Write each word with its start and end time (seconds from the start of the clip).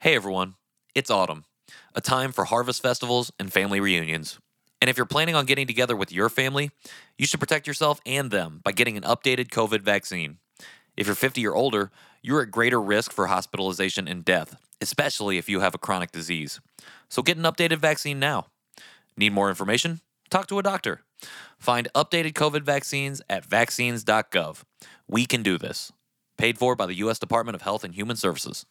Hey 0.00 0.14
everyone, 0.14 0.54
it's 0.94 1.10
autumn, 1.10 1.44
a 1.92 2.00
time 2.00 2.30
for 2.30 2.44
harvest 2.44 2.80
festivals 2.80 3.32
and 3.36 3.52
family 3.52 3.80
reunions. 3.80 4.38
And 4.80 4.88
if 4.88 4.96
you're 4.96 5.04
planning 5.04 5.34
on 5.34 5.44
getting 5.44 5.66
together 5.66 5.96
with 5.96 6.12
your 6.12 6.28
family, 6.28 6.70
you 7.18 7.26
should 7.26 7.40
protect 7.40 7.66
yourself 7.66 8.00
and 8.06 8.30
them 8.30 8.60
by 8.62 8.70
getting 8.70 8.96
an 8.96 9.02
updated 9.02 9.48
COVID 9.48 9.80
vaccine. 9.80 10.38
If 10.96 11.06
you're 11.06 11.16
50 11.16 11.44
or 11.48 11.56
older, 11.56 11.90
you're 12.22 12.42
at 12.42 12.52
greater 12.52 12.80
risk 12.80 13.10
for 13.10 13.26
hospitalization 13.26 14.06
and 14.06 14.24
death, 14.24 14.54
especially 14.80 15.36
if 15.36 15.48
you 15.48 15.58
have 15.58 15.74
a 15.74 15.78
chronic 15.78 16.12
disease. 16.12 16.60
So 17.08 17.20
get 17.20 17.36
an 17.36 17.42
updated 17.42 17.78
vaccine 17.78 18.20
now. 18.20 18.46
Need 19.16 19.32
more 19.32 19.48
information? 19.48 20.00
Talk 20.30 20.46
to 20.46 20.60
a 20.60 20.62
doctor. 20.62 21.00
Find 21.58 21.88
updated 21.96 22.34
COVID 22.34 22.62
vaccines 22.62 23.20
at 23.28 23.44
vaccines.gov. 23.44 24.62
We 25.08 25.26
can 25.26 25.42
do 25.42 25.58
this. 25.58 25.90
Paid 26.36 26.56
for 26.56 26.76
by 26.76 26.86
the 26.86 26.94
U.S. 26.94 27.18
Department 27.18 27.56
of 27.56 27.62
Health 27.62 27.82
and 27.82 27.96
Human 27.96 28.14
Services. 28.14 28.64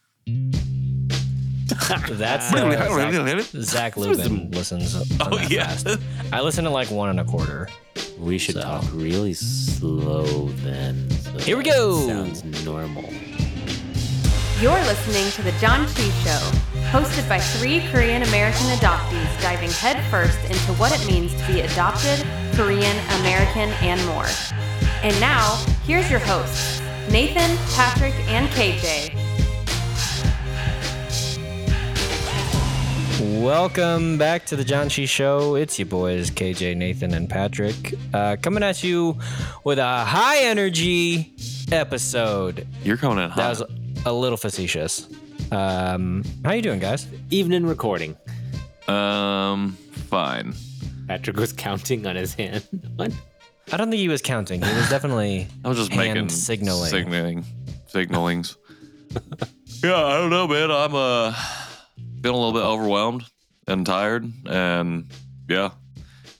That's 2.11 2.53
uh, 2.53 3.01
Zach, 3.01 3.51
Zach 3.63 3.97
Lubin 3.97 4.51
listens. 4.51 4.95
on 4.95 5.31
Oh, 5.33 5.37
that 5.37 5.49
yeah. 5.49 5.67
fast. 5.67 5.99
I 6.31 6.41
listen 6.41 6.63
to 6.65 6.69
like 6.69 6.89
one 6.91 7.09
and 7.09 7.19
a 7.19 7.25
quarter. 7.25 7.69
We 8.19 8.37
should 8.37 8.55
So. 8.55 8.61
talk 8.61 8.83
really 8.93 9.33
slow 9.33 10.49
then. 10.63 11.09
so 11.11 11.37
Here 11.39 11.57
we 11.57 11.63
go. 11.63 12.07
Sounds 12.07 12.43
normal. 12.65 13.03
You're 14.59 14.73
listening 14.85 15.29
to 15.33 15.43
The 15.43 15.51
Janchi 15.63 16.09
Show, 16.23 16.57
hosted 16.89 17.29
by 17.29 17.39
three 17.39 17.79
Korean 17.91 18.23
American 18.23 18.65
adoptees 18.77 19.41
diving 19.41 19.69
headfirst 19.69 20.39
into 20.45 20.73
what 20.79 20.91
it 20.99 21.05
means 21.07 21.31
to 21.39 21.45
be 21.47 21.61
adopted, 21.61 22.25
Korean, 22.55 22.97
American, 23.19 23.69
and 23.85 24.03
more. 24.07 24.25
And 25.03 25.17
now, 25.21 25.63
here's 25.85 26.09
your 26.09 26.19
hosts, 26.19 26.81
Nathan, 27.11 27.55
Patrick, 27.75 28.15
and 28.29 28.47
KJ. 28.49 29.13
Welcome 33.19 34.19
back 34.19 34.45
to 34.45 34.55
the 34.55 34.63
Janchi 34.63 35.09
Show. 35.09 35.55
It's 35.55 35.79
your 35.79 35.87
boys 35.87 36.29
KJ, 36.29 36.77
Nathan, 36.77 37.15
and 37.15 37.27
Patrick, 37.27 37.95
uh, 38.13 38.35
coming 38.39 38.61
at 38.61 38.83
you 38.83 39.17
with 39.63 39.79
a 39.79 40.05
high 40.05 40.41
energy 40.43 41.33
episode. 41.71 42.67
You're 42.83 42.97
coming 42.97 43.23
in 43.23 43.31
That 43.35 43.49
was 43.49 43.63
a 44.05 44.13
little 44.13 44.37
facetious. 44.37 45.07
Um, 45.51 46.23
how 46.45 46.51
you 46.53 46.61
doing, 46.61 46.77
guys? 46.79 47.07
Evening 47.31 47.65
recording. 47.65 48.15
Um, 48.87 49.71
fine. 50.09 50.53
Patrick 51.07 51.37
was 51.37 51.53
counting 51.53 52.05
on 52.05 52.15
his 52.15 52.35
hand. 52.35 52.67
What? 52.97 53.11
I 53.73 53.77
don't 53.77 53.89
think 53.89 53.99
he 53.99 54.09
was 54.09 54.21
counting. 54.21 54.61
He 54.61 54.73
was 54.75 54.89
definitely. 54.89 55.47
I 55.65 55.69
was 55.69 55.77
just 55.79 55.91
Hand 55.91 56.13
making 56.13 56.29
signaling. 56.29 56.89
signaling, 56.91 57.45
signalings. 57.91 58.57
yeah, 59.83 59.95
I 60.05 60.17
don't 60.17 60.29
know, 60.29 60.47
man. 60.47 60.69
I'm 60.69 60.93
uh 60.93 61.33
feeling 62.27 62.41
a 62.41 62.45
little 62.45 62.59
bit 62.59 62.65
overwhelmed 62.67 63.23
and 63.67 63.85
tired, 63.85 64.29
and 64.49 65.09
yeah, 65.49 65.69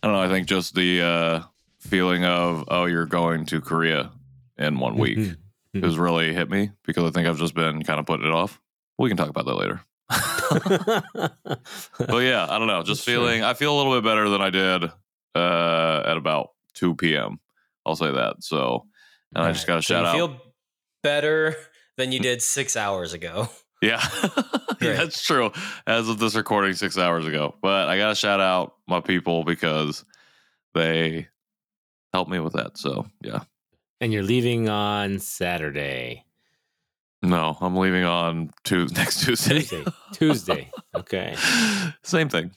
I 0.03 0.07
don't 0.07 0.11
know. 0.13 0.21
I 0.21 0.27
think 0.27 0.47
just 0.47 0.75
the 0.75 1.01
uh 1.01 1.41
feeling 1.79 2.25
of 2.25 2.65
oh, 2.67 2.83
you're 2.85 3.05
going 3.05 3.45
to 3.45 3.61
Korea 3.61 4.11
in 4.57 4.79
one 4.79 4.97
week 4.97 5.17
Mhm. 5.17 5.83
has 5.83 5.97
really 5.97 6.33
hit 6.33 6.49
me 6.49 6.71
because 6.85 7.05
I 7.05 7.11
think 7.11 7.25
I've 7.27 7.37
just 7.37 7.53
been 7.55 7.83
kind 7.83 7.99
of 8.01 8.05
putting 8.05 8.25
it 8.25 8.33
off. 8.33 8.59
We 8.97 9.09
can 9.09 9.15
talk 9.15 9.29
about 9.29 9.45
that 9.45 9.55
later. 9.55 9.79
But 11.99 12.19
yeah, 12.23 12.47
I 12.49 12.57
don't 12.59 12.67
know. 12.67 12.83
Just 12.83 13.03
Sure. 13.05 13.13
feeling, 13.13 13.43
I 13.43 13.53
feel 13.53 13.73
a 13.73 13.77
little 13.77 13.93
bit 13.93 14.03
better 14.03 14.27
than 14.29 14.41
I 14.41 14.49
did 14.49 14.83
uh, 15.35 16.03
at 16.05 16.17
about 16.17 16.49
2 16.75 16.95
p.m. 16.95 17.39
I'll 17.85 17.95
say 17.95 18.11
that. 18.11 18.43
So, 18.43 18.87
and 19.35 19.43
I 19.45 19.51
just 19.53 19.67
got 19.67 19.77
to 19.77 19.81
So 19.81 19.93
shout 19.93 20.01
you 20.15 20.23
out. 20.23 20.29
feel 20.31 20.53
better 21.03 21.55
than 21.97 22.11
you 22.11 22.19
did 22.19 22.41
six 22.41 22.75
hours 22.75 23.13
ago. 23.13 23.49
Yeah, 23.81 24.01
Great. 24.79 24.97
that's 24.97 25.21
true. 25.25 25.51
As 25.85 26.09
of 26.09 26.19
this 26.19 26.35
recording 26.35 26.73
six 26.73 26.97
hours 26.97 27.25
ago. 27.25 27.55
But 27.61 27.87
I 27.89 27.97
got 27.97 28.09
to 28.09 28.15
shout 28.15 28.39
out 28.39 28.75
my 28.87 29.01
people 29.01 29.43
because 29.43 30.03
they 30.73 31.27
helped 32.13 32.31
me 32.31 32.39
with 32.39 32.53
that. 32.53 32.77
So, 32.77 33.05
yeah. 33.21 33.41
and 34.01 34.11
you're 34.13 34.23
leaving 34.23 34.69
on 34.69 35.19
Saturday. 35.19 36.23
No, 37.23 37.57
I'm 37.61 37.75
leaving 37.75 38.03
on 38.03 38.51
Tuesday, 38.63 38.99
next 39.01 39.23
Tuesday. 39.25 39.59
Tuesday. 39.61 39.83
Tuesday. 40.13 40.71
Okay. 40.95 41.35
Same 42.03 42.29
thing. 42.29 42.51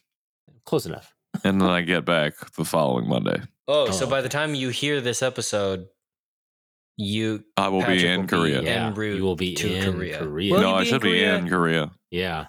Close 0.66 0.86
enough. 0.86 1.14
And 1.44 1.60
then 1.60 1.68
I 1.70 1.80
get 1.80 2.04
back 2.04 2.34
the 2.56 2.64
following 2.64 3.08
Monday. 3.08 3.40
Oh, 3.68 3.90
so 3.90 4.06
Oh, 4.06 4.10
by 4.10 4.20
the 4.20 4.28
time 4.28 4.54
you 4.54 4.68
hear 4.68 5.00
this 5.00 5.22
episode, 5.22 5.86
you 7.00 7.44
I 7.56 7.68
will 7.68 7.80
Patrick 7.80 7.98
be 8.00 8.06
in 8.06 8.20
will 8.20 8.26
be 8.26 8.28
Korea. 8.28 8.58
en 8.58 8.64
Yeah. 8.64 8.92
route 8.94 9.16
You 9.16 9.22
will 9.24 9.36
be 9.36 9.54
to 9.54 9.72
in 9.74 9.92
Korea. 9.92 10.18
Korea. 10.18 10.52
Will 10.52 10.60
no, 10.60 10.74
I 10.74 10.80
be 10.82 10.86
in 10.88 10.92
should 10.92 11.02
be 11.02 11.24
in 11.24 11.48
Korea 11.48 11.90
Yeah. 12.10 12.46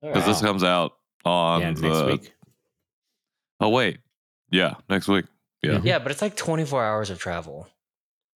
because 0.00 0.24
this 0.26 0.40
comes 0.40 0.62
out 0.62 0.92
on 1.24 1.60
yeah, 1.60 1.72
the 1.72 1.80
next 1.80 2.04
week. 2.06 2.32
Oh 3.60 3.70
wait, 3.70 3.98
yeah, 4.50 4.74
next 4.88 5.08
week. 5.08 5.24
Yeah. 5.62 5.78
Mhm. 5.78 5.84
Yeah, 5.84 5.98
but 5.98 6.12
it's 6.12 6.22
like 6.22 6.36
24 6.36 6.84
hours 6.84 7.10
of 7.10 7.18
travel. 7.18 7.66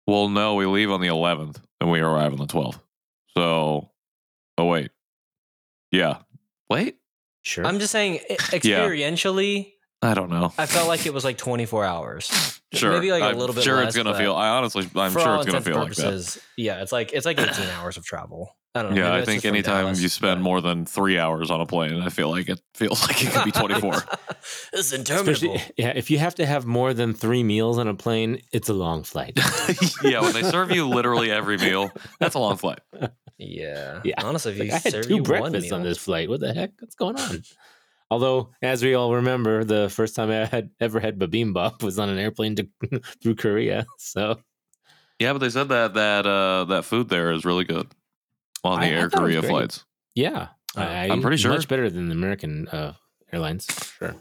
Well, 0.08 0.30
no, 0.30 0.56
we 0.56 0.66
leave 0.66 0.90
on 0.90 1.00
the 1.02 1.08
11th 1.10 1.62
and 1.80 1.92
we 1.92 2.00
arrive 2.00 2.32
on 2.34 2.40
the 2.40 2.48
12th. 2.48 2.80
So, 3.38 3.92
oh 4.58 4.66
wait, 4.66 4.90
yeah, 5.92 6.18
wait, 6.70 6.98
Sure. 7.44 7.66
I'm 7.66 7.80
just 7.80 7.92
saying, 7.92 8.20
experientially, 8.30 9.74
I 10.04 10.14
don't 10.16 10.30
know. 10.32 10.52
I 10.58 10.66
felt 10.66 10.88
like 10.88 11.06
it 11.06 11.14
was 11.14 11.24
like 11.24 11.38
24 11.38 11.86
hours. 11.86 12.60
Sure, 12.74 12.92
maybe 12.94 13.12
like 13.12 13.22
a 13.22 13.26
I'm 13.28 13.38
little 13.38 13.54
bit 13.54 13.64
Sure, 13.64 13.76
less, 13.78 13.90
it's 13.90 13.98
gonna 13.98 14.18
feel. 14.18 14.34
I 14.34 14.50
honestly, 14.50 14.90
I'm 14.96 15.12
sure 15.12 15.20
it's 15.20 15.20
gonna 15.22 15.40
intents 15.42 15.56
and 15.56 15.66
feel 15.66 15.76
like 15.76 15.94
that. 15.96 16.04
purposes, 16.04 16.40
Yeah, 16.58 16.82
it's 16.82 16.92
like 16.92 17.12
it's 17.14 17.26
like 17.26 17.40
18 17.40 17.68
hours 17.70 17.98
of 17.98 18.06
travel. 18.06 18.56
I 18.74 18.82
don't 18.84 18.94
know. 18.96 19.02
Yeah, 19.02 19.14
I 19.14 19.26
think 19.26 19.44
anytime 19.44 19.84
Dallas, 19.84 20.02
you 20.02 20.08
spend 20.08 20.40
but- 20.40 20.44
more 20.44 20.62
than 20.62 20.86
three 20.86 21.20
hours 21.20 21.52
on 21.52 21.60
a 21.60 21.66
plane, 21.66 22.02
I 22.02 22.08
feel 22.10 22.30
like 22.30 22.48
it 22.48 22.62
feels 22.74 23.02
like 23.02 23.22
it 23.22 23.32
could 23.34 23.44
be 23.44 23.52
24. 23.52 23.94
it's 24.74 24.94
Especially, 24.94 24.98
interminable. 25.50 25.62
yeah, 25.78 25.90
if 25.94 26.10
you 26.10 26.18
have 26.20 26.36
to 26.36 26.46
have 26.46 26.66
more 26.66 26.94
than 26.94 27.14
three 27.14 27.44
meals 27.44 27.78
on 27.78 27.90
a 27.90 27.94
plane, 27.94 28.42
it's 28.54 28.70
a 28.70 28.74
long 28.74 29.04
flight. 29.04 29.38
yeah, 30.04 30.22
when 30.22 30.32
they 30.32 30.44
serve 30.44 30.72
you 30.72 30.88
literally 30.88 31.30
every 31.30 31.58
meal, 31.58 31.92
that's 32.20 32.36
a 32.36 32.40
long 32.40 32.56
flight. 32.56 32.80
Yeah. 33.38 34.00
Yeah. 34.06 34.24
Honestly, 34.24 34.54
if 34.54 34.60
Like, 34.60 34.68
you 34.70 34.74
I 34.74 34.78
had 34.80 35.04
two 35.04 35.10
you 35.10 35.24
one 35.24 35.24
breakfasts 35.52 35.72
on 35.74 35.84
this 35.84 35.98
flight. 35.98 36.30
What 36.30 36.40
the 36.40 36.54
heck? 36.54 36.72
What's 36.80 36.96
going 36.96 37.20
on? 37.20 37.44
Although, 38.12 38.50
as 38.62 38.84
we 38.84 38.94
all 38.94 39.16
remember, 39.16 39.64
the 39.64 39.90
first 39.90 40.16
time 40.18 40.30
I 40.30 40.46
had 40.46 40.70
ever 40.82 41.00
had 41.00 41.18
bibimbap 41.18 41.82
was 41.88 41.98
on 41.98 42.10
an 42.10 42.20
airplane 42.20 42.56
to, 42.58 42.68
through 43.24 43.36
Korea. 43.36 43.86
So 43.98 44.40
Yeah, 45.18 45.32
but 45.34 45.40
they 45.40 45.50
said 45.50 45.70
that 45.70 45.94
that 45.96 46.28
uh 46.28 46.66
that 46.66 46.84
food 46.86 47.08
there 47.10 47.32
is 47.32 47.46
really 47.46 47.64
good 47.64 47.88
on 48.64 48.80
the 48.82 48.86
I- 48.88 48.90
I 48.90 48.92
Air 48.94 49.10
thought 49.10 49.24
it 49.24 49.28
was 49.28 49.36
Korea 49.38 49.50
flights. 49.50 49.86
yeah, 50.14 50.50
Oh, 50.76 50.82
I, 50.82 51.08
I'm 51.10 51.22
pretty 51.22 51.38
sure. 51.38 51.52
much 51.52 51.68
better 51.68 51.90
than 51.90 52.08
the 52.10 52.14
American 52.16 52.68
uh, 52.68 52.94
airlines. 53.32 53.66
Sure, 53.98 54.14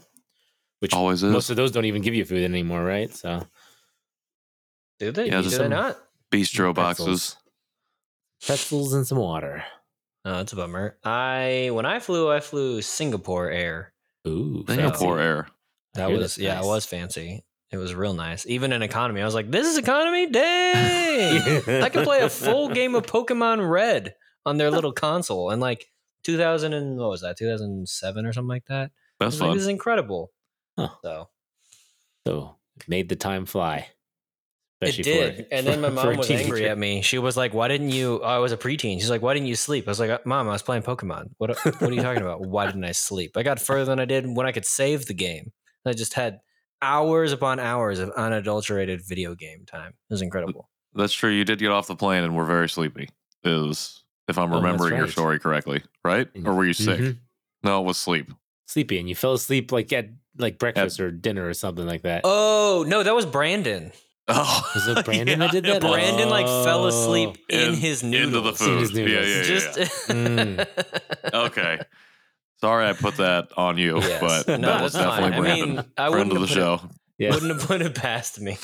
which 0.79 0.93
Always 0.93 1.21
is. 1.21 1.31
most 1.31 1.49
of 1.49 1.55
those 1.57 1.71
don't 1.71 1.85
even 1.85 2.01
give 2.01 2.15
you 2.15 2.23
food 2.25 2.43
anymore, 2.43 2.83
right? 2.83 3.13
So 3.13 3.45
Do 4.99 5.11
they? 5.11 5.27
Yeah, 5.27 5.41
Do 5.41 5.49
they 5.49 5.55
some- 5.57 5.69
not? 5.69 5.97
Bistro 6.31 6.73
boxes. 6.73 7.05
pretzels. 7.05 7.37
pretzels 8.45 8.93
and 8.93 9.05
some 9.05 9.17
water. 9.17 9.63
Oh, 10.23 10.37
that's 10.37 10.53
a 10.53 10.55
bummer. 10.55 10.97
I 11.03 11.69
when 11.73 11.85
I 11.85 11.99
flew, 11.99 12.31
I 12.31 12.39
flew 12.39 12.81
Singapore 12.81 13.49
Air. 13.49 13.93
Ooh, 14.27 14.63
Singapore 14.67 15.17
fancy. 15.17 15.27
Air. 15.27 15.47
That 15.95 16.11
was 16.11 16.19
that's 16.19 16.37
yeah, 16.37 16.55
nice. 16.55 16.63
it 16.63 16.67
was 16.67 16.85
fancy. 16.85 17.45
It 17.71 17.77
was 17.77 17.95
real 17.95 18.13
nice. 18.13 18.45
Even 18.47 18.73
in 18.73 18.81
economy, 18.81 19.21
I 19.21 19.25
was 19.25 19.33
like, 19.33 19.49
"This 19.49 19.67
is 19.67 19.77
economy, 19.77 20.27
dang! 20.31 21.81
I 21.81 21.89
can 21.89 22.03
play 22.03 22.21
a 22.21 22.29
full 22.29 22.69
game 22.73 22.95
of 22.95 23.05
Pokemon 23.05 23.67
Red 23.69 24.15
on 24.45 24.57
their 24.57 24.69
little 24.69 24.91
console." 24.91 25.49
And 25.49 25.61
like 25.61 25.87
2000 26.23 26.73
and 26.73 26.97
what 26.97 27.09
was 27.09 27.21
that? 27.21 27.37
2007 27.37 28.25
or 28.25 28.33
something 28.33 28.47
like 28.49 28.65
that. 28.65 28.91
That's 29.19 29.33
was 29.33 29.41
like, 29.41 29.47
fun. 29.49 29.57
this 29.57 29.63
is 29.63 29.69
incredible. 29.69 30.31
Huh. 30.77 30.89
So 31.03 31.29
So 32.27 32.55
made 32.87 33.09
the 33.09 33.15
time 33.15 33.45
fly. 33.45 33.87
It 34.81 34.89
Especially 34.89 35.03
did. 35.03 35.35
for- 35.47 35.53
and 35.53 35.67
then 35.67 35.81
my 35.81 35.89
for- 35.89 35.95
for 35.95 36.05
mom 36.05 36.13
a 36.15 36.17
was 36.17 36.31
angry 36.31 36.67
at 36.67 36.77
me. 36.77 37.01
She 37.01 37.17
was 37.19 37.37
like, 37.37 37.53
"Why 37.53 37.67
didn't 37.67 37.89
you?" 37.91 38.19
Oh, 38.23 38.25
I 38.27 38.39
was 38.39 38.51
a 38.51 38.57
preteen. 38.57 38.99
She's 38.99 39.09
like, 39.09 39.21
"Why 39.21 39.33
didn't 39.33 39.47
you 39.47 39.55
sleep?" 39.55 39.87
I 39.87 39.91
was 39.91 39.99
like, 39.99 40.25
"Mom, 40.25 40.47
I 40.49 40.51
was 40.53 40.61
playing 40.61 40.83
Pokemon. 40.83 41.31
What? 41.37 41.57
What 41.65 41.81
are 41.83 41.93
you 41.93 42.01
talking 42.01 42.21
about? 42.23 42.41
Why 42.41 42.65
didn't 42.65 42.83
I 42.85 42.91
sleep? 42.93 43.37
I 43.37 43.43
got 43.43 43.59
further 43.59 43.85
than 43.85 43.99
I 43.99 44.05
did 44.05 44.25
when 44.27 44.45
I 44.45 44.51
could 44.51 44.65
save 44.65 45.05
the 45.05 45.13
game. 45.13 45.51
I 45.85 45.93
just 45.93 46.13
had 46.15 46.39
hours 46.81 47.31
upon 47.31 47.59
hours 47.59 47.99
of 47.99 48.09
unadulterated 48.11 49.01
video 49.07 49.35
game 49.35 49.65
time. 49.65 49.89
It 50.09 50.13
was 50.13 50.21
incredible. 50.21 50.69
That's 50.93 51.13
true. 51.13 51.29
You 51.29 51.45
did 51.45 51.59
get 51.59 51.71
off 51.71 51.87
the 51.87 51.95
plane 51.95 52.23
and 52.23 52.35
were 52.35 52.45
very 52.45 52.67
sleepy. 52.69 53.09
Is 53.43 54.03
if 54.27 54.37
I'm 54.37 54.51
Oh, 54.51 54.55
that's 54.55 54.63
remembering 54.63 54.95
your 54.97 55.07
story 55.07 55.39
correctly, 55.39 55.83
right? 56.03 56.27
Or 56.45 56.53
were 56.53 56.65
you 56.65 56.73
sick? 56.73 56.99
Mhm. 56.99 57.17
No, 57.63 57.81
it 57.81 57.85
was 57.85 57.97
sleep. 57.97 58.31
Sleepy, 58.67 58.97
and 58.99 59.07
you 59.09 59.15
fell 59.15 59.33
asleep 59.33 59.71
like 59.71 59.91
at 59.93 60.09
like 60.37 60.57
breakfast 60.57 60.99
or 60.99 61.11
dinner 61.11 61.47
or 61.47 61.53
something 61.53 61.85
like 61.85 62.03
that. 62.03 62.21
Oh 62.23 62.85
no, 62.87 63.03
that 63.03 63.13
was 63.15 63.25
Brandon. 63.25 63.91
Oh, 64.33 64.71
Was 64.75 64.87
it 64.87 65.05
Brandon 65.05 65.39
that 65.39 65.51
did 65.51 65.65
it 65.65 65.81
that? 65.81 65.83
was. 65.83 65.91
Brandon 65.93 66.29
like 66.29 66.45
fell 66.47 66.87
asleep 66.87 67.37
Oh. 67.37 67.55
in, 67.55 67.69
In- 67.69 67.75
his 67.75 68.03
noodles. 68.03 68.27
into 68.27 68.41
the 68.41 68.49
In 68.49 68.55
food. 68.55 68.79
his 68.81 68.91
Yeah, 68.93 69.05
yeah, 69.05 69.35
yeah. 69.37 69.43
Just 69.43 69.79
Mm. 70.09 71.33
okay. 71.33 71.79
Sorry, 72.59 72.87
I 72.87 72.93
put 72.93 73.17
that 73.17 73.49
on 73.57 73.77
you, 73.77 73.97
Yes. 73.99 74.21
but 74.45 74.59
No, 74.59 74.67
that 74.67 74.83
was 74.83 74.93
that's 74.93 75.05
fine. 75.05 75.31
definitely 75.31 75.37
I 75.37 75.55
Brandon, 75.55 75.75
mean, 75.77 75.85
I 75.97 76.09
friend 76.09 76.29
wouldn't 76.29 76.31
of 76.43 76.49
the 76.49 76.55
have 76.55 76.79
put 76.79 76.81
show. 76.83 76.89
Yeah. 77.17 77.29
Wouldn't 77.31 77.51
have 77.59 77.67
put 77.67 77.81
it 77.81 77.95
past 77.95 78.39
me. 78.41 78.57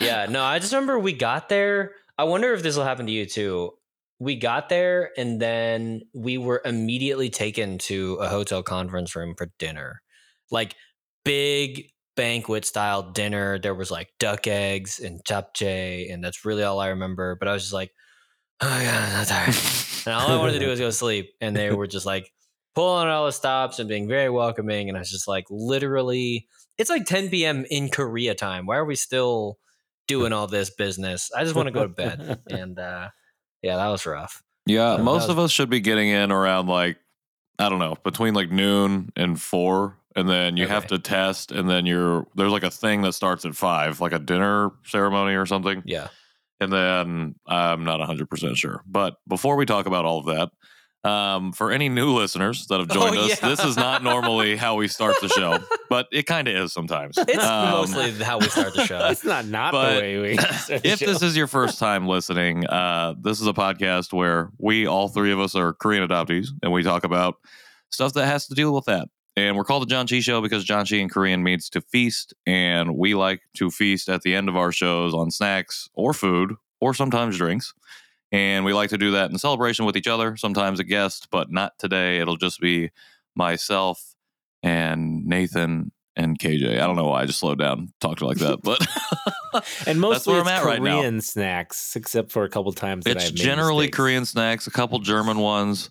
yeah, 0.00 0.26
no, 0.28 0.42
I 0.42 0.58
just 0.58 0.72
remember 0.72 0.98
we 0.98 1.12
got 1.12 1.48
there. 1.48 1.92
I 2.16 2.24
wonder 2.24 2.52
if 2.52 2.62
this 2.62 2.76
will 2.76 2.84
happen 2.84 3.06
to 3.06 3.12
you 3.12 3.26
too. 3.26 3.72
we 4.20 4.34
got 4.34 4.68
there 4.68 5.10
and 5.16 5.40
then 5.40 6.02
we 6.12 6.38
were 6.38 6.60
immediately 6.64 7.30
taken 7.30 7.78
to 7.78 8.14
a 8.14 8.28
hotel 8.28 8.62
conference 8.64 9.14
room 9.14 9.34
for 9.36 9.48
dinner. 9.60 10.02
Like 10.50 10.74
big 11.24 11.90
banquet 12.18 12.64
style 12.64 13.02
dinner. 13.12 13.60
There 13.60 13.76
was 13.76 13.92
like 13.92 14.12
duck 14.18 14.48
eggs 14.48 14.98
and 14.98 15.24
japchae, 15.24 16.12
and 16.12 16.22
that's 16.22 16.44
really 16.44 16.64
all 16.64 16.80
I 16.80 16.88
remember. 16.88 17.36
But 17.36 17.46
I 17.46 17.52
was 17.52 17.62
just 17.62 17.72
like, 17.72 17.92
oh 18.60 18.80
yeah, 18.80 19.20
I'm 19.20 19.24
tired. 19.24 19.54
and 20.04 20.14
all 20.14 20.36
I 20.36 20.36
wanted 20.36 20.54
to 20.54 20.58
do 20.58 20.68
was 20.70 20.80
go 20.80 20.86
to 20.86 20.92
sleep. 20.92 21.30
And 21.40 21.56
they 21.56 21.70
were 21.72 21.86
just 21.86 22.04
like 22.06 22.30
pulling 22.74 23.06
all 23.06 23.26
the 23.26 23.32
stops 23.32 23.78
and 23.78 23.88
being 23.88 24.08
very 24.08 24.28
welcoming. 24.28 24.88
And 24.88 24.98
I 24.98 25.00
was 25.00 25.10
just 25.10 25.28
like, 25.28 25.44
literally, 25.48 26.48
it's 26.76 26.90
like 26.90 27.06
10 27.06 27.30
p.m. 27.30 27.64
in 27.70 27.88
Korea 27.88 28.34
time. 28.34 28.66
Why 28.66 28.76
are 28.76 28.84
we 28.84 28.96
still 28.96 29.58
doing 30.08 30.32
all 30.32 30.48
this 30.48 30.70
business? 30.70 31.30
I 31.36 31.44
just 31.44 31.54
want 31.54 31.68
to 31.68 31.72
go 31.72 31.84
to 31.84 31.88
bed. 31.88 32.40
And 32.50 32.78
uh, 32.80 33.10
yeah, 33.62 33.76
that 33.76 33.88
was 33.88 34.04
rough. 34.04 34.42
Yeah, 34.66 34.96
So 34.96 35.02
most 35.04 35.26
that 35.28 35.32
of 35.32 35.38
us 35.38 35.52
should 35.52 35.70
be 35.70 35.80
getting 35.80 36.08
in 36.08 36.32
around 36.32 36.66
like 36.66 36.98
I 37.60 37.68
don't 37.68 37.78
know 37.78 37.96
between 38.02 38.34
like 38.34 38.50
noon 38.50 39.12
and 39.16 39.40
four, 39.40 39.96
and 40.16 40.28
then 40.28 40.56
you 40.56 40.66
have 40.68 40.86
to 40.88 40.98
test, 40.98 41.52
and 41.52 41.68
then 41.68 41.86
you're 41.86 42.26
there's 42.34 42.52
like 42.52 42.62
a 42.64 42.70
thing 42.70 43.02
that 43.02 43.12
starts 43.12 43.44
at 43.44 43.54
five, 43.54 44.00
like 44.00 44.12
a 44.12 44.18
dinner 44.18 44.70
ceremony 44.84 45.34
or 45.34 45.46
something, 45.46 45.82
Yeah. 45.86 46.08
and 46.60 46.72
then 46.72 47.34
I'm 47.46 47.84
not 47.84 47.98
100 48.00 48.28
percent 48.30 48.56
sure. 48.56 48.82
But 48.86 49.16
before 49.28 49.56
we 49.56 49.66
talk 49.66 49.86
about 49.86 50.04
all 50.04 50.18
of 50.20 50.26
that. 50.26 50.50
Um, 51.04 51.52
for 51.52 51.70
any 51.70 51.88
new 51.88 52.10
listeners 52.12 52.66
that 52.66 52.80
have 52.80 52.88
joined 52.92 53.16
Oh, 53.16 53.26
us, 53.26 53.40
yeah. 53.40 53.48
this 53.48 53.64
is 53.64 53.76
not 53.76 54.02
normally 54.02 54.56
how 54.64 54.74
we 54.74 54.88
start 54.88 55.14
the 55.22 55.28
show, 55.28 55.58
but 55.88 56.08
it 56.10 56.24
kind 56.26 56.48
of 56.48 56.56
is 56.56 56.72
sometimes. 56.72 57.16
It's 57.16 57.38
Um, 57.42 57.70
mostly 57.70 58.12
how 58.14 58.38
we 58.40 58.48
start 58.48 58.74
the 58.74 58.84
show. 58.84 58.98
That's 59.08 59.24
not 59.24 59.46
not 59.46 59.70
But 59.72 59.94
the 59.94 60.00
way 60.00 60.18
we. 60.18 60.36
start 60.36 60.82
the 60.82 60.88
if 60.88 60.98
this 60.98 61.22
is 61.22 61.36
your 61.36 61.46
first 61.46 61.78
time 61.78 62.08
listening, 62.08 62.66
uh, 62.66 63.14
this 63.22 63.40
is 63.40 63.46
a 63.46 63.52
podcast 63.52 64.12
where 64.12 64.50
we, 64.58 64.86
all 64.88 65.06
three 65.06 65.30
of 65.30 65.38
us, 65.38 65.54
are 65.54 65.72
Korean 65.72 66.06
adoptees, 66.06 66.48
and 66.64 66.72
we 66.72 66.82
talk 66.82 67.04
about 67.04 67.36
stuff 67.90 68.12
that 68.14 68.26
has 68.26 68.48
to 68.48 68.54
deal 68.56 68.74
with 68.74 68.86
that. 68.86 69.08
And 69.38 69.56
we're 69.56 69.62
called 69.62 69.88
the 69.88 69.94
Janchi 69.94 70.20
Show 70.20 70.40
because 70.40 70.64
Janchi 70.64 70.98
in 70.98 71.08
Korean 71.08 71.44
means 71.44 71.70
to 71.70 71.80
feast, 71.80 72.34
and 72.44 72.96
we 72.96 73.14
like 73.14 73.42
to 73.54 73.70
feast 73.70 74.08
at 74.08 74.22
the 74.22 74.34
end 74.34 74.48
of 74.48 74.56
our 74.56 74.72
shows 74.72 75.14
on 75.14 75.30
snacks 75.30 75.88
or 75.94 76.12
food 76.12 76.54
or 76.80 76.92
sometimes 76.92 77.38
drinks. 77.38 77.72
And 78.32 78.64
we 78.64 78.72
like 78.72 78.90
to 78.90 78.98
do 78.98 79.12
that 79.12 79.30
in 79.30 79.38
celebration 79.38 79.84
with 79.84 79.96
each 79.96 80.08
other, 80.08 80.36
sometimes 80.36 80.80
a 80.80 80.84
guest, 80.84 81.28
but 81.30 81.52
not 81.52 81.78
today. 81.78 82.18
It'll 82.18 82.36
just 82.36 82.58
be 82.58 82.90
myself 83.36 84.16
and 84.64 85.24
Nathan 85.24 85.92
and 86.16 86.36
KJ. 86.36 86.72
I 86.72 86.86
don't 86.88 86.96
know 86.96 87.06
why 87.06 87.22
I 87.22 87.26
just 87.26 87.38
slowed 87.38 87.60
down, 87.60 87.92
talked 88.00 88.22
like 88.22 88.38
that, 88.38 88.58
but 88.64 88.84
and 89.86 90.00
mostly 90.00 90.32
where 90.32 90.40
it's 90.40 90.50
I'm 90.50 90.56
at 90.56 90.64
right 90.64 90.80
Korean 90.80 91.14
now. 91.14 91.20
snacks, 91.20 91.94
except 91.94 92.32
for 92.32 92.42
a 92.42 92.48
couple 92.48 92.72
times. 92.72 93.04
that 93.04 93.16
It's 93.18 93.30
generally. 93.30 93.88
Korean 93.88 94.24
snacks, 94.24 94.66
a 94.66 94.72
couple 94.72 94.98
German 94.98 95.38
ones. 95.38 95.90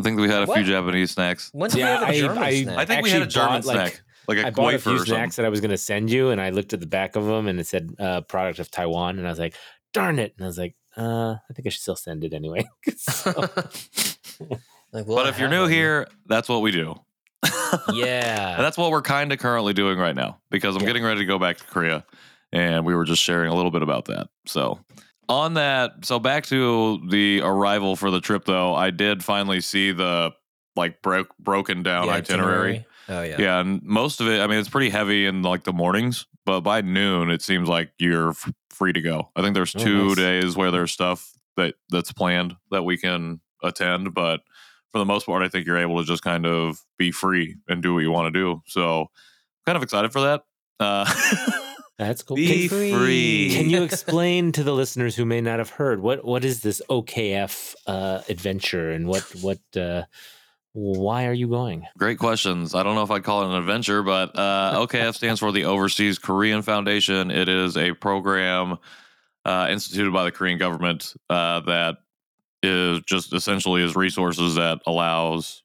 I 0.00 0.02
think 0.02 0.18
we 0.18 0.28
had 0.28 0.42
a 0.42 0.46
What? 0.46 0.56
few 0.58 0.64
Japanese 0.66 1.10
snacks. 1.12 1.50
When's 1.52 1.74
we 1.74 1.80
Yeah, 1.82 2.00
have 2.00 2.02
a 2.02 2.06
I- 2.12 2.18
German 2.20 2.38
I- 2.42 2.62
snack? 2.62 2.78
I 2.78 2.84
think 2.86 3.02
we 3.04 3.10
had 3.10 3.20
a 3.22 3.24
actually 3.24 3.40
German 3.40 3.60
bought, 3.62 3.64
like- 3.66 3.92
snack, 3.92 4.02
like 4.28 4.38
a 4.38 4.46
I 4.46 4.50
bought 4.50 4.74
a 4.74 4.78
few 4.78 4.98
snacks 5.04 5.36
that 5.36 5.44
I 5.44 5.48
was 5.48 5.60
going 5.60 5.70
to 5.70 5.78
send 5.78 6.10
you, 6.10 6.30
and 6.30 6.40
I 6.40 6.50
looked 6.50 6.72
at 6.72 6.80
the 6.80 6.86
back 6.86 7.16
of 7.16 7.24
them, 7.26 7.46
and 7.48 7.58
it 7.60 7.66
said 7.66 7.90
uh, 7.98 8.20
"product 8.22 8.58
of 8.58 8.70
Taiwan," 8.70 9.18
and 9.18 9.26
I 9.26 9.30
was 9.30 9.38
like, 9.38 9.54
"Darn 9.92 10.18
it!" 10.18 10.34
And 10.36 10.44
I 10.44 10.48
was 10.48 10.58
like, 10.58 10.74
uh, 10.96 11.34
"I 11.48 11.52
think 11.54 11.66
I 11.66 11.70
should 11.70 11.82
still 11.82 11.96
send 11.96 12.24
it 12.24 12.32
anyway." 12.32 12.68
So- 12.96 13.32
Like, 14.92 15.06
will 15.06 15.14
But 15.16 15.28
if 15.28 15.38
you're 15.38 15.48
new 15.48 15.62
one? 15.62 15.70
here, 15.70 16.08
that's 16.26 16.48
what 16.48 16.62
we 16.62 16.72
do. 16.72 16.96
yeah, 17.92 18.56
And 18.56 18.64
that's 18.64 18.76
what 18.76 18.90
we're 18.90 19.02
kind 19.02 19.32
of 19.32 19.38
currently 19.38 19.72
doing 19.72 19.98
right 19.98 20.16
now 20.16 20.40
because 20.50 20.74
I'm 20.74 20.82
Yeah. 20.82 20.88
getting 20.88 21.04
ready 21.04 21.20
to 21.20 21.26
go 21.26 21.38
back 21.38 21.58
to 21.58 21.64
Korea. 21.64 22.04
And 22.52 22.84
we 22.84 22.94
were 22.96 23.04
just 23.04 23.22
sharing 23.22 23.50
a 23.50 23.54
little 23.54 23.70
bit 23.70 23.82
about 23.82 24.06
that. 24.06 24.26
So, 24.46 24.80
on 25.28 25.54
that, 25.54 26.04
so 26.04 26.18
back 26.18 26.46
to 26.46 27.00
the 27.08 27.40
arrival 27.42 27.94
for 27.96 28.10
the 28.10 28.20
trip, 28.20 28.44
though, 28.44 28.74
I 28.74 28.90
did 28.90 29.22
finally 29.24 29.60
see 29.60 29.92
the 29.92 30.32
like 30.76 31.02
broke 31.02 31.36
broken 31.38 31.82
down 31.82 32.06
The 32.06 32.12
itinerary. 32.12 32.86
Oh 33.08 33.22
yeah. 33.22 33.36
Yeah, 33.40 33.60
and 33.60 33.82
most 33.82 34.20
of 34.20 34.28
it, 34.28 34.40
I 34.40 34.46
mean, 34.46 34.58
it's 34.58 34.68
pretty 34.68 34.90
heavy 34.90 35.26
in 35.26 35.42
like 35.42 35.64
the 35.64 35.72
mornings, 35.72 36.26
but 36.46 36.60
by 36.60 36.80
noon, 36.80 37.30
it 37.30 37.42
seems 37.42 37.68
like 37.68 37.90
you're 37.98 38.30
f- 38.30 38.52
free 38.70 38.92
to 38.92 39.00
go. 39.00 39.30
I 39.36 39.42
think 39.42 39.54
there's 39.54 39.74
Oh, 39.74 39.78
two 39.80 40.06
nice. 40.08 40.16
days 40.16 40.56
where 40.56 40.70
there's 40.70 40.92
stuff 40.92 41.32
that 41.56 41.74
that's 41.90 42.12
planned 42.12 42.54
that 42.70 42.84
we 42.84 42.96
can 42.96 43.40
attend, 43.62 44.14
but 44.14 44.40
for 44.92 44.98
the 44.98 45.04
most 45.04 45.26
part, 45.26 45.42
I 45.42 45.48
think 45.48 45.66
you're 45.66 45.78
able 45.78 45.98
to 45.98 46.04
just 46.04 46.22
kind 46.22 46.46
of 46.46 46.80
be 46.98 47.10
free 47.12 47.56
and 47.68 47.82
do 47.82 47.94
what 47.94 48.00
you 48.00 48.10
want 48.12 48.32
to 48.32 48.38
do. 48.40 48.62
So, 48.66 49.10
kind 49.66 49.76
of 49.76 49.82
excited 49.82 50.12
for 50.12 50.20
that. 50.22 50.42
Uh, 50.80 51.04
That's 52.00 52.22
cool. 52.22 52.36
Be 52.36 52.66
can, 52.66 52.78
free. 52.96 53.50
can 53.52 53.68
you 53.68 53.82
explain 53.90 54.52
to 54.52 54.64
the 54.64 54.72
listeners 54.72 55.14
who 55.14 55.26
may 55.26 55.42
not 55.42 55.58
have 55.58 55.68
heard 55.68 56.00
what 56.00 56.24
what 56.24 56.46
is 56.46 56.62
this 56.62 56.80
OKF 56.88 57.74
uh, 57.86 58.22
adventure 58.26 58.90
and 58.90 59.06
what 59.06 59.20
what 59.42 59.58
uh, 59.76 60.04
why 60.72 61.26
are 61.26 61.34
you 61.34 61.46
going? 61.46 61.86
Great 61.98 62.18
questions. 62.18 62.74
I 62.74 62.82
don't 62.84 62.94
know 62.94 63.02
if 63.02 63.10
I'd 63.10 63.22
call 63.22 63.42
it 63.42 63.50
an 63.50 63.56
adventure, 63.56 64.02
but 64.02 64.34
uh, 64.34 64.86
OKF 64.86 65.14
stands 65.14 65.40
for 65.40 65.52
the 65.52 65.66
Overseas 65.66 66.18
Korean 66.18 66.62
Foundation. 66.62 67.30
It 67.30 67.50
is 67.50 67.76
a 67.76 67.92
program 67.92 68.78
uh, 69.44 69.66
instituted 69.68 70.10
by 70.10 70.24
the 70.24 70.32
Korean 70.32 70.56
government 70.56 71.12
uh, 71.28 71.60
that 71.60 71.98
is 72.62 73.02
just 73.02 73.34
essentially 73.34 73.82
is 73.82 73.94
resources 73.94 74.54
that 74.54 74.78
allows 74.86 75.62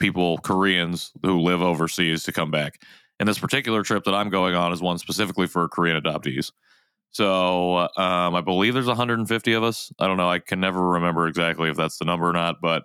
people 0.00 0.36
Koreans 0.36 1.12
who 1.22 1.40
live 1.40 1.62
overseas 1.62 2.24
to 2.24 2.32
come 2.32 2.50
back. 2.50 2.82
And 3.18 3.28
this 3.28 3.38
particular 3.38 3.82
trip 3.82 4.04
that 4.04 4.14
I'm 4.14 4.28
going 4.28 4.54
on 4.54 4.72
is 4.72 4.82
one 4.82 4.98
specifically 4.98 5.46
for 5.46 5.68
Korean 5.68 6.00
adoptees. 6.00 6.52
So 7.10 7.88
um, 7.96 8.34
I 8.34 8.42
believe 8.42 8.74
there's 8.74 8.86
150 8.86 9.52
of 9.54 9.62
us. 9.62 9.90
I 9.98 10.06
don't 10.06 10.18
know. 10.18 10.28
I 10.28 10.38
can 10.38 10.60
never 10.60 10.86
remember 10.86 11.26
exactly 11.28 11.70
if 11.70 11.76
that's 11.76 11.98
the 11.98 12.04
number 12.04 12.28
or 12.28 12.32
not, 12.34 12.56
but 12.60 12.84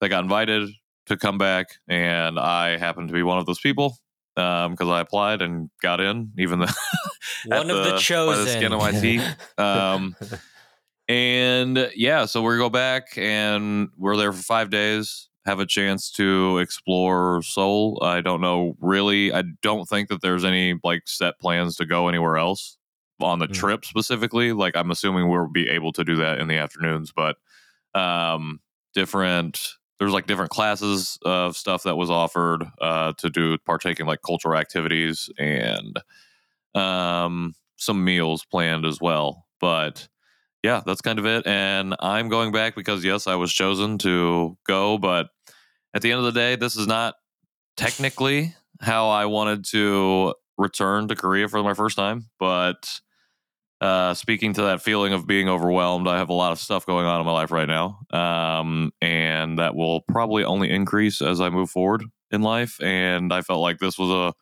they 0.00 0.08
got 0.08 0.22
invited 0.22 0.70
to 1.06 1.16
come 1.16 1.38
back, 1.38 1.76
and 1.88 2.38
I 2.38 2.76
happened 2.76 3.08
to 3.08 3.14
be 3.14 3.22
one 3.22 3.38
of 3.38 3.46
those 3.46 3.58
people 3.58 3.96
because 4.34 4.88
I 4.88 5.00
applied 5.00 5.42
and 5.42 5.70
got 5.82 6.00
in, 6.00 6.32
even 6.38 6.60
though 6.60 6.66
One 7.46 7.70
of 7.70 7.84
the 7.84 7.92
by 7.92 7.98
chosen. 7.98 8.44
the 8.44 8.50
skin 8.50 8.72
of 8.72 8.80
my 8.80 8.92
teeth. 8.92 9.24
Um, 9.58 10.14
and 11.08 11.90
yeah, 11.94 12.26
so 12.26 12.42
we 12.42 12.56
go 12.56 12.70
back 12.70 13.16
and 13.16 13.88
we're 13.96 14.16
there 14.16 14.32
for 14.32 14.42
five 14.42 14.70
days. 14.70 15.28
Have 15.46 15.58
a 15.60 15.66
chance 15.66 16.10
to 16.12 16.58
explore 16.58 17.42
Seoul. 17.42 17.98
I 18.02 18.20
don't 18.20 18.40
know 18.40 18.76
really. 18.80 19.32
I 19.32 19.42
don't 19.62 19.88
think 19.88 20.08
that 20.10 20.20
there's 20.20 20.44
any 20.44 20.78
like 20.84 21.02
set 21.06 21.38
plans 21.40 21.76
to 21.76 21.86
go 21.86 22.08
anywhere 22.08 22.36
else 22.36 22.76
on 23.20 23.38
the 23.38 23.48
Mm. 23.48 23.54
trip 23.54 23.84
specifically. 23.84 24.52
Like 24.52 24.76
I'm 24.76 24.90
assuming 24.90 25.28
we'll 25.28 25.48
be 25.48 25.68
able 25.68 25.92
to 25.92 26.04
do 26.04 26.16
that 26.16 26.38
in 26.40 26.48
the 26.48 26.56
afternoons, 26.56 27.12
but 27.12 27.36
um, 27.94 28.60
different. 28.94 29.60
There's 29.98 30.12
like 30.12 30.26
different 30.26 30.50
classes 30.50 31.18
of 31.26 31.56
stuff 31.58 31.82
that 31.82 31.96
was 31.96 32.10
offered 32.10 32.64
uh, 32.80 33.12
to 33.18 33.28
do 33.28 33.58
partake 33.58 34.00
in 34.00 34.06
like 34.06 34.22
cultural 34.22 34.58
activities 34.58 35.28
and 35.38 35.98
um, 36.74 37.54
some 37.76 38.02
meals 38.02 38.44
planned 38.46 38.86
as 38.86 38.98
well. 39.00 39.46
But 39.60 40.08
yeah, 40.62 40.82
that's 40.84 41.00
kind 41.00 41.18
of 41.18 41.26
it. 41.26 41.46
And 41.46 41.94
I'm 42.00 42.28
going 42.28 42.52
back 42.52 42.74
because 42.74 43.04
yes, 43.04 43.26
I 43.26 43.36
was 43.36 43.52
chosen 43.52 43.98
to 43.98 44.56
go, 44.66 44.98
but 44.98 45.28
at 45.94 46.02
the 46.02 46.12
end 46.12 46.18
of 46.18 46.24
the 46.24 46.38
day, 46.38 46.56
this 46.56 46.76
is 46.76 46.86
not 46.86 47.14
technically 47.76 48.54
how 48.80 49.08
I 49.08 49.26
wanted 49.26 49.64
to 49.66 50.34
return 50.58 51.08
to 51.08 51.16
Korea 51.16 51.48
for 51.48 51.62
my 51.62 51.74
first 51.74 51.96
time. 51.96 52.26
But 52.38 53.00
uh, 53.80 54.12
speaking 54.14 54.52
to 54.54 54.62
that 54.62 54.82
feeling 54.82 55.12
of 55.12 55.26
being 55.26 55.48
overwhelmed, 55.48 56.06
I 56.06 56.18
have 56.18 56.28
a 56.28 56.34
lot 56.34 56.52
of 56.52 56.58
stuff 56.58 56.84
going 56.84 57.06
on 57.06 57.20
in 57.20 57.26
my 57.26 57.32
life 57.32 57.50
right 57.50 57.68
now, 57.68 58.00
um, 58.10 58.92
and 59.00 59.58
that 59.58 59.74
will 59.74 60.02
probably 60.02 60.44
only 60.44 60.70
increase 60.70 61.22
as 61.22 61.40
I 61.40 61.48
move 61.48 61.70
forward 61.70 62.04
in 62.30 62.42
life. 62.42 62.78
And 62.82 63.32
I 63.32 63.40
felt 63.40 63.60
like 63.60 63.78
this 63.78 63.98
was 63.98 64.10
a 64.10 64.34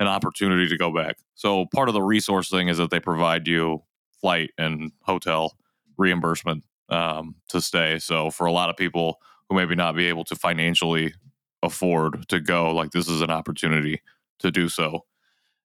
an 0.00 0.06
opportunity 0.06 0.68
to 0.68 0.76
go 0.76 0.94
back. 0.94 1.16
So 1.34 1.66
part 1.74 1.88
of 1.88 1.92
the 1.92 2.02
resource 2.02 2.48
thing 2.48 2.68
is 2.68 2.78
that 2.78 2.90
they 2.90 3.00
provide 3.00 3.48
you 3.48 3.82
flight 4.20 4.50
and 4.58 4.92
hotel 5.02 5.56
reimbursement 5.96 6.64
um, 6.88 7.34
to 7.48 7.60
stay. 7.60 7.98
So 7.98 8.30
for 8.30 8.46
a 8.46 8.52
lot 8.52 8.70
of 8.70 8.76
people 8.76 9.18
who 9.48 9.56
maybe 9.56 9.74
not 9.74 9.94
be 9.96 10.06
able 10.06 10.24
to 10.24 10.36
financially 10.36 11.14
afford 11.62 12.28
to 12.28 12.40
go, 12.40 12.72
like 12.74 12.90
this 12.92 13.08
is 13.08 13.20
an 13.20 13.30
opportunity 13.30 14.00
to 14.40 14.50
do 14.50 14.68
so. 14.68 15.04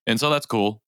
And 0.07 0.19
so 0.19 0.29
that's 0.29 0.45
cool. 0.45 0.81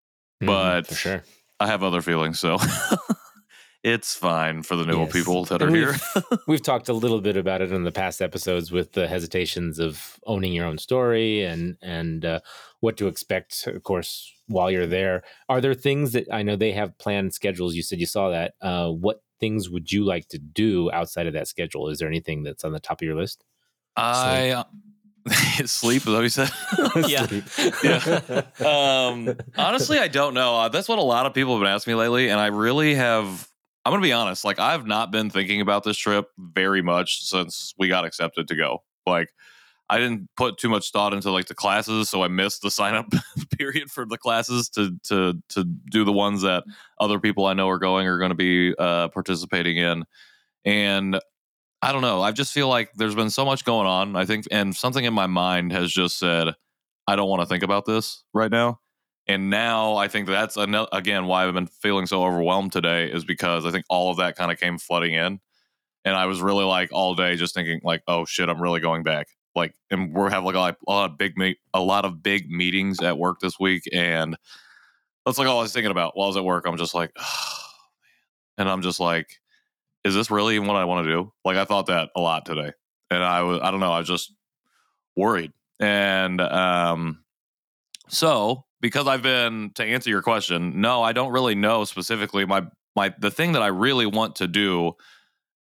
Mhm, 0.43 0.47
But- 0.47 0.87
for 0.87 0.95
sure. 0.95 1.23
I 1.59 1.67
have 1.67 1.83
other 1.83 2.01
feelings, 2.01 2.37
so 2.39 2.57
it's 3.83 4.15
fine 4.15 4.63
for 4.63 4.75
the 4.75 4.85
new 4.85 5.01
Yes. 5.03 5.13
people 5.13 5.45
that 5.45 5.61
And 5.61 5.71
are 5.71 5.75
here. 5.75 5.91
we've- 6.15 6.37
We've 6.47 6.61
talked 6.63 6.89
a 6.89 6.93
little 6.93 7.21
bit 7.21 7.37
about 7.37 7.61
it 7.61 7.71
in 7.71 7.83
the 7.83 7.91
past 7.91 8.21
episodes 8.21 8.71
with 8.71 8.93
the 8.93 9.07
hesitations 9.07 9.79
of 9.79 10.19
owning 10.25 10.53
your 10.53 10.65
own 10.65 10.77
story 10.77 11.43
and 11.43 11.77
and 11.81 12.25
uh, 12.25 12.39
what 12.81 12.97
to 12.97 13.07
expect, 13.07 13.67
of 13.67 13.83
course, 13.83 14.31
while 14.47 14.69
you're 14.69 14.87
there. 14.87 15.23
Are 15.49 15.61
there 15.61 15.73
things 15.73 16.11
that 16.13 16.27
I 16.31 16.43
know 16.43 16.55
they 16.55 16.71
have 16.71 16.97
planned 16.97 17.33
schedules? 17.33 17.75
You 17.75 17.83
said 17.83 17.99
you 17.99 18.05
saw 18.05 18.29
that. 18.29 18.53
Uh, 18.61 18.89
what 18.89 19.21
things 19.39 19.69
would 19.69 19.91
you 19.91 20.05
like 20.05 20.27
to 20.29 20.37
do 20.37 20.91
outside 20.91 21.27
of 21.27 21.33
that 21.33 21.47
schedule? 21.47 21.89
Is 21.89 21.99
there 21.99 22.07
anything 22.07 22.43
that's 22.43 22.63
on 22.63 22.71
the 22.71 22.79
top 22.79 23.01
of 23.01 23.05
your 23.05 23.15
list? 23.15 23.43
I 23.97 24.65
sleep. 25.65 26.03
Is 26.05 26.05
that 26.05 26.13
what 26.13 26.23
you 26.23 26.29
said? 26.29 26.51
Yeah. 27.07 28.41
Yeah. 28.61 29.07
um, 29.07 29.35
honestly, 29.57 29.99
I 29.99 30.07
don't 30.07 30.33
know. 30.33 30.55
Uh, 30.57 30.69
that's 30.69 30.87
what 30.87 30.99
a 30.99 31.03
lot 31.03 31.25
of 31.25 31.33
people 31.33 31.53
have 31.55 31.61
been 31.61 31.71
asking 31.71 31.93
me 31.93 31.99
lately, 31.99 32.29
and 32.29 32.39
I 32.39 32.47
really 32.47 32.95
have 32.95 33.49
I'm 33.85 33.91
gonna 33.91 34.01
be 34.01 34.13
honest. 34.13 34.43
Like 34.43 34.59
I've 34.59 34.87
not 34.87 35.11
been 35.11 35.29
thinking 35.29 35.61
about 35.61 35.83
this 35.83 35.97
trip 35.97 36.27
very 36.37 36.81
much 36.81 37.23
since 37.23 37.73
we 37.77 37.87
got 37.87 38.03
accepted 38.03 38.47
to 38.47 38.55
go. 38.55 38.83
Like 39.05 39.29
I 39.89 39.99
didn't 39.99 40.29
put 40.35 40.57
too 40.57 40.69
much 40.69 40.91
thought 40.91 41.13
into 41.13 41.29
like 41.31 41.45
the 41.45 41.55
classes, 41.55 42.09
so 42.09 42.23
I 42.23 42.27
missed 42.27 42.61
the 42.61 42.71
sign 42.71 42.95
up 42.95 43.07
period 43.57 43.91
for 43.91 44.05
the 44.05 44.17
classes 44.17 44.69
to 44.69 44.97
to 45.03 45.41
to 45.49 45.63
do 45.63 46.03
the 46.03 46.11
ones 46.11 46.41
that 46.41 46.63
other 46.99 47.19
people 47.19 47.45
I 47.45 47.53
know 47.53 47.69
are 47.69 47.79
going 47.79 48.07
are 48.07 48.17
going 48.17 48.29
to 48.29 48.35
be 48.35 48.73
uh, 48.77 49.09
participating 49.09 49.77
in. 49.77 50.05
And 50.63 51.19
I 51.81 51.91
don't 51.91 52.01
know. 52.01 52.21
I 52.21 52.31
just 52.31 52.51
feel 52.51 52.67
like 52.67 52.93
there's 52.95 53.13
been 53.13 53.29
so 53.29 53.45
much 53.45 53.63
going 53.63 53.85
on. 53.85 54.15
I 54.15 54.25
think, 54.25 54.45
and 54.49 54.75
something 54.75 55.05
in 55.05 55.13
my 55.13 55.27
mind 55.27 55.71
has 55.71 55.91
just 55.91 56.17
said, 56.17 56.55
I 57.07 57.15
don't 57.15 57.29
want 57.29 57.41
to 57.41 57.45
think 57.45 57.63
about 57.63 57.85
this 57.85 58.23
right 58.33 58.49
now. 58.49 58.79
And 59.27 59.49
now 59.49 59.95
I 59.95 60.07
think 60.07 60.27
that's 60.27 60.57
ano- 60.57 60.87
again 60.91 61.25
why 61.25 61.45
I've 61.45 61.53
been 61.53 61.67
feeling 61.67 62.07
so 62.07 62.23
overwhelmed 62.23 62.71
today 62.71 63.11
is 63.11 63.23
because 63.23 63.65
I 63.65 63.71
think 63.71 63.85
all 63.89 64.09
of 64.09 64.17
that 64.17 64.35
kind 64.35 64.51
of 64.51 64.59
came 64.59 64.77
flooding 64.77 65.13
in. 65.13 65.39
And 66.03 66.15
I 66.15 66.25
was 66.27 66.41
really 66.41 66.65
like 66.65 66.89
all 66.91 67.15
day 67.15 67.35
just 67.35 67.53
thinking 67.53 67.81
like, 67.83 68.03
oh 68.07 68.25
shit, 68.25 68.49
I'm 68.49 68.61
really 68.61 68.79
going 68.79 69.03
back. 69.03 69.27
Like, 69.55 69.73
and 69.89 70.13
we're 70.13 70.29
having 70.29 70.45
like 70.45 70.55
a 70.55 70.91
lot, 70.91 71.11
of 71.11 71.17
big, 71.17 71.37
me- 71.37 71.59
a 71.73 71.81
lot 71.81 72.05
of 72.05 72.21
big 72.21 72.49
meetings 72.49 73.01
at 73.01 73.17
work 73.17 73.39
this 73.39 73.59
week, 73.59 73.83
and 73.93 74.35
that's 75.25 75.37
like 75.37 75.47
all 75.47 75.59
I 75.59 75.63
was 75.63 75.73
thinking 75.73 75.91
about 75.91 76.15
while 76.15 76.25
I 76.25 76.27
was 76.27 76.37
at 76.37 76.43
work. 76.43 76.65
I'm 76.67 76.77
just 76.77 76.93
like, 76.93 77.11
oh, 77.17 77.73
man. 78.57 78.65
and 78.65 78.69
I'm 78.69 78.81
just 78.81 78.99
like, 78.99 79.27
is 80.03 80.13
this 80.13 80.29
really 80.29 80.59
what 80.59 80.75
I 80.75 80.85
want 80.85 81.05
to 81.05 81.11
do? 81.11 81.33
Like, 81.43 81.57
I 81.57 81.65
thought 81.65 81.87
that 81.87 82.09
a 82.15 82.19
lot 82.19 82.45
today, 82.45 82.71
and 83.09 83.23
I 83.23 83.41
was, 83.43 83.59
I 83.63 83.71
don't 83.71 83.79
know, 83.79 83.91
I 83.91 83.99
was 83.99 84.07
just 84.07 84.33
worried, 85.15 85.53
and 85.79 86.41
um, 86.41 87.23
so 88.09 88.65
because 88.81 89.07
I've 89.07 89.23
been 89.23 89.71
to 89.75 89.83
answer 89.83 90.09
your 90.09 90.21
question, 90.21 90.79
no, 90.81 91.01
I 91.01 91.13
don't 91.13 91.31
really 91.31 91.55
know 91.55 91.85
specifically. 91.85 92.45
My 92.45 92.67
my 92.95 93.13
the 93.19 93.31
thing 93.31 93.53
that 93.53 93.61
I 93.61 93.67
really 93.67 94.05
want 94.05 94.35
to 94.37 94.47
do 94.47 94.95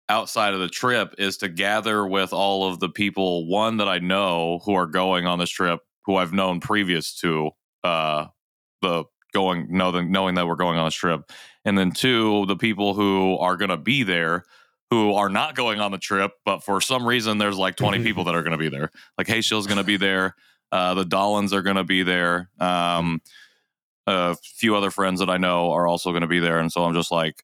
outside 0.09 0.55
of 0.55 0.61
the 0.61 0.69
trip 0.69 1.15
is 1.19 1.37
to 1.39 1.49
gather 1.49 2.07
with 2.07 2.33
all 2.33 2.69
of 2.69 2.81
the 2.81 2.89
people 2.89 3.47
one 3.47 3.79
that 3.79 3.89
I 3.89 3.99
know 3.99 4.61
who 4.65 4.75
are 4.75 4.87
going 4.87 5.27
on 5.27 5.39
this 5.39 5.51
trip, 5.51 5.81
who 6.05 6.17
I've 6.17 6.33
known 6.33 6.61
previous 6.61 7.15
to 7.21 7.51
uh 7.85 8.27
the 8.83 9.05
going 9.33 9.67
know 9.71 9.93
the, 9.93 10.03
knowing 10.03 10.35
that 10.37 10.47
we're 10.47 10.57
going 10.57 10.79
on 10.79 10.87
this 10.87 10.95
trip, 10.95 11.31
and 11.65 11.77
then 11.77 11.91
two 11.91 12.47
the 12.47 12.57
people 12.57 12.95
who 12.95 13.37
are 13.39 13.57
going 13.57 13.71
to 13.71 13.77
be 13.77 14.03
there 14.03 14.45
who 14.91 15.15
are 15.15 15.29
not 15.29 15.57
going 15.57 15.81
on 15.81 15.91
the 15.91 15.99
trip, 15.99 16.33
but 16.45 16.63
for 16.63 16.81
some 16.81 17.07
reason 17.07 17.39
there's 17.39 17.59
like 17.59 17.77
20 17.77 18.03
people 18.03 18.25
that 18.25 18.35
are 18.35 18.43
going 18.43 18.53
to 18.53 18.59
be 18.59 18.69
there. 18.69 18.91
Like 19.19 19.27
Hey 19.27 19.41
Shill's 19.41 19.67
going 19.67 19.79
to 19.79 19.85
be 19.85 19.97
there. 19.97 20.35
Uh, 20.73 20.95
the 20.95 21.05
Dollins 21.05 21.53
are 21.53 21.63
going 21.63 21.77
to 21.77 21.85
be 21.85 22.03
there. 22.03 22.51
Um, 22.61 23.21
a 24.07 24.37
few 24.37 24.77
other 24.77 24.91
friends 24.91 25.21
that 25.21 25.31
I 25.31 25.37
know 25.37 25.73
are 25.73 25.87
also 25.87 26.11
going 26.11 26.23
to 26.23 26.29
be 26.29 26.39
there, 26.39 26.59
and 26.59 26.71
so 26.71 26.85
I'm 26.85 26.95
just 26.95 27.11
like, 27.11 27.43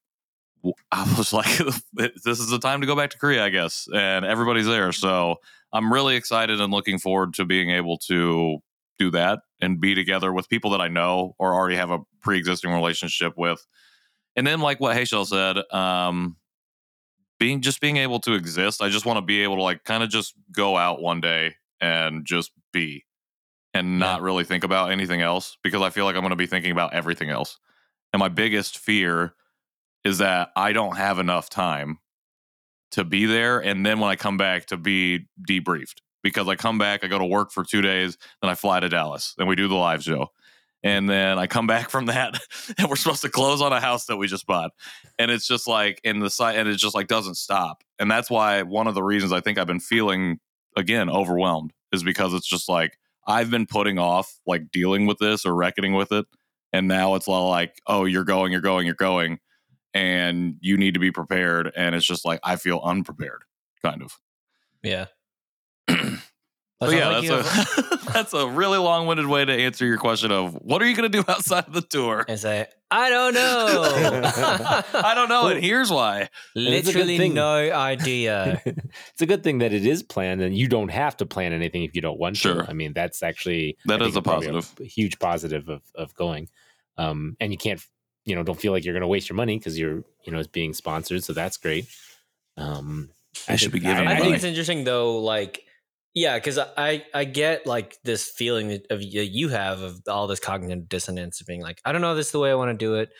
I 0.92 1.14
was 1.16 1.32
like, 1.32 1.58
this 1.94 2.38
is 2.38 2.48
the 2.48 2.58
time 2.58 2.80
to 2.80 2.86
go 2.86 2.96
back 2.96 3.10
to 3.10 3.18
Korea, 3.18 3.44
I 3.44 3.48
guess, 3.48 3.88
and 3.92 4.24
everybody's 4.24 4.66
there, 4.66 4.92
so 4.92 5.36
I'm 5.72 5.92
really 5.92 6.16
excited 6.16 6.60
and 6.60 6.72
looking 6.72 6.98
forward 6.98 7.34
to 7.34 7.44
being 7.44 7.70
able 7.70 7.98
to 8.08 8.58
do 8.98 9.10
that 9.10 9.40
and 9.60 9.80
be 9.80 9.94
together 9.94 10.32
with 10.32 10.48
people 10.48 10.70
that 10.72 10.80
I 10.80 10.88
know 10.88 11.34
or 11.38 11.54
already 11.54 11.76
have 11.76 11.90
a 11.90 12.00
pre-existing 12.20 12.72
relationship 12.72 13.34
with, 13.36 13.66
and 14.36 14.46
then 14.46 14.60
like 14.60 14.80
what 14.80 14.96
Hayshell 14.96 15.26
said, 15.26 15.62
um, 15.74 16.36
being 17.38 17.60
just 17.60 17.80
being 17.80 17.96
able 17.96 18.20
to 18.20 18.34
exist. 18.34 18.80
I 18.80 18.88
just 18.88 19.04
want 19.04 19.16
to 19.16 19.22
be 19.22 19.42
able 19.42 19.56
to 19.56 19.62
like 19.62 19.82
kind 19.82 20.04
of 20.04 20.10
just 20.10 20.34
go 20.52 20.76
out 20.76 21.02
one 21.02 21.20
day 21.20 21.56
and 21.80 22.24
just 22.24 22.52
be 22.72 23.04
and 23.74 23.98
not 23.98 24.22
really 24.22 24.44
think 24.44 24.64
about 24.64 24.92
anything 24.92 25.22
else 25.22 25.56
because 25.62 25.82
I 25.82 25.90
feel 25.90 26.04
like 26.04 26.14
I'm 26.14 26.20
going 26.20 26.30
to 26.30 26.36
be 26.36 26.46
thinking 26.46 26.70
about 26.70 26.94
everything 26.94 27.30
else. 27.30 27.58
And 28.12 28.20
my 28.20 28.28
biggest 28.28 28.78
fear 28.78 29.34
is 30.04 30.18
that 30.18 30.50
I 30.56 30.72
don't 30.72 30.96
have 30.96 31.18
enough 31.18 31.48
time 31.48 31.98
to 32.92 33.04
be 33.04 33.26
there. 33.26 33.58
And 33.58 33.84
then 33.84 34.00
when 34.00 34.10
I 34.10 34.16
come 34.16 34.36
back 34.36 34.66
to 34.66 34.76
be 34.76 35.26
debriefed 35.48 35.96
because 36.22 36.48
I 36.48 36.56
come 36.56 36.78
back, 36.78 37.04
I 37.04 37.08
go 37.08 37.18
to 37.18 37.24
work 37.24 37.50
for 37.50 37.64
two 37.64 37.82
days, 37.82 38.16
then 38.40 38.50
I 38.50 38.54
fly 38.54 38.80
to 38.80 38.88
Dallas, 38.88 39.34
and 39.38 39.48
we 39.48 39.56
do 39.56 39.68
the 39.68 39.74
live 39.74 40.02
show. 40.02 40.28
And 40.84 41.08
then 41.08 41.38
I 41.38 41.46
come 41.46 41.66
back 41.68 41.90
from 41.90 42.06
that, 42.06 42.38
and 42.78 42.88
we're 42.88 42.96
supposed 42.96 43.22
to 43.22 43.28
close 43.28 43.60
on 43.60 43.72
a 43.72 43.80
house 43.80 44.06
that 44.06 44.16
we 44.16 44.26
just 44.26 44.46
bought, 44.46 44.72
and 45.18 45.30
it's 45.30 45.46
just 45.46 45.66
like 45.66 46.00
in 46.04 46.20
the 46.20 46.30
site, 46.30 46.56
and 46.56 46.68
it 46.68 46.76
just 46.76 46.94
like 46.94 47.08
doesn't 47.08 47.36
stop. 47.36 47.82
And 47.98 48.10
that's 48.10 48.30
why 48.30 48.62
one 48.62 48.86
of 48.86 48.94
the 48.94 49.02
reasons 49.02 49.32
I 49.32 49.40
think 49.40 49.58
I've 49.58 49.66
been 49.66 49.80
feeling 49.80 50.38
again 50.76 51.10
overwhelmed 51.10 51.72
is 51.92 52.02
because 52.02 52.34
it's 52.34 52.48
just 52.48 52.68
like 52.68 52.98
I've 53.26 53.50
been 53.50 53.66
putting 53.66 53.98
off 53.98 54.40
like 54.46 54.70
dealing 54.70 55.06
with 55.06 55.18
this 55.18 55.46
or 55.46 55.54
reckoning 55.54 55.92
with 55.92 56.12
it. 56.12 56.26
And 56.72 56.88
now 56.88 57.14
it's 57.14 57.28
all 57.28 57.48
like, 57.50 57.80
oh, 57.86 58.06
you're 58.06 58.24
going, 58.24 58.50
you're 58.50 58.60
going, 58.60 58.86
you're 58.86 58.94
going. 58.94 59.38
And 59.94 60.56
you 60.60 60.76
need 60.76 60.94
to 60.94 61.00
be 61.00 61.10
prepared. 61.10 61.70
And 61.76 61.94
it's 61.94 62.06
just 62.06 62.24
like, 62.24 62.40
I 62.42 62.56
feel 62.56 62.80
unprepared, 62.82 63.42
kind 63.82 64.02
of. 64.02 64.18
Yeah. 64.82 65.06
So 66.82 66.90
yeah, 66.90 67.08
like 67.10 67.22
you 67.22 67.28
that's 67.30 67.48
have- 67.48 67.78
a 67.78 67.96
that's 68.12 68.34
a 68.34 68.48
really 68.48 68.76
long 68.78 69.06
winded 69.06 69.28
way 69.28 69.44
to 69.44 69.52
answer 69.52 69.86
your 69.86 69.98
question 69.98 70.32
of 70.32 70.54
what 70.54 70.82
are 70.82 70.86
you 70.88 70.96
going 70.96 71.08
to 71.08 71.16
do 71.16 71.24
outside 71.30 71.68
of 71.68 71.74
the 71.74 71.80
tour? 71.80 72.24
and 72.26 72.36
say, 72.40 72.66
I 72.90 73.08
don't 73.08 73.34
know. 73.34 73.82
I 74.94 75.12
don't 75.14 75.28
know, 75.28 75.46
and 75.46 75.62
here's 75.62 75.92
why. 75.92 76.28
It's 76.56 76.88
a 76.88 76.92
good 76.92 77.06
Literally 77.06 77.28
no 77.28 77.54
idea. 77.72 78.60
it's 78.66 79.22
a 79.22 79.26
good 79.26 79.44
thing 79.44 79.58
that 79.58 79.72
it 79.72 79.86
is 79.86 80.02
planned 80.02 80.40
and 80.40 80.56
you 80.56 80.66
don't 80.66 80.88
have 80.90 81.16
to 81.18 81.24
plan 81.26 81.52
anything 81.52 81.84
if 81.84 81.94
you 81.94 82.00
don't 82.00 82.18
want 82.18 82.36
Sure. 82.36 82.64
to. 82.64 82.68
I 82.68 82.72
mean, 82.72 82.94
that's 82.94 83.22
actually 83.22 83.78
That 83.84 84.02
I 84.02 84.06
is 84.06 84.16
a 84.16 84.22
positive. 84.22 84.68
a 84.80 84.84
huge 84.84 85.20
positive 85.20 85.68
of 85.68 85.82
of 85.94 86.12
going. 86.16 86.48
Um, 86.98 87.36
and 87.38 87.52
you 87.52 87.58
can't, 87.58 87.80
you 88.24 88.34
know, 88.34 88.42
don't 88.42 88.60
feel 88.60 88.72
like 88.72 88.84
you're 88.84 88.94
going 88.94 89.02
to 89.02 89.08
waste 89.08 89.28
your 89.28 89.36
money 89.36 89.58
because 89.58 89.78
you're, 89.78 90.04
you 90.24 90.32
know, 90.32 90.38
it's 90.38 90.48
being 90.48 90.74
sponsored. 90.74 91.24
So 91.24 91.32
that's 91.32 91.56
great. 91.56 91.86
Um, 92.56 93.10
I 93.48 93.56
should 93.56 93.72
be 93.72 93.80
giving 93.80 94.06
I 94.06 94.14
money. 94.14 94.20
think 94.20 94.34
it's 94.36 94.44
interesting 94.44 94.84
though, 94.84 95.18
like 95.18 95.62
yeah, 96.14 96.36
because 96.36 96.58
I 96.58 97.04
I 97.14 97.24
get 97.24 97.66
like 97.66 97.96
this 98.04 98.28
feeling 98.28 98.80
of 98.90 99.02
you 99.02 99.48
have 99.48 99.80
of 99.80 100.00
all 100.06 100.26
this 100.26 100.40
cognitive 100.40 100.88
dissonance 100.88 101.40
of 101.40 101.46
being 101.46 101.62
like 101.62 101.80
I 101.84 101.92
don't 101.92 102.02
know 102.02 102.12
if 102.12 102.16
this 102.16 102.26
is 102.26 102.32
the 102.32 102.38
way 102.38 102.50
I 102.50 102.54
want 102.54 102.70
to 102.70 102.76
do 102.76 102.96
it. 102.96 103.10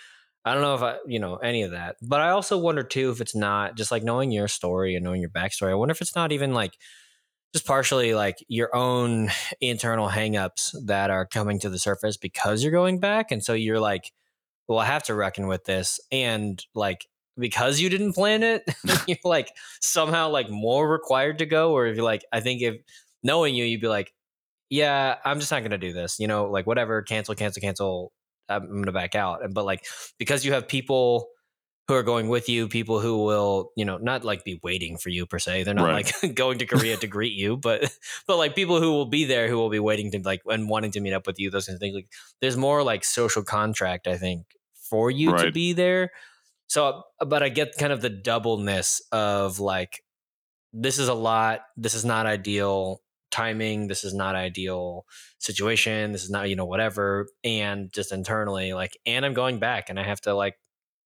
I 0.45 0.53
don't 0.53 0.63
know 0.63 0.75
if 0.75 0.83
I 0.83 0.97
you 1.07 1.19
know 1.19 1.37
any 1.37 1.63
of 1.63 1.71
that, 1.71 1.97
but 2.03 2.21
I 2.21 2.31
also 2.31 2.59
wonder 2.59 2.83
too 2.83 3.11
if 3.11 3.21
it's 3.21 3.35
not 3.35 3.77
just 3.77 3.91
like 3.91 4.03
knowing 4.03 4.31
your 4.31 4.49
story 4.49 4.95
and 4.95 5.05
knowing 5.05 5.23
your 5.23 5.31
backstory. 5.31 5.71
I 5.71 5.75
wonder 5.75 5.93
if 5.93 6.03
it's 6.03 6.15
not 6.15 6.33
even 6.33 6.53
like 6.53 6.75
just 7.55 7.67
partially 7.67 8.15
like 8.15 8.37
your 8.49 8.75
own 8.77 9.31
internal 9.61 10.09
hangups 10.09 10.75
that 10.85 11.11
are 11.11 11.27
coming 11.27 11.59
to 11.61 11.71
the 11.71 11.79
surface 11.79 12.19
because 12.19 12.63
you're 12.63 12.73
going 12.73 13.01
back, 13.01 13.31
and 13.31 13.43
so 13.43 13.55
you're 13.55 13.81
like, 13.81 14.13
well, 14.73 14.81
I 14.81 14.87
have 14.87 15.05
to 15.05 15.14
reckon 15.14 15.47
with 15.47 15.64
this, 15.64 16.00
and 16.11 16.62
like 16.75 17.07
because 17.38 17.81
you 17.81 17.88
didn't 17.88 18.12
plan 18.12 18.43
it, 18.43 18.62
you're 19.07 19.17
like 19.25 19.50
somehow 19.81 20.29
like 20.29 20.50
more 20.50 20.88
required 20.91 21.38
to 21.38 21.47
go 21.47 21.73
or 21.73 21.87
if 21.87 21.97
you're 21.97 22.05
like 22.05 22.25
i 22.33 22.41
think 22.41 22.61
if 22.61 22.76
knowing 23.23 23.55
you 23.55 23.64
you'd 23.64 23.81
be 23.81 23.88
like 23.88 24.12
yeah 24.69 25.17
i'm 25.25 25.41
just 25.41 25.50
not 25.50 25.62
gonna 25.62 25.79
do 25.79 25.93
this 25.95 26.19
you 26.19 26.26
know 26.26 26.45
like 26.50 26.67
whatever 26.67 27.00
cancel 27.02 27.35
cancel 27.35 27.61
cancel 27.61 28.12
i'm 28.50 28.67
gonna 28.83 28.93
back 28.93 29.14
out 29.14 29.43
and 29.43 29.55
but 29.55 29.64
like 29.64 29.85
because 30.19 30.45
you 30.45 30.52
have 30.52 30.69
people 30.69 31.29
who 31.88 31.95
are 31.95 32.02
going 32.02 32.29
with 32.29 32.49
you 32.50 32.69
people 32.69 33.00
who 33.00 33.25
will 33.25 33.71
you 33.76 33.85
know 33.85 33.97
not 33.99 34.25
like 34.25 34.45
be 34.45 34.61
waiting 34.62 34.97
for 34.99 35.09
you 35.09 35.25
per 35.26 35.38
se 35.38 35.62
they're 35.62 35.75
not 35.75 35.87
Right. 35.87 36.12
like 36.23 36.35
going 36.35 36.59
to 36.59 36.67
korea 36.67 36.97
to 36.99 37.07
greet 37.07 37.33
you 37.33 37.57
but 37.57 37.91
but 38.26 38.37
like 38.37 38.55
people 38.55 38.79
who 38.81 38.91
will 38.91 39.07
be 39.07 39.25
there 39.25 39.49
who 39.49 39.57
will 39.57 39.71
be 39.71 39.81
waiting 39.81 40.11
to 40.12 40.19
like 40.21 40.43
and 40.47 40.69
wanting 40.69 40.91
to 40.93 41.00
meet 41.00 41.12
up 41.14 41.26
with 41.26 41.38
you 41.38 41.50
those 41.50 41.67
kinds 41.67 41.76
of 41.76 41.81
things 41.81 41.95
like 41.95 42.09
there's 42.41 42.57
more 42.59 42.83
like 42.83 43.05
social 43.05 43.43
contract 43.43 44.07
i 44.07 44.17
think 44.19 44.45
for 44.93 45.11
you 45.11 45.35
to 45.39 45.51
be 45.51 45.73
there 45.73 46.13
so 46.67 47.03
but 47.27 47.43
i 47.43 47.49
get 47.49 47.75
kind 47.79 47.95
of 47.95 48.03
the 48.03 48.11
doubleness 48.11 49.01
of 49.11 49.59
like 49.59 50.03
this 50.75 50.99
is 50.99 51.09
a 51.09 51.15
lot 51.15 51.61
this 51.79 51.95
is 51.95 52.05
not 52.05 52.27
ideal 52.27 53.01
timing 53.31 53.87
this 53.87 54.05
is 54.05 54.13
not 54.13 54.35
ideal 54.35 55.07
situation 55.39 56.13
this 56.13 56.23
is 56.23 56.29
not 56.29 56.51
you 56.51 56.57
know 56.57 56.67
whatever 56.67 57.27
and 57.43 57.91
just 57.91 58.13
internally 58.13 58.75
like 58.75 58.93
and 59.07 59.25
i'm 59.25 59.33
going 59.33 59.59
back 59.59 59.89
and 59.89 59.99
i 59.99 60.05
have 60.05 60.21
to 60.21 60.35
like 60.35 60.57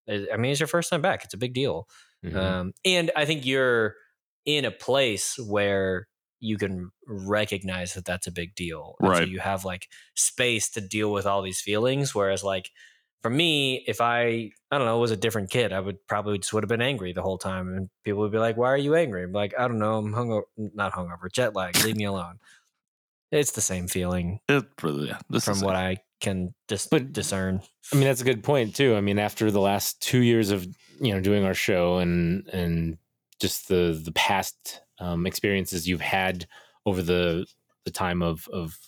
i 0.09 0.27
I 0.35 0.37
mean 0.37 0.51
it's 0.51 0.59
your 0.59 0.67
first 0.67 0.91
time 0.91 1.01
back 1.01 1.23
it's 1.23 1.35
a 1.35 1.39
big 1.39 1.55
deal 1.55 1.87
mhm. 2.25 2.37
um, 2.37 2.73
and 2.85 3.13
I 3.15 3.25
think 3.25 3.47
you're 3.47 3.95
in 4.45 4.65
a 4.65 4.73
place 4.73 5.39
where 5.39 6.09
you 6.41 6.59
can 6.59 6.91
recognize 7.07 7.95
that 7.95 8.05
that's 8.05 8.27
a 8.27 8.33
big 8.33 8.55
deal. 8.55 8.95
And 9.01 9.09
So 9.17 9.25
you 9.25 9.41
have 9.41 9.65
like 9.65 9.89
space 10.15 10.71
to 10.71 10.81
deal 10.81 11.13
with 11.13 11.27
all 11.27 11.43
these 11.43 11.61
feelings. 11.61 12.15
Whereas, 12.15 12.45
like 12.45 12.71
for 13.23 13.31
me, 13.31 13.85
if 13.87 14.01
I 14.01 14.51
I 14.71 14.79
don't 14.79 14.87
know 14.87 14.99
was 14.99 15.11
a 15.11 15.17
different 15.17 15.51
kid, 15.51 15.73
I 15.73 15.81
would 15.81 16.05
probably 16.07 16.39
just 16.39 16.53
would 16.53 16.63
have 16.63 16.69
been 16.69 16.83
angry 16.83 17.13
the 17.13 17.23
whole 17.23 17.39
time, 17.39 17.69
and 17.75 17.91
people 18.05 18.21
would 18.21 18.33
be 18.33 18.39
like, 18.39 18.57
"Why 18.57 18.69
are 18.69 18.77
you 18.77 18.95
angry?" 18.95 19.25
I'm 19.25 19.33
like, 19.33 19.55
"I 19.59 19.67
don't 19.69 19.79
know. 19.79 19.99
I'm 19.99 20.13
hungover, 20.13 20.45
not 20.57 20.93
hungover, 20.93 21.31
jet 21.33 21.55
lag. 21.55 21.77
Leave 21.85 21.97
me 21.97 22.05
alone." 22.05 22.39
It's 23.33 23.53
the 23.53 23.61
same 23.61 23.89
feeling 23.89 24.39
It, 24.49 24.65
yeah, 24.85 25.19
this 25.29 25.45
from 25.45 25.55
is 25.57 25.65
what 25.65 25.75
I 25.75 25.99
can 26.21 26.55
just 26.69 26.91
But- 26.91 27.13
discern. 27.13 27.61
I 27.93 27.97
mean, 27.97 28.05
that's 28.05 28.21
a 28.21 28.25
good 28.25 28.45
point 28.45 28.77
too. 28.77 28.95
I 28.95 29.01
mean, 29.01 29.19
after 29.19 29.51
the 29.51 29.61
last 29.61 30.01
two 30.01 30.21
years 30.23 30.51
of 30.51 30.67
you 31.01 31.13
know 31.13 31.21
doing 31.21 31.45
our 31.45 31.55
show 31.55 31.99
and 31.99 32.49
and 32.53 32.99
just 33.41 33.69
the 33.69 34.01
the 34.03 34.13
past 34.13 34.81
um, 35.01 35.27
experiences 35.27 35.87
you've 35.89 36.01
had 36.01 36.47
over 36.87 37.03
the 37.03 37.47
the 37.85 37.91
time 37.91 38.23
of 38.23 38.49
of 38.53 38.79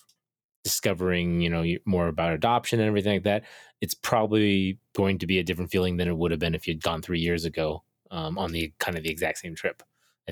discovering, 0.63 1.41
you 1.41 1.49
know, 1.49 1.63
more 1.85 2.07
about 2.07 2.33
adoption 2.33 2.79
and 2.79 2.87
everything 2.87 3.13
like 3.13 3.23
that, 3.23 3.43
it's 3.81 3.93
probably 3.93 4.77
going 4.95 5.17
to 5.19 5.27
be 5.27 5.39
a 5.39 5.43
different 5.43 5.71
feeling 5.71 5.97
than 5.97 6.07
it 6.07 6.17
would 6.17 6.31
have 6.31 6.39
been 6.39 6.55
if 6.55 6.67
you'd 6.67 6.81
gone 6.83 7.01
three 7.01 7.19
years 7.19 7.45
ago 7.45 7.83
um, 8.11 8.37
on 8.37 8.51
the 8.51 8.73
kind 8.79 8.97
of 8.97 9.03
the 9.03 9.09
exact 9.09 9.37
same 9.39 9.55
trip. 9.55 9.81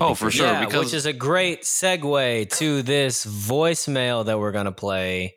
I 0.00 0.04
Oh, 0.04 0.14
for 0.14 0.30
sure, 0.30 0.46
yeah, 0.46 0.64
because- 0.64 0.86
which 0.86 0.94
is 0.94 1.06
a 1.06 1.12
great 1.12 1.62
segue 1.62 2.50
to 2.58 2.82
this 2.82 3.24
voicemail 3.26 4.26
that 4.26 4.38
we're 4.38 4.52
gonna 4.52 4.70
play, 4.72 5.34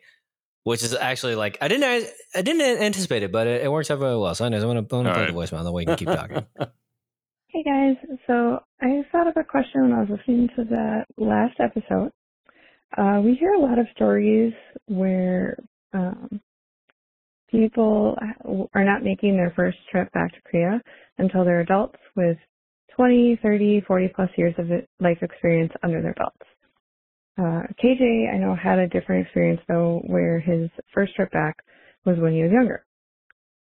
which 0.64 0.82
is 0.84 0.94
actually 0.94 1.34
like 1.34 1.58
I 1.60 1.68
didn't 1.68 2.08
I 2.34 2.42
didn't 2.42 2.60
anticipate 2.82 3.22
it, 3.24 3.32
but 3.32 3.46
it, 3.46 3.62
it 3.64 3.72
works 3.72 3.90
out 3.90 3.98
very 3.98 4.16
well. 4.16 4.34
So 4.34 4.44
anyways, 4.44 4.62
I 4.62 4.66
want 4.66 4.88
to 4.88 4.94
All 4.96 5.02
play 5.02 5.12
right. 5.12 5.26
the 5.26 5.32
voicemail, 5.32 5.64
then 5.64 5.72
we 5.72 5.84
can 5.84 5.96
keep 5.96 6.08
talking. 6.20 6.46
Hey 7.48 7.62
guys, 7.64 7.96
so 8.26 8.60
I 8.80 9.02
thought 9.10 9.26
of 9.26 9.36
a 9.36 9.44
question 9.44 9.82
when 9.82 9.92
I 9.92 10.00
was 10.00 10.08
listening 10.10 10.48
to 10.56 10.64
the 10.64 11.04
last 11.18 11.58
episode. 11.60 12.10
Uh, 12.96 13.20
we 13.24 13.34
hear 13.34 13.52
a 13.54 13.58
lot 13.60 13.78
of 13.78 13.86
stories 13.94 14.52
where 14.86 15.58
um, 15.92 16.40
people 17.52 18.16
are 18.74 18.84
not 18.84 19.04
making 19.04 19.36
their 19.36 19.52
first 19.54 19.78
trip 19.90 20.10
back 20.12 20.32
to 20.32 20.40
Korea 20.50 20.80
until 21.18 21.44
they're 21.44 21.60
adults 21.60 21.98
with 22.16 22.36
20, 22.96 23.38
30, 23.42 23.82
40 23.86 24.12
plus 24.14 24.30
years 24.36 24.54
of 24.58 24.66
life 25.00 25.18
experience 25.22 25.72
under 25.82 26.02
their 26.02 26.14
belts. 26.14 26.36
Uh, 27.38 27.62
KJ, 27.82 28.34
I 28.34 28.38
know, 28.38 28.54
had 28.54 28.78
a 28.78 28.88
different 28.88 29.26
experience 29.26 29.60
though, 29.68 30.02
where 30.06 30.40
his 30.40 30.68
first 30.92 31.14
trip 31.14 31.30
back 31.30 31.56
was 32.04 32.18
when 32.18 32.32
he 32.32 32.42
was 32.42 32.52
younger. 32.52 32.84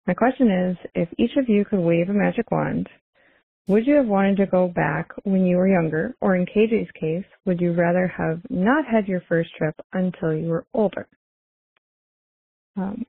My 0.06 0.14
question 0.14 0.50
is, 0.50 0.76
if 0.94 1.08
each 1.18 1.36
of 1.36 1.48
you 1.48 1.64
could 1.64 1.80
wave 1.80 2.08
a 2.08 2.12
magic 2.12 2.50
wand, 2.50 2.88
would 3.68 3.86
you 3.86 3.94
have 3.94 4.06
wanted 4.06 4.36
to 4.36 4.46
go 4.46 4.68
back 4.68 5.10
when 5.24 5.44
you 5.44 5.56
were 5.56 5.68
younger, 5.68 6.14
or 6.20 6.36
in 6.36 6.46
KJ's 6.46 6.90
case, 7.00 7.24
would 7.44 7.60
you 7.60 7.72
rather 7.72 8.06
have 8.06 8.40
not 8.48 8.84
had 8.86 9.08
your 9.08 9.22
first 9.28 9.50
trip 9.58 9.74
until 9.92 10.32
you 10.34 10.48
were 10.48 10.66
older? 10.72 11.08
Um, 12.76 13.04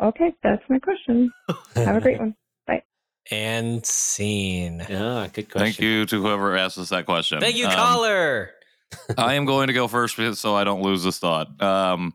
okay, 0.00 0.32
that's 0.42 0.62
my 0.68 0.78
question. 0.78 1.32
Have 1.76 1.96
a 1.96 2.00
great 2.00 2.18
one. 2.18 2.34
Bye. 2.66 2.82
And 3.30 3.84
scene. 3.84 4.84
Yeah, 4.88 5.28
good 5.32 5.50
question. 5.50 5.58
Thank 5.66 5.80
you 5.80 6.06
to 6.06 6.22
whoever 6.22 6.56
asked 6.56 6.78
us 6.78 6.88
that 6.90 7.06
question. 7.06 7.40
Thank 7.40 7.56
you, 7.56 7.66
Um, 7.66 7.72
caller. 7.72 8.50
I 9.18 9.34
am 9.34 9.44
going 9.44 9.66
to 9.68 9.72
go 9.74 9.86
first 9.88 10.16
because- 10.16 10.40
so 10.40 10.54
I 10.54 10.64
don't 10.64 10.82
lose 10.82 11.04
this 11.04 11.18
thought. 11.18 11.60
Um, 11.62 12.14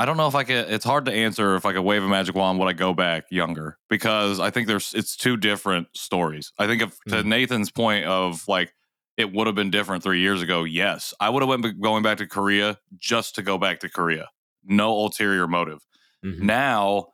I 0.00 0.04
don't 0.04 0.16
know 0.16 0.28
if 0.28 0.36
I 0.36 0.44
could. 0.44 0.70
It's 0.70 0.84
hard 0.84 1.06
to 1.06 1.12
answer 1.12 1.56
if 1.56 1.66
I 1.66 1.72
could 1.72 1.82
wave 1.82 2.04
a 2.04 2.08
magic 2.08 2.36
wand. 2.36 2.60
Would 2.60 2.68
I 2.68 2.72
go 2.72 2.94
back 2.94 3.24
younger? 3.32 3.78
Because 3.90 4.38
I 4.38 4.50
think 4.50 4.68
there's 4.68 4.94
it's 4.94 5.16
two 5.16 5.36
different 5.36 5.88
stories. 5.92 6.52
I 6.56 6.68
think 6.68 6.82
if 6.82 6.96
to 7.08 7.16
Mhm. 7.16 7.24
Nathan's 7.24 7.72
point 7.72 8.04
of 8.04 8.46
like 8.46 8.72
it 9.16 9.32
would 9.32 9.48
have 9.48 9.56
been 9.56 9.72
different 9.72 10.04
three 10.04 10.20
years 10.20 10.40
ago. 10.40 10.62
Yes, 10.62 11.12
I 11.18 11.28
would 11.30 11.42
have 11.42 11.48
went 11.48 11.80
going 11.80 12.04
back 12.04 12.18
to 12.18 12.28
Korea 12.28 12.78
just 12.96 13.34
to 13.34 13.42
go 13.42 13.58
back 13.58 13.80
to 13.80 13.88
Korea. 13.88 14.28
No 14.64 14.92
ulterior 14.92 15.48
motive. 15.48 15.80
Mhm. 16.24 16.40
Now, 16.42 17.08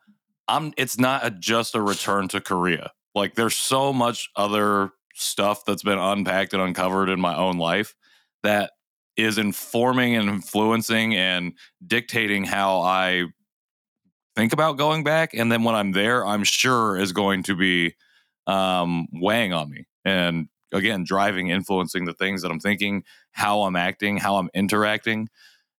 I'm. 0.49 0.73
It's 0.77 0.99
not 0.99 1.25
a, 1.27 1.31
just 1.31 1.75
a 1.75 1.81
return 1.83 2.29
to 2.29 2.41
Korea. 2.41 2.93
Like 3.15 3.35
there's 3.35 3.57
so 3.57 3.93
much 3.93 4.29
other 4.37 4.91
stuff 5.15 5.65
that's 5.65 5.83
been 5.83 5.99
unpacked 5.99 6.53
and 6.55 6.63
uncovered 6.63 7.09
in 7.09 7.21
my 7.21 7.37
own 7.37 7.59
life 7.59 7.95
that 8.43 8.73
is 9.17 9.39
informing 9.39 10.17
and 10.17 10.29
influencing 10.29 11.15
and 11.15 11.53
dictating 11.87 12.45
how 12.45 12.81
I 12.81 13.27
think 14.37 14.53
about 14.53 14.79
going 14.79 15.05
back. 15.05 15.35
And 15.35 15.51
then 15.51 15.63
when 15.65 15.75
I'm 15.75 15.93
there, 15.93 16.27
I'm 16.27 16.45
sure 16.45 16.97
is 16.99 17.13
going 17.13 17.43
to 17.45 17.55
be 17.57 17.95
um, 18.47 19.07
weighing 19.13 19.53
on 19.53 19.71
me 19.71 19.87
and 20.05 20.49
again 20.73 21.05
driving, 21.05 21.49
influencing 21.49 22.05
the 22.05 22.15
things 22.15 22.43
that 22.43 22.51
I'm 22.51 22.61
thinking, 22.61 23.05
how 23.33 23.63
I'm 23.63 23.77
acting, 23.77 24.17
how 24.17 24.37
I'm 24.37 24.51
interacting, 24.55 25.29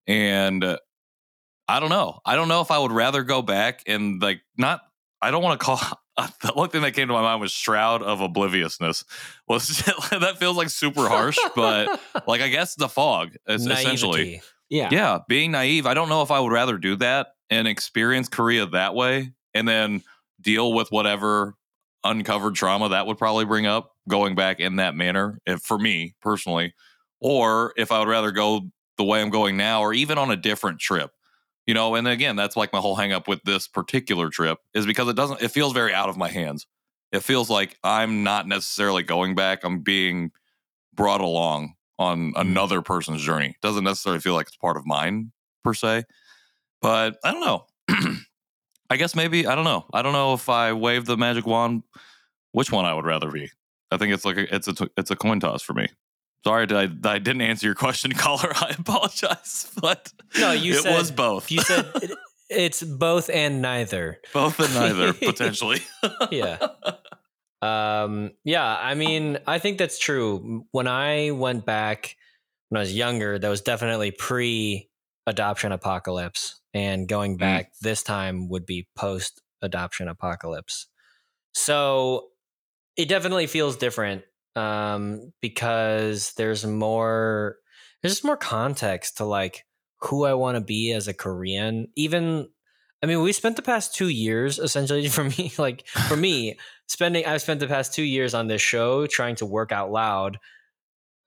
and 0.07 0.63
uh, 0.63 0.77
I 1.67 1.79
don't 1.79 1.89
know. 1.89 2.19
I 2.25 2.35
don't 2.35 2.47
know 2.47 2.61
if 2.61 2.71
I 2.71 2.79
would 2.79 2.91
rather 2.91 3.23
go 3.23 3.41
back 3.41 3.81
and 3.87 4.21
like 4.21 4.41
not. 4.57 4.81
I 5.21 5.31
don't 5.31 5.43
want 5.43 5.59
to 5.59 5.65
call. 5.65 5.79
The 6.41 6.53
only 6.53 6.69
thing 6.69 6.81
that 6.83 6.93
came 6.93 7.09
to 7.09 7.13
my 7.13 7.21
mind 7.21 7.41
was 7.41 7.51
shroud 7.51 8.01
of 8.01 8.21
obliviousness. 8.21 9.03
Was 9.49 9.67
that 10.11 10.37
feels 10.39 10.55
like 10.55 10.69
super 10.69 11.09
harsh, 11.09 11.37
but 11.57 11.99
like 12.25 12.39
I 12.39 12.47
guess 12.47 12.75
the 12.75 12.87
fog 12.87 13.35
is 13.45 13.67
essentially. 13.67 14.41
Yeah. 14.69 14.87
Yeah, 14.93 15.19
being 15.27 15.51
naive. 15.51 15.85
I 15.85 15.93
don't 15.93 16.07
know 16.07 16.21
if 16.21 16.31
I 16.31 16.39
would 16.39 16.53
rather 16.53 16.77
do 16.77 16.95
that 16.95 17.27
and 17.49 17.67
experience 17.67 18.29
Korea 18.29 18.65
that 18.67 18.95
way 18.95 19.33
and 19.53 19.67
then 19.67 20.03
deal 20.39 20.71
with 20.71 20.89
whatever 20.89 21.55
uncovered 22.05 22.55
trauma 22.55 22.89
that 22.89 23.07
would 23.07 23.17
probably 23.17 23.45
bring 23.45 23.65
up 23.65 23.91
going 24.07 24.35
back 24.35 24.59
in 24.59 24.77
that 24.77 24.95
manner 24.95 25.39
if, 25.45 25.59
for 25.61 25.77
me 25.77 26.15
personally. 26.21 26.73
Or 27.19 27.73
if 27.75 27.91
I 27.91 27.99
would 27.99 28.07
rather 28.07 28.31
go 28.31 28.69
the 28.97 29.03
way 29.03 29.21
I'm 29.21 29.29
going 29.29 29.57
now 29.57 29.81
or 29.81 29.93
even 29.93 30.17
on 30.17 30.31
a 30.31 30.37
different 30.37 30.79
trip. 30.79 31.11
You 31.67 31.73
know, 31.73 31.95
and 31.95 32.07
again, 32.07 32.35
that's 32.35 32.55
like 32.55 32.71
my 32.71 32.79
whole 32.79 32.95
hang 32.95 33.11
up 33.11 33.27
with 33.27 33.41
this 33.43 33.67
particular 33.67 34.29
trip 34.29 34.59
is 34.73 34.85
because 34.85 35.07
it 35.07 35.15
doesn't, 35.15 35.41
it 35.41 35.49
feels 35.49 35.73
very 35.73 35.93
out 35.93 36.09
of 36.09 36.17
my 36.17 36.29
hands. 36.29 36.67
It 37.11 37.21
feels 37.21 37.49
like 37.49 37.77
I'm 37.83 38.23
not 38.23 38.47
necessarily 38.47 39.03
going 39.03 39.35
back. 39.35 39.63
I'm 39.63 39.79
being 39.79 40.31
brought 40.93 41.21
along 41.21 41.75
on 41.97 42.31
mm-hmm. 42.31 42.41
another 42.41 42.81
person's 42.81 43.21
journey. 43.21 43.55
Doesn't 43.61 43.83
necessarily 43.83 44.19
feel 44.19 44.33
like 44.33 44.47
it's 44.47 44.57
part 44.57 44.77
of 44.77 44.85
mine 44.85 45.31
per 45.63 45.73
se. 45.73 46.03
But 46.81 47.17
I 47.23 47.31
don't 47.31 47.41
know. 47.41 47.65
I 48.89 48.97
guess 48.97 49.15
maybe 49.15 49.47
I 49.47 49.55
don't 49.55 49.63
know. 49.63 49.85
I 49.93 50.01
don't 50.01 50.13
know 50.13 50.33
if 50.33 50.47
I 50.49 50.73
wave 50.73 51.05
the 51.05 51.17
magic 51.17 51.45
wand, 51.45 51.83
which 52.51 52.71
one 52.71 52.85
I 52.85 52.93
would 52.93 53.05
rather 53.05 53.31
be. 53.31 53.49
I 53.91 53.97
think 53.97 54.13
it's 54.13 54.25
like 54.25 54.37
a, 54.37 54.53
it's 54.55 54.67
a 54.67 54.89
it's 54.97 55.11
a 55.11 55.15
coin 55.15 55.39
toss 55.39 55.63
for 55.63 55.73
me. 55.73 55.87
Sorry, 56.45 56.63
I, 56.69 56.85
that 56.87 57.05
I 57.11 57.17
didn't 57.19 57.41
answer 57.41 57.65
your 57.65 57.75
question, 57.75 58.11
caller. 58.13 58.51
I 58.55 58.75
apologize, 58.77 59.71
but 59.81 60.13
No, 60.39 60.51
you 60.51 60.73
said 60.73 60.79
it 60.79 60.83
said- 60.83 60.97
was 60.97 61.11
both. 61.11 61.51
You 61.51 61.61
said 61.61 61.89
it, 61.95 62.11
it's 62.49 62.83
both 62.83 63.29
and 63.29 63.61
neither. 63.61 64.19
both 64.33 64.59
and 64.59 64.73
neither 64.75 65.13
potentially. 65.13 65.79
Yeah. 66.31 66.57
Um, 67.61 68.31
yeah, 68.43 68.63
I 68.79 68.93
mean, 68.93 69.39
I 69.47 69.57
think 69.59 69.77
that's 69.79 69.97
true. 69.97 70.65
When 70.71 70.87
I 70.87 71.31
went 71.31 71.65
back 71.65 72.15
when 72.69 72.77
I 72.77 72.81
was 72.81 72.95
younger, 72.95 73.39
that 73.39 73.49
was 73.49 73.61
definitely 73.61 74.11
pre 74.11 74.89
adoption 75.25 75.71
apocalypse. 75.71 76.59
And 76.73 77.07
going 77.07 77.37
back 77.37 77.71
this 77.81 78.03
time 78.03 78.49
would 78.49 78.65
be 78.65 78.87
post 78.95 79.41
adoption 79.61 80.07
apocalypse. 80.07 80.87
So 81.53 82.27
it 82.97 83.07
definitely 83.07 83.47
feels 83.47 83.77
different 83.77 84.23
um, 84.55 85.31
because 85.41 86.33
there's 86.37 86.65
more, 86.65 87.57
there's 88.01 88.13
just 88.13 88.25
more 88.25 88.37
context 88.37 89.17
to 89.17 89.25
like 89.25 89.65
who 90.01 90.25
I 90.25 90.33
want 90.33 90.55
to 90.55 90.61
be 90.61 90.91
as 90.91 91.07
a 91.07 91.13
Korean. 91.13 91.87
Even, 91.95 92.49
I 93.01 93.07
mean, 93.07 93.21
we 93.21 93.33
spent 93.33 93.55
the 93.55 93.61
past 93.61 93.95
two 93.95 94.09
years 94.09 94.59
essentially 94.59 95.07
for 95.09 95.23
me, 95.23 95.51
like 95.57 95.87
for 95.87 96.17
me, 96.17 96.57
spending 96.87 97.25
I've 97.25 97.41
spent 97.41 97.59
the 97.59 97.67
past 97.67 97.93
two 97.93 98.03
years 98.03 98.33
on 98.33 98.47
this 98.47 98.61
show 98.61 99.07
trying 99.07 99.35
to 99.37 99.45
work 99.45 99.71
out 99.71 99.91
loud 99.91 100.39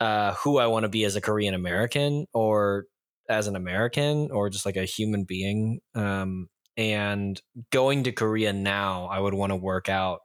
uh, 0.01 0.35
who 0.35 0.59
I 0.59 0.67
want 0.67 0.85
to 0.85 0.89
be 0.89 1.05
as 1.05 1.17
a 1.17 1.21
Korean 1.21 1.55
American 1.55 2.27
or 2.33 2.87
as 3.29 3.47
an 3.47 3.57
American 3.57 4.31
or 4.31 4.49
just 4.49 4.65
like 4.65 4.77
a 4.77 4.85
human 4.85 5.25
being. 5.25 5.81
Um, 5.95 6.49
and 6.77 7.41
going 7.71 8.05
to 8.05 8.13
Korea 8.13 8.53
now, 8.53 9.07
I 9.07 9.19
would 9.19 9.35
want 9.35 9.51
to 9.51 9.57
work 9.57 9.89
out 9.89 10.21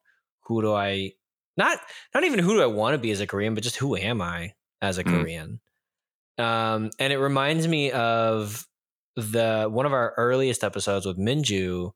who 0.45 0.61
do 0.61 0.73
I 0.73 1.13
not 1.57 1.79
not 2.13 2.23
even 2.23 2.39
who 2.39 2.53
do 2.53 2.61
I 2.61 2.67
want 2.67 2.93
to 2.93 2.97
be 2.97 3.11
as 3.11 3.19
a 3.19 3.27
Korean, 3.27 3.53
but 3.53 3.63
just 3.63 3.75
who 3.77 3.95
am 3.95 4.21
I 4.21 4.53
as 4.81 4.97
a 4.97 5.03
Mm. 5.03 5.21
Korean. 5.21 5.61
Um, 6.37 6.89
and 6.99 7.13
it 7.13 7.17
reminds 7.17 7.67
me 7.67 7.91
of 7.91 8.67
the 9.15 9.67
one 9.69 9.85
of 9.85 9.93
our 9.93 10.13
earliest 10.17 10.63
episodes 10.63 11.05
with 11.05 11.17
Minju 11.19 11.91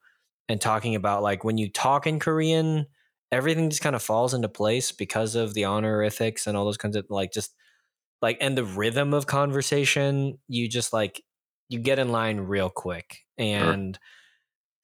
and 0.49 0.61
talking 0.61 0.95
about 0.95 1.23
like 1.23 1.43
when 1.43 1.57
you 1.57 1.69
talk 1.71 2.05
in 2.07 2.19
Korean, 2.19 2.85
everything 3.31 3.69
just 3.69 3.81
kind 3.81 3.95
of 3.95 4.03
falls 4.03 4.33
into 4.33 4.47
place 4.47 4.91
because 4.91 5.35
of 5.35 5.53
the 5.53 5.65
honorifics 5.65 6.45
and 6.47 6.55
all 6.55 6.65
those 6.65 6.77
kinds 6.77 6.95
of 6.95 7.05
like 7.09 7.31
just 7.33 7.55
like 8.21 8.37
and 8.41 8.57
the 8.57 8.65
rhythm 8.65 9.13
of 9.13 9.27
conversation. 9.27 10.37
You 10.47 10.69
just 10.69 10.93
like 10.93 11.23
you 11.69 11.79
get 11.79 11.99
in 11.99 12.11
line 12.11 12.39
real 12.41 12.69
quick. 12.69 13.25
And 13.37 13.97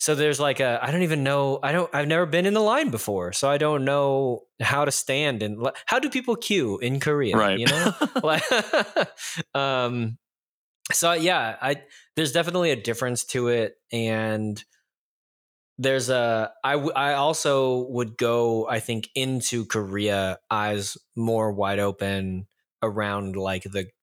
so 0.03 0.15
there's 0.15 0.37
like 0.37 0.59
a 0.59 0.79
I 0.81 0.91
don't 0.91 1.03
even 1.03 1.23
know 1.23 1.59
I 1.63 1.71
don't 1.71 1.89
I've 1.95 2.09
never 2.09 2.25
been 2.25 2.45
in 2.45 2.53
the 2.53 2.59
line 2.59 2.89
before, 2.89 3.31
so 3.31 3.49
I 3.49 3.57
don't 3.57 3.85
know 3.85 4.41
how 4.59 4.83
to 4.83 4.91
stand 4.91 5.41
and 5.41 5.65
how 5.85 5.99
do 5.99 6.09
people 6.09 6.35
queue 6.35 6.77
in 6.79 6.99
Korea, 6.99 7.37
right. 7.37 7.57
you 7.57 7.67
know? 7.67 7.93
like 8.21 8.43
um 9.55 10.17
so 10.91 11.13
yeah 11.13 11.55
i 11.61 11.81
there's 12.17 12.33
definitely 12.33 12.71
a 12.71 12.75
difference 12.75 13.23
to 13.23 13.47
it 13.47 13.75
and 13.93 14.61
there's 15.77 16.09
a 16.09 16.51
I 16.65 16.73
I 16.73 17.13
also 17.13 17.87
would 17.89 18.17
go 18.17 18.67
i 18.67 18.81
think 18.81 19.07
into 19.15 19.65
korea 19.65 20.39
eyes 20.51 20.97
more 21.15 21.53
wide 21.53 21.79
open 21.79 22.47
around 22.81 23.37
like 23.37 23.63
the 23.63 23.85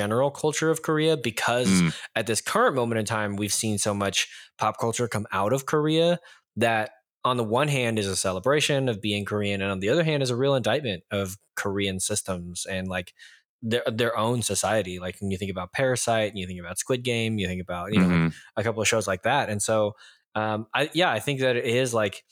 general 0.00 0.30
culture 0.30 0.70
of 0.70 0.82
korea 0.88 1.16
because 1.16 1.68
Mm. 1.82 1.94
at 2.16 2.26
this 2.26 2.40
current 2.40 2.74
moment 2.76 2.98
in 2.98 3.06
time 3.06 3.36
we've 3.36 3.52
seen 3.62 3.78
so 3.78 3.94
much 3.94 4.28
pop 4.58 4.78
culture 4.78 5.08
come 5.08 5.26
out 5.32 5.52
of 5.52 5.66
korea 5.66 6.18
that 6.56 6.90
on 7.24 7.36
the 7.36 7.44
one 7.60 7.68
hand 7.68 7.98
is 7.98 8.06
a 8.08 8.16
celebration 8.16 8.88
of 8.88 9.00
being 9.00 9.24
korean 9.24 9.62
and 9.62 9.70
on 9.70 9.80
the 9.80 9.88
other 9.88 10.04
hand 10.04 10.22
is 10.22 10.30
a 10.30 10.36
real 10.36 10.54
indictment 10.54 11.02
of 11.10 11.36
korean 11.56 12.00
systems 12.00 12.66
and 12.66 12.88
like 12.88 13.14
their 13.62 13.82
their 14.00 14.16
own 14.18 14.42
society. 14.42 14.98
Like 14.98 15.16
when 15.20 15.30
you 15.30 15.38
think 15.38 15.50
about 15.50 15.72
Parasite, 15.72 16.28
and 16.30 16.38
you 16.38 16.46
think 16.46 16.60
about 16.60 16.78
Squid 16.78 17.02
Game, 17.02 17.38
you 17.38 17.46
think 17.46 17.62
about 17.62 17.92
you 17.94 17.98
know 18.00 18.08
like, 18.08 18.24
Mhm. 18.24 18.34
a 18.56 18.62
couple 18.62 18.82
of 18.82 18.88
shows 18.88 19.06
like 19.06 19.22
that. 19.22 19.48
And 19.48 19.62
so, 19.62 19.92
um, 20.34 20.66
I 20.74 20.90
yeah, 20.92 21.10
I 21.10 21.18
think 21.20 21.40
that 21.40 21.56
it 21.56 21.64
is 21.64 21.94
like 21.94 22.24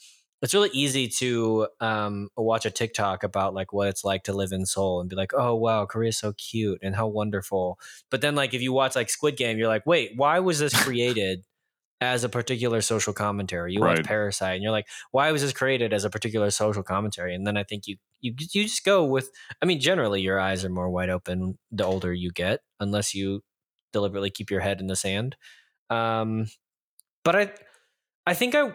it's 0.43 0.53
really 0.53 0.69
easy 0.73 1.07
to 1.07 1.67
um, 1.79 2.29
watch 2.35 2.65
a 2.65 2.69
TikTok 2.69 3.23
about 3.23 3.53
like 3.53 3.71
what 3.71 3.87
it's 3.87 4.03
like 4.03 4.23
to 4.25 4.33
live 4.33 4.51
in 4.51 4.65
Seoul 4.65 4.99
and 4.99 5.09
be 5.09 5.15
like, 5.15 5.33
oh 5.33 5.55
wow, 5.55 5.85
Korea's 5.85 6.19
so 6.19 6.33
cute 6.33 6.79
and 6.83 6.95
how 6.95 7.07
wonderful. 7.07 7.79
But 8.11 8.19
then 8.19 8.35
like 8.35 8.53
if 8.53 8.61
you 8.61 8.73
watch 8.73 8.95
like 8.95 9.09
Squid 9.09 9.37
Game, 9.37 9.57
you're 9.57 9.69
like, 9.69 9.85
wait, 9.87 10.11
why 10.15 10.39
was 10.39 10.59
this 10.59 10.79
created? 10.83 11.43
As 12.01 12.25
a 12.25 12.29
particular 12.29 12.81
social 12.81 13.13
commentary, 13.13 13.71
you 13.71 13.79
watch 13.79 14.03
Parasite, 14.03 14.55
and 14.55 14.61
you're 14.61 14.73
like, 14.73 14.87
"Why 15.11 15.31
was 15.31 15.41
this 15.41 15.53
created 15.53 15.93
as 15.93 16.03
a 16.03 16.09
particular 16.09 16.51
social 16.51 16.83
commentary?" 16.83 17.33
And 17.33 17.47
then 17.47 17.55
I 17.55 17.63
think 17.63 17.87
you 17.87 17.95
you 18.19 18.33
you 18.51 18.63
just 18.63 18.83
go 18.83 19.05
with. 19.05 19.31
I 19.61 19.65
mean, 19.65 19.79
generally, 19.79 20.19
your 20.19 20.37
eyes 20.37 20.65
are 20.65 20.69
more 20.69 20.89
wide 20.89 21.09
open 21.09 21.57
the 21.71 21.85
older 21.85 22.11
you 22.13 22.31
get, 22.33 22.59
unless 22.81 23.15
you 23.15 23.41
deliberately 23.93 24.31
keep 24.31 24.51
your 24.51 24.59
head 24.59 24.81
in 24.81 24.87
the 24.87 24.97
sand. 24.97 25.37
Um, 25.89 26.47
but 27.23 27.35
I, 27.37 27.53
I 28.25 28.33
think 28.33 28.53
I, 28.53 28.73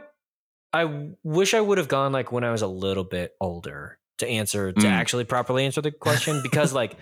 I 0.73 1.11
wish 1.23 1.55
I 1.55 1.61
would 1.61 1.79
have 1.79 1.89
gone 1.89 2.13
like 2.13 2.31
when 2.33 2.45
I 2.45 2.51
was 2.51 2.63
a 2.63 2.67
little 2.67 3.05
bit 3.05 3.35
older 3.41 3.99
to 4.19 4.27
answer 4.29 4.73
to 4.73 4.81
Mm. 4.87 4.91
actually 4.91 5.25
properly 5.25 5.65
answer 5.65 5.81
the 5.81 5.91
question 5.93 6.41
because 6.49 6.73
like 6.73 6.97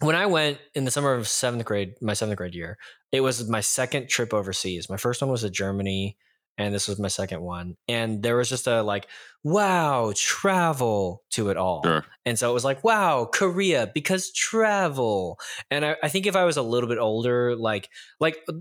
when 0.00 0.16
I 0.16 0.26
went 0.26 0.58
in 0.74 0.84
the 0.84 0.90
summer 0.90 1.14
of 1.14 1.28
seventh 1.28 1.64
grade, 1.64 1.94
my 2.00 2.14
seventh 2.14 2.36
grade 2.36 2.54
year, 2.54 2.78
it 3.12 3.20
was 3.20 3.48
my 3.48 3.60
second 3.60 4.08
trip 4.08 4.34
overseas. 4.34 4.90
My 4.90 4.96
first 4.96 5.22
one 5.22 5.30
was 5.30 5.42
to 5.42 5.50
Germany, 5.50 6.16
and 6.58 6.74
this 6.74 6.88
was 6.88 6.98
my 6.98 7.08
second 7.08 7.40
one. 7.42 7.76
And 7.88 8.22
there 8.22 8.36
was 8.36 8.48
just 8.48 8.66
a 8.66 8.82
like, 8.82 9.08
wow, 9.42 10.12
travel 10.16 11.22
to 11.30 11.50
it 11.50 11.56
all. 11.56 11.82
Sure. 11.84 12.04
And 12.24 12.38
so 12.38 12.50
it 12.50 12.54
was 12.54 12.64
like, 12.64 12.82
wow, 12.84 13.28
Korea 13.30 13.90
because 13.92 14.32
travel. 14.32 15.38
And 15.70 15.84
I, 15.84 15.96
I 16.02 16.08
think 16.08 16.26
if 16.26 16.36
I 16.36 16.44
was 16.44 16.56
a 16.56 16.62
little 16.62 16.88
bit 16.88 16.98
older, 16.98 17.54
like 17.56 17.88
like 18.20 18.38
uh, 18.48 18.52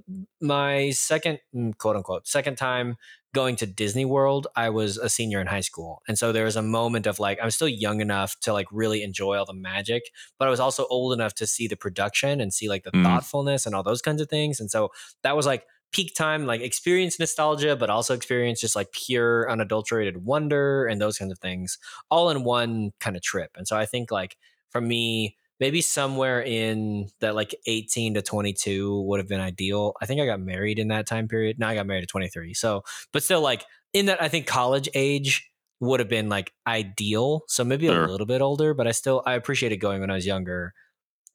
my 0.42 0.90
second 0.92 1.40
mm, 1.56 1.78
quote 1.78 1.96
unquote 1.96 2.28
second 2.28 2.58
time 2.58 2.96
going 3.34 3.56
to 3.56 3.66
Disney 3.66 4.06
World, 4.06 4.46
I 4.56 4.70
was 4.70 4.98
a 4.98 5.10
senior 5.10 5.42
in 5.42 5.48
high 5.48 5.62
school. 5.62 6.04
And 6.08 6.20
so 6.20 6.32
there 6.32 6.46
was 6.46 6.56
a 6.56 6.62
moment 6.62 7.08
of 7.08 7.20
like, 7.20 7.40
I'm 7.42 7.50
still 7.50 7.68
young 7.68 8.00
enough 8.00 8.40
to 8.42 8.54
like 8.54 8.68
really 8.72 9.02
enjoy 9.02 9.38
all 9.38 9.46
the 9.46 9.56
magic, 9.56 10.04
but 10.38 10.48
I 10.48 10.52
was 10.52 10.60
also 10.60 10.86
old 10.92 11.14
enough 11.14 11.34
to 11.36 11.48
see 11.48 11.68
the 11.68 11.76
production 11.76 12.40
and 12.40 12.54
see 12.54 12.70
like 12.70 12.84
the 12.84 12.92
Mm. 12.92 13.04
thoughtfulness 13.04 13.66
and 13.66 13.74
all 13.74 13.82
those 13.82 14.04
kinds 14.04 14.22
of 14.22 14.30
things. 14.30 14.60
And 14.60 14.70
so 14.70 14.90
that 15.24 15.36
was 15.36 15.48
like 15.48 15.66
peak 15.94 16.14
time, 16.16 16.46
like 16.46 16.62
experience 16.62 17.20
nostalgia, 17.20 17.76
but 17.76 17.90
also 17.90 18.14
experience 18.14 18.60
just 18.60 18.76
like 18.76 18.92
pure 18.92 19.50
unadulterated 19.50 20.26
wonder 20.26 20.86
and 20.86 21.02
those 21.02 21.18
kinds 21.18 21.32
of 21.32 21.40
things 21.40 21.78
all 22.10 22.30
in 22.30 22.44
one 22.44 22.92
kind 23.00 23.16
of 23.16 23.22
trip. 23.22 23.52
And 23.56 23.68
so 23.68 23.78
I 23.78 23.86
think 23.86 24.12
like 24.12 24.38
for 24.70 24.82
me, 24.82 25.38
maybe 25.60 25.82
somewhere 25.82 26.42
in 26.42 27.10
that 27.20 27.36
like 27.36 27.56
18 27.68 28.16
to 28.16 28.22
22 28.22 29.02
would 29.04 29.20
have 29.20 29.28
been 29.28 29.40
ideal. 29.40 29.94
I 30.02 30.06
think 30.06 30.20
I 30.20 30.26
got 30.26 30.40
married 30.42 30.80
in 30.80 30.90
that 30.90 31.08
time 31.08 31.28
period. 31.28 31.60
No, 31.60 31.68
I 31.68 31.76
got 31.76 31.86
married 31.86 32.04
at 32.04 32.10
23. 32.10 32.54
So, 32.54 32.84
but 33.14 33.24
still 33.24 33.42
like 33.42 33.64
in 33.94 34.08
that, 34.08 34.22
I 34.22 34.28
think 34.28 34.48
college 34.48 34.90
age 34.96 35.50
would 35.80 36.00
have 36.00 36.10
been 36.10 36.30
like 36.30 36.52
ideal. 36.68 37.44
So 37.48 37.64
maybe 37.64 37.88
Sure. 37.88 38.06
a 38.06 38.12
little 38.12 38.26
bit 38.26 38.42
older, 38.42 38.74
but 38.74 38.88
I 38.88 38.92
still, 38.92 39.22
I 39.26 39.34
appreciated 39.34 39.78
going 39.78 40.02
when 40.02 40.10
I 40.10 40.16
was 40.16 40.26
younger. 40.26 40.74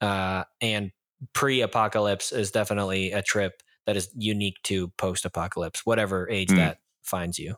Uh, 0.00 0.44
and 0.60 0.92
pre 1.32 1.60
apocalypse 1.62 2.32
is 2.32 2.50
definitely 2.50 3.12
a 3.12 3.22
trip 3.22 3.62
that 3.88 3.96
is 3.96 4.10
unique 4.14 4.56
to 4.64 4.88
post 4.98 5.24
apocalypse, 5.24 5.86
whatever 5.86 6.28
age 6.28 6.50
Mm. 6.50 6.56
that 6.56 6.78
finds 7.02 7.38
you. 7.38 7.56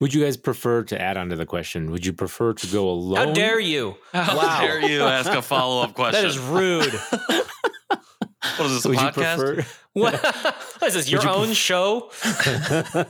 Would 0.00 0.14
you 0.14 0.22
guys 0.22 0.36
prefer 0.36 0.84
to 0.84 1.00
add 1.02 1.16
on 1.16 1.28
to 1.30 1.34
the 1.34 1.44
question? 1.44 1.90
Would 1.90 2.06
you 2.06 2.12
prefer 2.12 2.52
to 2.52 2.66
go 2.68 2.88
alone? 2.88 3.16
How 3.16 3.32
dare 3.34 3.58
you? 3.58 3.96
How 4.12 4.36
Wow. 4.36 4.60
dare 4.60 4.80
you 4.88 5.02
ask 5.02 5.28
a 5.28 5.42
follow 5.42 5.82
up 5.82 5.94
question? 6.00 6.22
That 6.22 6.28
is 6.28 6.38
rude. 6.38 6.92
what 7.18 8.60
is 8.60 8.74
this, 8.76 8.84
a 8.84 8.88
Would 8.90 9.00
you 9.00 9.04
podcast? 9.08 9.66
What? 9.94 10.22
what 10.22 10.86
is 10.86 10.94
this? 10.94 11.10
Your 11.10 11.20
you 11.24 11.28
own 11.28 11.46
pref- 11.46 11.56
show? 11.56 12.10
prefer? 12.12 13.06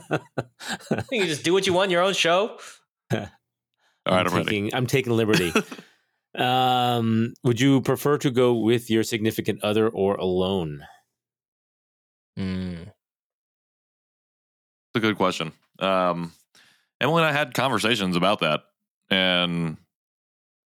You 1.11 1.19
can 1.19 1.27
just 1.27 1.43
do 1.43 1.53
what 1.53 1.67
you 1.67 1.73
want. 1.73 1.91
Your 1.91 2.01
own 2.01 2.13
show. 2.13 2.57
All 3.13 3.19
right, 4.07 4.25
I'm 4.25 4.33
ready. 4.33 4.45
taking, 4.45 4.73
I'm 4.73 4.87
taking 4.87 5.13
liberty. 5.13 5.53
um, 6.35 7.33
would 7.43 7.61
you 7.61 7.81
prefer 7.81 8.17
to 8.17 8.31
go 8.31 8.55
with 8.55 8.89
your 8.89 9.03
significant 9.03 9.63
other 9.63 9.87
or 9.87 10.15
alone? 10.15 10.85
Mm. 12.39 12.83
It's 12.83 12.93
a 14.95 14.99
good 14.99 15.17
question. 15.17 15.51
Um, 15.79 16.31
Emily 17.01 17.23
and 17.23 17.29
I 17.29 17.37
had 17.37 17.53
conversations 17.53 18.15
about 18.15 18.39
that, 18.39 18.61
and 19.09 19.77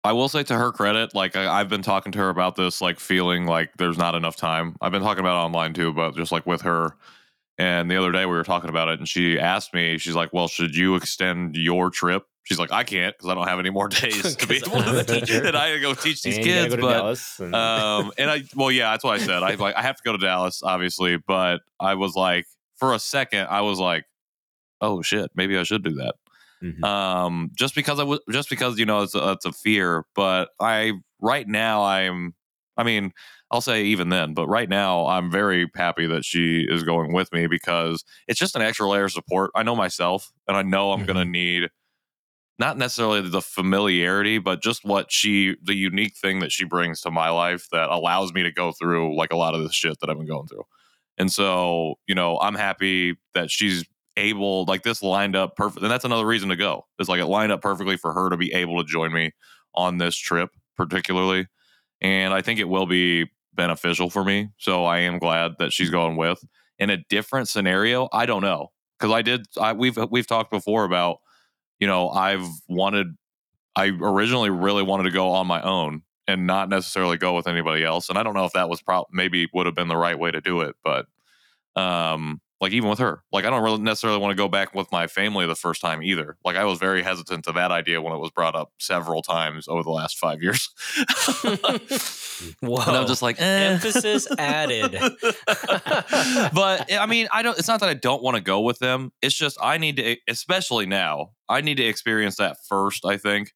I 0.03 0.13
will 0.13 0.29
say 0.29 0.43
to 0.43 0.55
her 0.55 0.71
credit, 0.71 1.15
like 1.15 1.35
I, 1.35 1.59
I've 1.59 1.69
been 1.69 1.81
talking 1.81 2.11
to 2.13 2.19
her 2.19 2.29
about 2.29 2.55
this, 2.55 2.81
like 2.81 2.99
feeling 2.99 3.45
like 3.45 3.71
there's 3.77 3.97
not 3.97 4.15
enough 4.15 4.35
time. 4.35 4.75
I've 4.81 4.91
been 4.91 5.01
talking 5.01 5.21
about 5.21 5.41
it 5.41 5.45
online 5.45 5.73
too, 5.73 5.93
but 5.93 6.15
just 6.15 6.31
like 6.31 6.45
with 6.45 6.61
her. 6.61 6.95
And 7.57 7.89
the 7.89 7.97
other 7.97 8.11
day 8.11 8.25
we 8.25 8.33
were 8.33 8.43
talking 8.43 8.69
about 8.69 8.89
it, 8.89 8.99
and 8.99 9.07
she 9.07 9.39
asked 9.39 9.73
me, 9.73 9.97
she's 9.97 10.15
like, 10.15 10.33
"Well, 10.33 10.47
should 10.47 10.75
you 10.75 10.95
extend 10.95 11.55
your 11.55 11.89
trip?" 11.89 12.25
She's 12.43 12.59
like, 12.59 12.71
"I 12.71 12.83
can't 12.83 13.15
because 13.17 13.29
I 13.29 13.35
don't 13.35 13.47
have 13.47 13.59
any 13.59 13.69
more 13.69 13.87
days 13.89 14.35
to 14.35 14.47
be 14.47 14.57
able 14.65 14.81
to 14.83 15.03
teacher. 15.21 15.45
and 15.45 15.55
I 15.55 15.77
go 15.79 15.93
teach 15.93 16.21
these 16.23 16.35
And 16.37 16.45
kids." 16.45 16.75
but 16.75 17.17
and- 17.39 17.55
um, 17.55 18.11
and 18.17 18.29
I, 18.29 18.43
well, 18.55 18.71
yeah, 18.71 18.91
that's 18.91 19.03
what 19.03 19.19
I 19.19 19.23
said. 19.23 19.43
I 19.43 19.55
like, 19.55 19.75
I 19.75 19.81
have 19.81 19.95
to 19.95 20.03
go 20.03 20.11
to 20.11 20.17
Dallas, 20.17 20.61
obviously, 20.63 21.17
but 21.17 21.61
I 21.79 21.95
was 21.95 22.15
like, 22.15 22.45
for 22.77 22.93
a 22.93 22.99
second, 22.99 23.47
I 23.49 23.61
was 23.61 23.79
like, 23.79 24.05
oh 24.81 25.01
shit, 25.01 25.31
maybe 25.35 25.57
I 25.57 25.63
should 25.63 25.83
do 25.83 25.93
that. 25.95 26.15
Mhm. 26.61 26.83
Um, 26.83 27.51
just 27.55 27.75
because 27.75 27.99
I 27.99 28.03
was, 28.03 28.19
just 28.31 28.49
because 28.49 28.77
you 28.79 28.85
know 28.85 29.01
it's 29.01 29.15
a, 29.15 29.31
it's 29.31 29.45
a 29.45 29.51
fear, 29.51 30.05
but 30.15 30.49
I 30.59 30.93
right 31.21 31.47
now 31.47 31.83
I'm, 31.83 32.33
I 32.77 32.83
mean, 32.83 33.11
I'll 33.51 33.61
say 33.61 33.83
even 33.83 34.09
then, 34.09 34.33
but 34.33 34.47
right 34.47 34.67
now 34.67 35.05
I'm 35.05 35.29
very 35.29 35.69
happy 35.75 36.07
that 36.07 36.25
she 36.25 36.65
is 36.67 36.83
going 36.83 37.13
with 37.13 37.31
me 37.31 37.47
because 37.47 38.03
it's 38.27 38.39
just 38.39 38.55
an 38.55 38.61
extra 38.61 38.89
layer 38.89 39.03
of 39.05 39.11
support. 39.11 39.51
I 39.55 39.63
know 39.63 39.75
myself, 39.75 40.31
and 40.47 40.57
I 40.57 40.61
know 40.63 40.91
I'm 40.91 41.05
gonna 41.05 41.23
need 41.25 41.69
not 42.59 42.77
necessarily 42.77 43.21
the 43.21 43.41
familiarity, 43.41 44.37
but 44.37 44.61
just 44.61 44.85
what 44.85 45.11
she, 45.11 45.55
the 45.63 45.75
unique 45.75 46.15
thing 46.15 46.39
that 46.39 46.51
she 46.51 46.65
brings 46.65 47.01
to 47.01 47.11
my 47.11 47.29
life 47.29 47.67
that 47.71 47.89
allows 47.89 48.31
me 48.33 48.43
to 48.43 48.51
go 48.51 48.71
through 48.71 49.17
like 49.17 49.33
a 49.33 49.37
lot 49.37 49.55
of 49.55 49.63
this 49.63 49.73
shit 49.73 49.99
that 49.99 50.09
I've 50.09 50.17
been 50.17 50.27
going 50.27 50.47
through. 50.47 50.63
And 51.17 51.31
so, 51.31 51.95
you 52.07 52.15
know, 52.15 52.39
I'm 52.39 52.55
happy 52.55 53.15
that 53.33 53.49
she's 53.49 53.85
able, 54.17 54.65
like 54.65 54.83
this 54.83 55.01
lined 55.01 55.35
up 55.35 55.55
perfect. 55.55 55.81
And 55.81 55.91
that's 55.91 56.05
another 56.05 56.25
reason 56.25 56.49
to 56.49 56.55
go. 56.55 56.85
It's 56.99 57.09
like 57.09 57.19
it 57.19 57.25
lined 57.25 57.51
up 57.51 57.61
perfectly 57.61 57.97
for 57.97 58.13
her 58.13 58.29
to 58.29 58.37
be 58.37 58.53
able 58.53 58.77
to 58.83 58.87
join 58.87 59.11
me 59.11 59.31
on 59.73 59.97
this 59.97 60.15
trip, 60.15 60.49
particularly. 60.77 61.47
And 62.01 62.33
I 62.33 62.41
think 62.41 62.59
it 62.59 62.69
will 62.69 62.85
be 62.85 63.31
beneficial 63.53 64.09
for 64.09 64.23
me. 64.23 64.49
So 64.57 64.85
I 64.85 64.99
am 64.99 65.17
glad 65.17 65.53
that 65.59 65.73
she's 65.73 65.89
going 65.89 66.17
with. 66.17 66.43
In 66.79 66.89
a 66.89 66.97
different 67.09 67.49
scenario, 67.49 68.09
I 68.11 68.25
don't 68.25 68.41
know. 68.41 68.71
Cause 68.99 69.11
I 69.11 69.21
did, 69.21 69.45
I, 69.59 69.73
we've, 69.73 69.97
we've 70.11 70.27
talked 70.27 70.51
before 70.51 70.85
about, 70.85 71.17
you 71.83 71.87
know, 71.87 72.07
I've 72.07 72.47
wanted, 72.69 73.07
I 73.75 73.87
originally 73.87 74.49
really 74.49 74.83
wanted 74.83 75.03
to 75.03 75.11
go 75.11 75.31
on 75.31 75.47
my 75.47 75.61
own 75.61 76.03
and 76.29 76.47
not 76.47 76.69
necessarily 76.69 77.17
go 77.17 77.35
with 77.35 77.45
anybody 77.45 77.83
else. 77.83 78.07
And 78.07 78.17
I 78.17 78.23
don't 78.23 78.35
know 78.35 78.45
if 78.45 78.53
that 78.53 78.69
was 78.69 78.81
probably 78.81 79.09
maybe 79.11 79.49
would 79.53 79.65
have 79.65 79.75
been 79.75 79.89
the 79.89 79.97
right 79.97 80.17
way 80.17 80.31
to 80.31 80.39
do 80.39 80.61
it, 80.61 80.77
but 80.81 81.07
um, 81.75 82.39
like 82.63 82.71
even 82.71 82.89
with 82.89 82.99
her, 82.99 83.21
like 83.33 83.43
I 83.43 83.49
don't 83.49 83.61
really 83.61 83.79
necessarily 83.79 84.19
want 84.19 84.31
to 84.31 84.41
go 84.41 84.47
back 84.47 84.73
with 84.73 84.89
my 84.89 85.05
family 85.07 85.45
the 85.45 85.53
first 85.53 85.81
time 85.81 86.01
either. 86.01 86.37
Like 86.45 86.55
I 86.55 86.63
was 86.63 86.79
very 86.79 87.03
hesitant 87.03 87.43
to 87.43 87.51
that 87.51 87.71
idea 87.71 88.01
when 88.01 88.13
it 88.13 88.19
was 88.19 88.31
brought 88.31 88.55
up 88.55 88.71
several 88.79 89.21
times 89.21 89.67
over 89.67 89.83
the 89.83 89.91
last 89.91 90.17
five 90.17 90.41
years. 90.41 90.69
Whoa. 92.61 92.81
and 92.87 92.95
I'm 92.95 93.05
just 93.05 93.21
like, 93.21 93.35
eh. 93.41 93.73
emphasis 93.73 94.29
added. 94.39 94.93
but 96.53 96.89
I 96.93 97.05
mean, 97.05 97.27
I 97.33 97.43
don't. 97.43 97.59
It's 97.59 97.67
not 97.67 97.81
that 97.81 97.89
I 97.89 97.95
don't 97.95 98.23
want 98.23 98.37
to 98.37 98.41
go 98.41 98.61
with 98.61 98.79
them. 98.79 99.11
It's 99.21 99.35
just 99.35 99.57
I 99.61 99.77
need 99.77 99.97
to, 99.97 100.15
especially 100.29 100.85
now. 100.85 101.31
I 101.49 101.59
need 101.59 101.75
to 101.75 101.83
experience 101.83 102.37
that 102.37 102.55
first. 102.69 103.05
I 103.05 103.17
think 103.17 103.51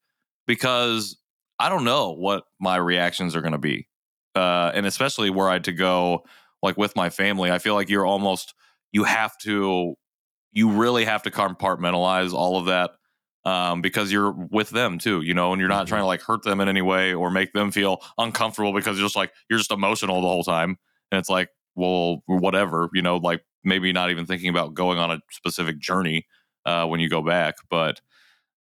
because 0.48 1.18
I 1.58 1.70
don't 1.70 1.86
know 1.86 2.12
what 2.12 2.44
my 2.60 2.76
reactions 2.76 3.38
are 3.38 3.42
going 3.42 3.54
to 3.54 3.58
be, 3.58 3.88
uh, 4.36 4.72
and 4.74 4.86
especially 4.86 5.30
were 5.30 5.50
I 5.50 5.60
to 5.60 5.72
go 5.72 6.26
like 6.62 6.78
with 6.78 6.94
my 6.98 7.10
family. 7.10 7.52
I 7.52 7.60
feel 7.60 7.74
like 7.74 7.90
you're 7.90 8.06
almost 8.06 8.54
you 8.92 9.04
have 9.04 9.38
to, 9.40 9.96
you 10.52 10.72
really 10.72 11.06
have 11.06 11.24
to 11.24 11.32
compartmentalize 11.32 12.34
all 12.34 12.58
of 12.58 12.66
that. 12.66 12.92
Um, 13.46 13.82
because 13.82 14.12
you're 14.12 14.32
with 14.32 14.72
them 14.72 14.98
too, 15.00 15.22
you 15.22 15.34
know, 15.34 15.54
and 15.54 15.62
you're 15.62 15.70
not 15.70 15.88
trying 15.88 16.02
to 16.02 16.06
like 16.06 16.22
hurt 16.22 16.44
them 16.44 16.60
in 16.60 16.68
any 16.68 16.82
way 16.82 17.14
or 17.14 17.32
make 17.32 17.54
them 17.54 17.72
feel 17.72 18.02
uncomfortable 18.18 18.74
because 18.74 18.98
you're 18.98 19.06
just 19.06 19.16
like 19.16 19.32
you're 19.50 19.60
just 19.60 19.72
emotional 19.72 20.20
the 20.22 20.28
whole 20.28 20.44
time. 20.44 20.76
And 21.12 21.20
it's 21.20 21.30
like 21.30 21.48
well 21.78 22.24
whatever 22.26 22.90
you 22.94 23.02
know 23.02 23.18
like 23.18 23.42
maybe 23.64 23.94
not 23.94 24.10
even 24.10 24.26
thinking 24.26 24.50
about 24.50 24.74
going 24.74 24.98
on 24.98 25.12
a 25.12 25.20
specific 25.32 25.80
journey 25.80 26.26
uh 26.66 26.86
when 26.86 27.00
you 27.00 27.08
go 27.08 27.22
back 27.22 27.56
but 27.70 28.02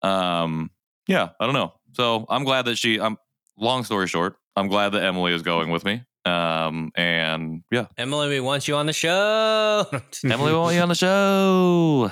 um 0.01 0.71
yeah 1.07 1.29
i 1.39 1.45
don't 1.45 1.53
know. 1.53 1.73
So 1.93 2.25
i'm 2.29 2.45
glad 2.45 2.65
that 2.65 2.77
she 2.77 2.99
i'm 2.99 3.17
long 3.57 3.83
story 3.83 4.07
short 4.07 4.37
i'm 4.55 4.69
glad 4.69 4.89
that 4.89 5.03
emily 5.03 5.33
is 5.33 5.43
going 5.43 5.69
with 5.69 5.85
me 5.85 6.01
um 6.25 6.91
and 6.95 7.63
yeah 7.71 7.87
Emily, 7.97 8.29
we 8.29 8.39
want 8.39 8.67
you 8.67 8.75
on 8.75 8.85
the 8.85 8.93
show. 8.93 9.85
emily 10.23 10.51
we 10.51 10.57
want 10.57 10.75
you 10.75 10.81
on 10.81 10.89
the 10.89 10.95
show 10.95 12.11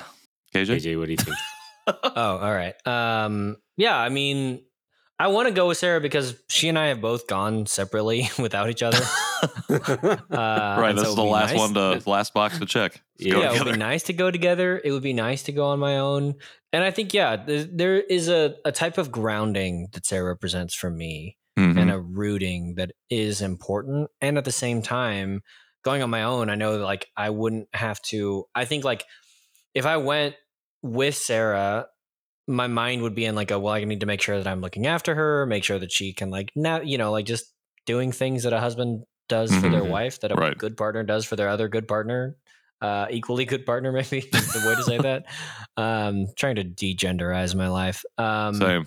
kj 0.54 0.65
AJ, 0.78 0.98
what 0.98 1.06
do 1.06 1.12
you 1.12 1.17
think? 1.17 1.38
oh, 1.88 2.38
all 2.38 2.54
right. 2.54 2.76
Um, 2.88 3.58
yeah, 3.78 3.98
I 3.98 4.10
mean, 4.10 4.63
I 5.19 5.28
want 5.28 5.48
to 5.48 5.54
go 5.54 5.67
with 5.67 5.78
Sarah 5.78 6.00
because 6.02 6.36
she 6.50 6.69
and 6.69 6.78
I 6.78 6.88
have 6.88 7.02
both 7.02 7.28
gone 7.28 7.65
separately 7.65 8.30
without 8.39 8.69
each 8.69 8.84
other. 8.84 9.00
Uh, 9.69 10.17
right. 10.32 10.89
and 10.89 10.98
This 10.98 11.06
so 11.06 11.10
is 11.12 11.15
the 11.15 11.24
last 11.24 11.52
nice- 11.52 11.60
one 11.60 11.74
to 11.74 12.10
last 12.10 12.34
box 12.34 12.60
to 12.60 12.65
check. 12.65 13.02
Let's 13.19 13.34
Yeah, 13.34 13.54
it 13.54 13.63
would 13.63 13.74
be 13.74 13.78
nice 13.78 14.04
to 14.04 14.13
go 14.13 14.30
together. 14.32 14.80
It 14.84 14.91
would 14.91 15.04
be 15.04 15.13
nice 15.13 15.43
to 15.43 15.52
go 15.52 15.65
on 15.67 15.80
my 15.80 15.98
own. 15.98 16.36
And 16.72 16.84
I 16.84 16.91
think, 16.91 17.13
yeah, 17.13 17.36
there, 17.36 17.63
there 17.63 17.95
is 18.00 18.30
a, 18.30 18.56
a 18.63 18.72
type 18.72 18.98
of 19.00 19.12
grounding 19.12 19.88
that 19.93 20.06
Sarah 20.06 20.26
represents 20.26 20.76
for 20.76 20.91
me 20.91 21.38
Mhm. 21.73 21.79
and 21.82 21.91
a 21.91 21.99
rooting 21.99 22.75
that 22.75 22.91
is 23.10 23.41
important. 23.41 24.10
And 24.21 24.38
at 24.38 24.45
the 24.45 24.51
same 24.51 24.82
time, 24.82 25.41
going 25.84 26.01
on 26.01 26.10
my 26.10 26.23
own, 26.23 26.49
I 26.49 26.55
know 26.55 26.77
that 26.77 26.84
like 26.84 27.08
I 27.17 27.29
wouldn't 27.29 27.69
have 27.73 28.01
to. 28.03 28.45
I 28.55 28.65
think 28.65 28.84
like 28.84 29.05
if 29.73 29.86
I 29.86 29.97
went 29.97 30.36
with 30.82 31.15
Sarah, 31.15 31.88
my 32.47 32.67
mind 32.67 33.01
would 33.03 33.15
be 33.15 33.25
in 33.25 33.36
like 33.36 33.51
a 33.51 33.60
well, 33.60 33.73
I 33.75 33.84
need 33.84 33.99
to 34.01 34.05
make 34.05 34.21
sure 34.21 34.38
that 34.38 34.47
I'm 34.47 34.62
looking 34.62 34.88
after 34.88 35.15
her, 35.15 35.45
make 35.45 35.63
sure 35.63 35.79
that 35.79 35.91
she 35.91 36.13
can 36.13 36.29
like 36.32 36.51
now, 36.55 36.82
you 36.82 36.97
know, 36.97 37.12
like 37.12 37.25
just 37.25 37.53
doing 37.86 38.12
things 38.12 38.43
that 38.43 38.53
a 38.53 38.60
husband 38.60 39.05
does 39.29 39.55
for 39.55 39.69
their 39.69 39.86
Mhm. 39.86 39.89
wife, 39.91 40.19
that 40.21 40.32
a 40.32 40.36
Right. 40.36 40.58
good 40.58 40.77
partner 40.77 41.03
does 41.03 41.25
for 41.25 41.36
their 41.36 41.49
other 41.49 41.67
good 41.67 41.88
partner. 41.88 42.38
Uh, 42.82 43.08
equally 43.12 43.45
good 43.45 43.65
partner, 43.65 43.91
maybe 43.93 44.19
is 44.19 44.53
the 44.53 44.60
way 44.67 44.75
to 44.75 44.84
say 44.84 44.97
that. 44.99 45.25
Um, 45.77 46.27
trying 46.38 46.55
to 46.55 46.63
degenderize 46.65 47.55
my 47.55 47.69
life. 47.69 48.03
Um, 48.17 48.55
Same. 48.55 48.86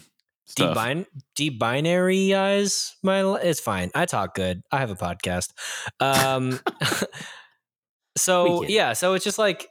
Stuff. 0.52 0.76
Debin- 0.76 1.06
debinaryize 1.34 2.90
my 3.02 3.22
li- 3.22 3.40
it's 3.42 3.60
fine 3.60 3.90
i 3.94 4.04
talk 4.06 4.34
good 4.34 4.62
i 4.70 4.78
have 4.78 4.90
a 4.90 4.94
podcast 4.94 5.48
um 6.00 6.60
so 8.16 8.60
We 8.60 8.66
get 8.66 8.70
it. 8.70 8.74
yeah 8.74 8.92
so 8.92 9.14
it's 9.14 9.24
just 9.24 9.38
like 9.38 9.66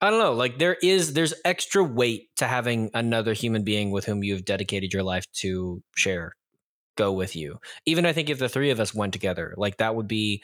i 0.00 0.08
don't 0.10 0.18
know 0.20 0.32
like 0.32 0.58
there 0.58 0.76
is 0.82 1.12
there's 1.14 1.34
extra 1.44 1.82
weight 1.82 2.28
to 2.36 2.46
having 2.46 2.90
another 2.94 3.32
human 3.32 3.64
being 3.64 3.90
with 3.90 4.04
whom 4.04 4.22
you've 4.22 4.44
dedicated 4.44 4.92
your 4.92 5.02
life 5.02 5.24
to 5.34 5.82
share 5.96 6.36
go 6.96 7.12
with 7.12 7.34
you 7.34 7.58
even 7.86 8.06
i 8.06 8.12
think 8.12 8.30
if 8.30 8.38
the 8.38 8.48
three 8.48 8.70
of 8.70 8.78
us 8.80 8.94
went 8.94 9.12
together 9.12 9.54
like 9.56 9.78
that 9.78 9.94
would 9.96 10.08
be 10.08 10.42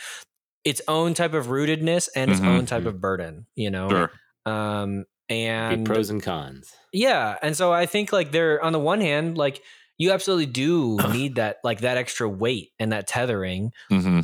its 0.65 0.83
own 0.89 1.15
type 1.15 1.35
of 1.35 1.47
rootedness 1.47 2.09
and 2.17 2.31
its 2.31 2.41
Mhm. 2.41 2.47
own 2.47 2.67
type 2.67 2.87
of 2.87 3.01
burden 3.01 3.47
you 3.55 3.71
know 3.71 3.89
Sure. 3.89 4.11
um 4.47 5.05
Be 5.69 5.77
and 5.77 5.79
pros 5.79 6.11
and 6.11 6.21
cons. 6.23 6.75
yeah, 6.93 7.39
and 7.43 7.57
so 7.57 7.73
I 7.73 7.87
think 7.87 8.13
like 8.13 8.33
they're 8.33 8.63
on 8.63 8.73
the 8.73 8.81
one 8.81 9.01
hand, 9.01 9.39
like 9.39 9.63
you 9.99 10.13
absolutely 10.13 10.47
do 10.47 11.03
need 11.07 11.37
that 11.37 11.59
like 11.65 11.81
that 11.81 11.97
extra 11.99 12.29
weight 12.29 12.73
and 12.79 12.93
that 12.93 13.07
tethering. 13.07 13.73
hmm 13.91 14.21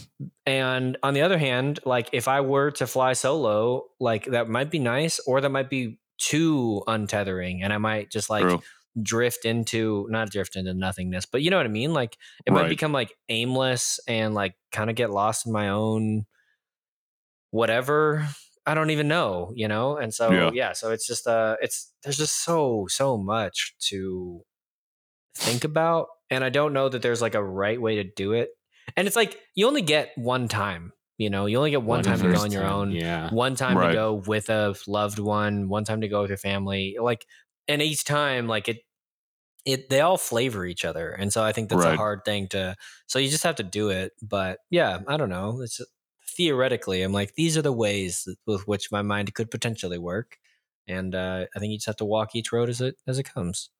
And 0.46 0.96
on 1.02 1.14
the 1.14 1.22
other 1.22 1.38
hand, 1.38 1.80
like 1.84 2.10
if 2.12 2.28
I 2.28 2.40
were 2.40 2.70
to 2.72 2.86
fly 2.86 3.12
solo, 3.14 3.86
like 4.00 4.26
that 4.26 4.48
might 4.48 4.70
be 4.70 4.78
nice 4.78 5.20
or 5.20 5.40
that 5.40 5.50
might 5.50 5.70
be 5.70 5.98
too 6.18 6.82
untethering 6.86 7.60
and 7.62 7.72
I 7.72 7.78
might 7.78 8.10
just 8.10 8.30
like 8.30 8.48
True. 8.48 8.62
drift 9.02 9.44
into 9.44 10.06
not 10.10 10.30
drift 10.30 10.56
into 10.56 10.74
nothingness, 10.74 11.26
but 11.26 11.42
you 11.42 11.50
know 11.50 11.56
what 11.56 11.66
I 11.66 11.70
mean? 11.70 11.92
Like 11.94 12.18
it 12.46 12.52
might 12.52 12.68
Right. 12.68 12.68
become 12.68 12.92
like 12.92 13.14
aimless 13.28 14.00
and 14.08 14.34
like 14.34 14.56
kind 14.72 14.90
of 14.90 14.96
get 14.96 15.10
lost 15.10 15.46
in 15.46 15.52
my 15.52 15.68
own 15.70 16.26
whatever. 17.50 18.26
I 18.66 18.74
don't 18.74 18.90
even 18.90 19.08
know, 19.08 19.52
you 19.54 19.68
know? 19.68 19.96
And 19.96 20.14
so 20.14 20.32
Yeah. 20.32 20.50
yeah, 20.52 20.72
so 20.72 20.90
it's 20.92 21.06
just 21.06 21.26
uh 21.26 21.56
it's 21.60 21.92
there's 22.02 22.18
just 22.18 22.44
so 22.44 22.86
so 22.88 23.18
much 23.18 23.74
to 23.90 24.42
think 25.34 25.64
about 25.64 26.08
and 26.30 26.44
I 26.44 26.50
don't 26.50 26.72
know 26.72 26.88
that 26.88 27.02
there's 27.02 27.22
like 27.22 27.34
a 27.34 27.42
right 27.44 27.80
way 27.80 27.96
to 27.96 28.04
do 28.04 28.32
it. 28.32 28.50
And 28.96 29.06
it's 29.06 29.16
like 29.16 29.38
you 29.54 29.66
only 29.66 29.82
get 29.82 30.10
one 30.16 30.48
time, 30.48 30.92
you 31.18 31.30
know? 31.30 31.46
You 31.46 31.58
only 31.58 31.70
get 31.70 31.82
one, 31.82 32.02
time 32.02 32.22
to 32.22 32.28
go 32.28 32.40
on 32.40 32.52
your 32.52 32.62
time, 32.62 32.72
own 32.72 32.90
Yeah. 32.90 33.30
one 33.30 33.56
time 33.56 33.78
Right. 33.78 33.90
to 33.90 33.94
go 33.94 34.14
with 34.26 34.50
a 34.50 34.74
loved 34.86 35.18
one, 35.18 35.68
one 35.68 35.84
time 35.84 36.00
to 36.02 36.08
go 36.08 36.22
with 36.22 36.30
your 36.30 36.38
family. 36.38 36.96
Like, 37.00 37.26
and 37.68 37.82
each 37.82 38.04
time, 38.04 38.46
like 38.48 38.68
it, 38.68 38.78
it 39.64 39.88
they 39.90 40.00
all 40.00 40.18
flavor 40.18 40.66
each 40.66 40.84
other, 40.84 41.10
and 41.12 41.32
so 41.32 41.42
I 41.44 41.52
think 41.52 41.68
that's 41.70 41.84
a 41.86 41.92
hard 41.92 42.24
thing 42.24 42.48
to. 42.48 42.76
So 43.06 43.18
you 43.20 43.28
just 43.30 43.44
have 43.44 43.56
to 43.56 43.62
do 43.62 43.90
it. 43.90 44.12
But 44.22 44.58
yeah, 44.70 45.00
I 45.08 45.16
don't 45.16 45.28
know. 45.30 45.60
It's 45.62 45.80
theoretically, 46.36 47.02
I'm 47.02 47.12
like 47.12 47.34
these 47.34 47.56
are 47.56 47.62
the 47.62 47.72
ways 47.72 48.28
with 48.46 48.66
which 48.66 48.90
my 48.90 49.02
mind 49.02 49.34
could 49.34 49.50
potentially 49.50 49.98
work, 49.98 50.38
and 50.86 51.14
uh, 51.14 51.46
I 51.54 51.58
think 51.58 51.70
you 51.70 51.78
just 51.78 51.86
have 51.86 51.96
to 51.96 52.04
walk 52.04 52.34
each 52.34 52.52
road 52.52 52.68
as 52.68 52.80
it 52.80 52.96
as 53.06 53.18
it 53.18 53.24
comes. 53.24 53.70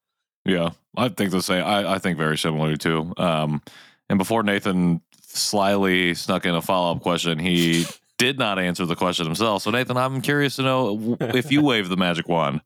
Yeah, 0.45 0.71
I 0.97 1.09
think 1.09 1.31
the 1.31 1.43
same. 1.43 1.65
I, 1.65 1.95
I 1.95 1.99
think 1.99 2.19
very 2.19 2.37
similarly 2.37 2.77
too. 2.77 3.13
Um, 3.17 3.63
and 4.09 4.19
before 4.19 4.43
Nathan 4.43 5.01
slyly 5.23 6.15
snuck 6.15 6.45
in 6.45 6.55
a 6.55 6.63
follow 6.63 6.95
up 6.95 7.03
question, 7.03 7.39
he 7.39 7.87
did 8.23 8.39
not 8.39 8.59
answer 8.61 8.87
the 8.87 8.95
question 8.95 9.27
himself. 9.27 9.63
So 9.63 9.71
Nathan, 9.73 9.97
I'm 9.97 10.21
curious 10.21 10.55
to 10.57 10.63
know 10.63 11.17
if 11.21 11.51
you 11.51 11.61
wave 11.71 11.89
the 11.89 11.97
magic 11.97 12.29
wand, 12.29 12.61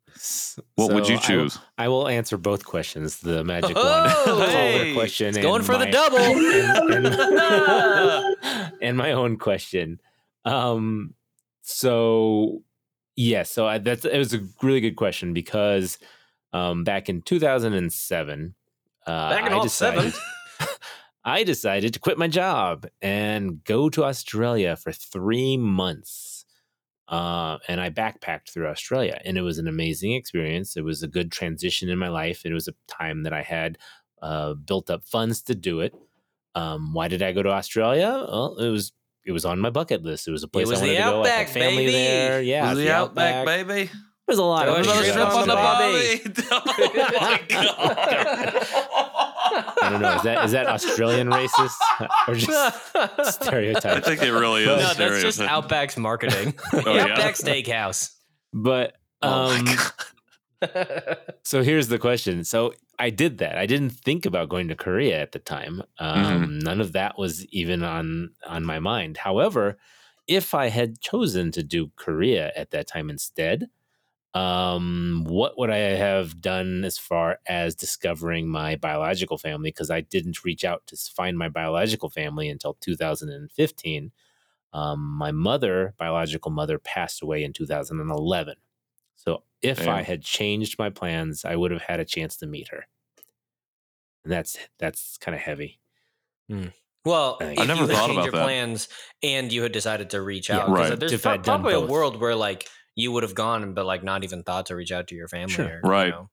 what 0.74 0.92
would 0.92 1.06
So 1.06 1.12
you 1.12 1.18
I- 1.18 1.22
choose? 1.22 1.58
I, 1.78 1.88
will 1.88 2.08
answer 2.08 2.36
both 2.36 2.64
questions. 2.66 3.20
The 3.20 3.42
magic 3.42 3.72
Oh, 3.74 4.38
one, 4.38 4.48
hey, 4.50 4.92
question, 4.94 5.28
it's 5.28 5.38
going 5.38 5.62
for 5.62 5.78
the 5.78 5.86
double. 5.86 6.18
and, 6.92 7.06
and- 7.06 8.72
and 8.82 8.96
my 8.98 9.12
own 9.12 9.38
question. 9.38 9.98
Um, 10.44 11.14
so 11.62 12.62
yeah, 13.16 13.42
so 13.44 13.66
I, 13.66 13.78
that's 13.78 14.04
it 14.04 14.18
was 14.18 14.34
a 14.34 14.40
really 14.62 14.80
good 14.82 14.96
question 14.96 15.32
because 15.32 15.98
um, 16.52 16.84
back 16.84 17.08
in 17.08 17.22
2007, 17.22 18.54
uh, 19.06 19.30
Back 19.30 19.46
in 19.46 19.52
I 19.52 19.56
all 19.56 19.62
decided, 19.62 20.12
seven. 20.12 20.20
I 21.26 21.42
decided 21.42 21.92
to 21.94 21.98
quit 22.00 22.16
my 22.18 22.28
job 22.28 22.86
and 23.02 23.62
go 23.64 23.88
to 23.90 24.04
Australia 24.04 24.76
for 24.76 24.92
three 24.92 25.56
months. 25.56 26.44
Uh, 27.08 27.58
and 27.68 27.80
I 27.80 27.90
backpacked 27.90 28.50
through 28.52 28.66
Australia, 28.68 29.20
and 29.24 29.36
it 29.38 29.42
was 29.42 29.58
an 29.58 29.68
amazing 29.68 30.12
experience. 30.14 30.76
It 30.76 30.84
was 30.84 31.02
a 31.02 31.08
good 31.08 31.30
transition 31.30 31.88
in 31.88 31.98
my 31.98 32.08
life. 32.08 32.44
It 32.44 32.52
was 32.52 32.66
a 32.68 32.74
time 32.88 33.22
that 33.24 33.32
I 33.32 33.42
had 33.42 33.78
uh, 34.22 34.54
built 34.54 34.88
up 34.90 35.04
funds 35.04 35.42
to 35.42 35.54
do 35.54 35.80
it. 35.80 35.94
Um, 36.56 36.92
why 36.94 37.06
did 37.08 37.22
I 37.22 37.30
go 37.32 37.42
to 37.44 37.50
Australia? 37.50 38.08
Well, 38.28 38.56
it 38.58 38.70
was 38.70 38.92
it 39.24 39.32
was 39.32 39.44
on 39.44 39.60
my 39.60 39.70
bucket 39.70 40.02
list. 40.02 40.26
It 40.26 40.32
was 40.32 40.42
a 40.42 40.48
place 40.48 40.66
was 40.68 40.80
I 40.80 40.86
wanted 40.86 40.96
the 40.98 41.02
to 41.04 41.10
go. 41.10 41.22
I 41.24 41.28
had 41.28 41.48
family 41.50 41.76
baby. 41.76 41.92
there. 41.92 42.42
Yeah, 42.42 42.68
Was 42.70 42.78
the 42.78 42.84
the 42.84 42.92
Outback, 42.92 43.34
Outback. 43.36 43.66
baby? 43.66 43.90
There's 44.26 44.38
a 44.40 44.42
lot 44.42 44.64
Throw 44.64 44.74
of 44.76 44.80
a 44.80 44.84
things 44.84 45.16
on 45.16 45.46
the 45.46 45.56
Australia. 45.56 46.20
bobby. 46.24 46.44
oh 46.50 47.20
my 47.20 47.40
god! 47.48 48.66
I 49.56 49.90
don't 49.90 50.02
know. 50.02 50.14
Is 50.16 50.22
that 50.22 50.44
is 50.44 50.52
that 50.52 50.66
Australian 50.66 51.28
racist 51.28 51.74
or 52.28 52.34
just 52.34 53.34
stereotyping? 53.42 53.90
I 53.90 54.00
think 54.00 54.22
it 54.22 54.32
really 54.32 54.62
is. 54.62 54.68
No, 54.68 54.76
no, 54.76 54.94
that's 54.94 55.22
just. 55.22 55.40
Outback's 55.40 55.96
marketing. 55.96 56.54
Oh, 56.72 56.94
yeah? 56.94 57.06
Outback 57.06 57.34
Steakhouse. 57.34 58.12
But 58.52 58.94
Oh 59.22 59.56
um, 59.56 59.64
God. 59.64 61.18
so 61.42 61.62
here's 61.62 61.88
the 61.88 61.98
question. 61.98 62.44
So 62.44 62.74
I 62.98 63.10
did 63.10 63.38
that. 63.38 63.58
I 63.58 63.66
didn't 63.66 63.90
think 63.90 64.26
about 64.26 64.48
going 64.48 64.68
to 64.68 64.74
Korea 64.74 65.20
at 65.20 65.32
the 65.32 65.38
time. 65.38 65.82
Um, 65.98 66.24
Mm-hmm. 66.24 66.58
None 66.60 66.80
of 66.80 66.92
that 66.92 67.18
was 67.18 67.44
even 67.46 67.82
on 67.82 68.30
on 68.46 68.64
my 68.64 68.78
mind. 68.78 69.18
However, 69.18 69.78
if 70.26 70.54
I 70.54 70.68
had 70.68 71.00
chosen 71.00 71.52
to 71.52 71.62
do 71.62 71.90
Korea 71.96 72.52
at 72.56 72.70
that 72.70 72.86
time 72.88 73.10
instead, 73.10 73.68
um, 74.36 75.24
what 75.26 75.56
would 75.58 75.70
I 75.70 75.76
have 75.78 76.40
done 76.40 76.84
as 76.84 76.98
far 76.98 77.40
as 77.46 77.74
discovering 77.74 78.48
my 78.48 78.76
biological 78.76 79.38
family? 79.38 79.70
Because 79.70 79.90
I 79.90 80.00
didn't 80.02 80.44
reach 80.44 80.64
out 80.64 80.86
to 80.88 80.96
find 80.96 81.38
my 81.38 81.48
biological 81.48 82.10
family 82.10 82.48
until 82.48 82.74
2015. 82.74 84.12
Um, 84.72 85.00
my 85.00 85.30
mother, 85.32 85.94
biological 85.98 86.50
mother, 86.50 86.78
passed 86.78 87.22
away 87.22 87.44
in 87.44 87.52
2011. 87.52 88.56
So 89.16 89.44
if 89.62 89.88
I 89.88 90.02
had 90.02 90.22
changed 90.22 90.78
my 90.78 90.90
plans, 90.90 91.44
I 91.44 91.56
would 91.56 91.70
have 91.70 91.82
had 91.82 92.00
a 92.00 92.04
chance 92.04 92.36
to 92.38 92.46
meet 92.46 92.68
her. 92.68 92.86
And 94.24 94.32
that's 94.32 94.58
that's 94.78 95.16
kind 95.18 95.34
of 95.34 95.40
heavy. 95.40 95.80
Well, 97.04 97.52
I 97.56 97.64
if 97.64 97.64
never 97.64 97.86
you 97.86 97.88
had 97.88 98.00
thought 98.00 98.02
changed 98.02 98.24
about 98.26 98.30
your 98.30 98.32
that. 98.32 98.52
plans 98.54 98.88
and 99.22 99.52
you 99.52 99.62
had 99.62 99.72
decided 99.72 100.10
to 100.10 100.20
reach 100.22 100.50
Yeah, 100.50 100.62
out, 100.62 100.74
'cause 100.74 100.88
right. 100.88 100.96
there's 100.98 101.14
If 101.14 101.24
pro- 101.24 101.38
I'd 101.44 101.44
probably 101.44 101.72
a 101.74 101.80
world 101.80 102.20
where 102.20 102.34
like 102.34 102.68
you 102.96 103.12
would 103.12 103.22
have 103.22 103.34
gone, 103.34 103.74
but 103.74 103.86
like 103.86 104.02
not 104.02 104.24
even 104.24 104.42
thought 104.42 104.66
to 104.66 104.74
reach 104.74 104.90
out 104.90 105.06
to 105.08 105.14
your 105.14 105.28
family. 105.28 105.54
Sure. 105.54 105.66
Or, 105.66 105.80
you 105.82 105.88
Right. 105.88 106.10
know. 106.10 106.30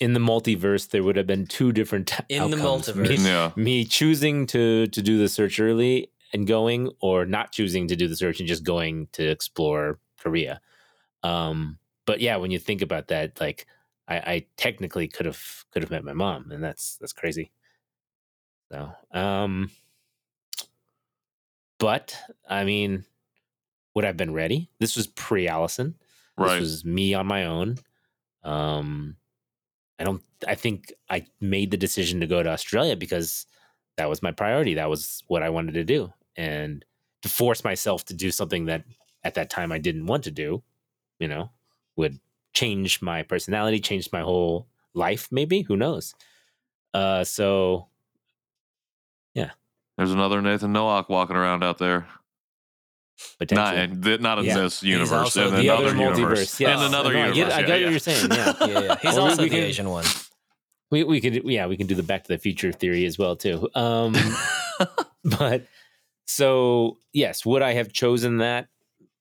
In 0.00 0.14
the 0.14 0.20
multiverse, 0.20 0.88
there 0.88 1.02
would 1.02 1.16
have 1.16 1.26
been 1.26 1.46
two 1.46 1.70
different 1.70 2.12
In 2.28 2.50
the 2.50 2.56
multiverse. 2.56 3.08
Me, 3.08 3.16
yeah, 3.16 3.52
me 3.56 3.84
choosing 3.84 4.46
to 4.48 4.86
to 4.88 5.02
do 5.02 5.18
the 5.18 5.28
search 5.28 5.60
early 5.60 6.10
and 6.32 6.46
going, 6.46 6.90
or 7.00 7.24
not 7.24 7.52
choosing 7.52 7.86
to 7.88 7.94
do 7.94 8.08
the 8.08 8.16
search 8.16 8.40
and 8.40 8.48
just 8.48 8.64
going 8.64 9.08
to 9.12 9.22
explore 9.22 10.00
Korea. 10.18 10.60
Um, 11.22 11.78
but 12.06 12.20
yeah, 12.20 12.36
when 12.36 12.50
you 12.50 12.58
think 12.58 12.82
about 12.82 13.08
that, 13.08 13.38
like 13.38 13.66
I, 14.08 14.16
I 14.16 14.46
technically 14.56 15.08
could 15.08 15.26
have 15.26 15.64
could 15.72 15.82
have 15.82 15.90
met 15.90 16.04
my 16.04 16.14
mom, 16.14 16.50
and 16.50 16.64
that's 16.64 16.96
that's 16.96 17.12
crazy. 17.12 17.52
So, 18.72 18.90
um, 19.12 19.70
but 21.78 22.16
I 22.48 22.64
mean, 22.64 23.04
would 23.94 24.04
have 24.04 24.16
been 24.16 24.32
ready? 24.32 24.70
This 24.78 24.96
was 24.96 25.06
pre 25.06 25.48
Allison. 25.48 25.94
right. 26.36 26.54
This 26.54 26.60
was 26.60 26.84
me 26.84 27.14
on 27.14 27.26
my 27.26 27.44
own. 27.44 27.76
Um, 28.44 29.16
I 29.98 30.04
don't. 30.04 30.22
I 30.46 30.54
think 30.54 30.92
I 31.08 31.26
made 31.40 31.70
the 31.70 31.76
decision 31.76 32.20
to 32.20 32.26
go 32.26 32.42
to 32.42 32.50
Australia 32.50 32.96
because 32.96 33.46
that 33.96 34.08
was 34.08 34.22
my 34.22 34.32
priority. 34.32 34.74
That 34.74 34.90
was 34.90 35.22
what 35.28 35.42
I 35.42 35.50
wanted 35.50 35.74
to 35.74 35.84
do, 35.84 36.12
and 36.36 36.84
to 37.22 37.28
force 37.28 37.64
myself 37.64 38.04
to 38.06 38.14
do 38.14 38.30
something 38.30 38.66
that 38.66 38.84
at 39.24 39.34
that 39.34 39.50
time 39.50 39.70
I 39.70 39.78
didn't 39.78 40.06
want 40.06 40.24
to 40.24 40.30
do, 40.30 40.62
you 41.18 41.28
know, 41.28 41.50
would 41.96 42.18
change 42.52 43.00
my 43.00 43.22
personality, 43.22 43.78
change 43.78 44.10
my 44.12 44.20
whole 44.20 44.66
life. 44.94 45.28
Maybe 45.30 45.62
who 45.62 45.76
knows? 45.76 46.14
Uh, 46.92 47.24
so 47.24 47.88
yeah. 49.34 49.50
There's 49.96 50.12
another 50.12 50.42
Nathan 50.42 50.72
Nowack 50.72 51.08
walking 51.08 51.36
around 51.36 51.62
out 51.62 51.78
there. 51.78 52.06
Not 53.50 53.76
in, 53.76 54.00
not 54.22 54.38
in 54.38 54.44
Yeah. 54.44 54.54
this 54.60 54.82
universe. 54.82 55.12
also 55.12 55.48
in 55.48 55.54
the 55.54 55.60
the 55.62 55.68
another 55.68 55.86
other 55.88 55.96
universe. 55.96 56.54
multiverse. 56.54 56.60
Yes. 56.60 56.80
In 56.80 56.86
another 56.86 57.10
I 57.10 57.12
universe. 57.28 57.36
get, 57.36 57.52
I 57.52 57.60
yeah, 57.60 57.66
get 57.66 57.80
yeah. 57.80 57.84
what 57.86 57.90
you're 57.90 57.98
saying. 57.98 58.30
Yeah. 58.30 58.54
Yeah, 58.60 58.66
yeah. 58.80 58.96
He's 59.02 59.14
Well, 59.14 59.24
we- 59.24 59.30
also 59.30 59.42
we 59.42 59.48
the 59.48 59.56
can- 59.56 59.64
Asian 59.64 59.88
one. 59.90 60.04
we 60.90 61.04
we 61.04 61.20
could 61.20 61.42
yeah 61.44 61.66
we 61.66 61.76
can 61.76 61.86
do 61.86 61.94
the 61.94 62.02
Back 62.02 62.24
to 62.24 62.28
the 62.28 62.38
Future 62.38 62.70
theory 62.72 63.04
as 63.06 63.18
well 63.18 63.34
too. 63.36 63.68
Um, 63.74 64.14
but 65.24 65.66
so 66.26 66.98
yes, 67.12 67.44
would 67.46 67.62
I 67.62 67.72
have 67.74 67.92
chosen 67.92 68.38
that? 68.38 68.68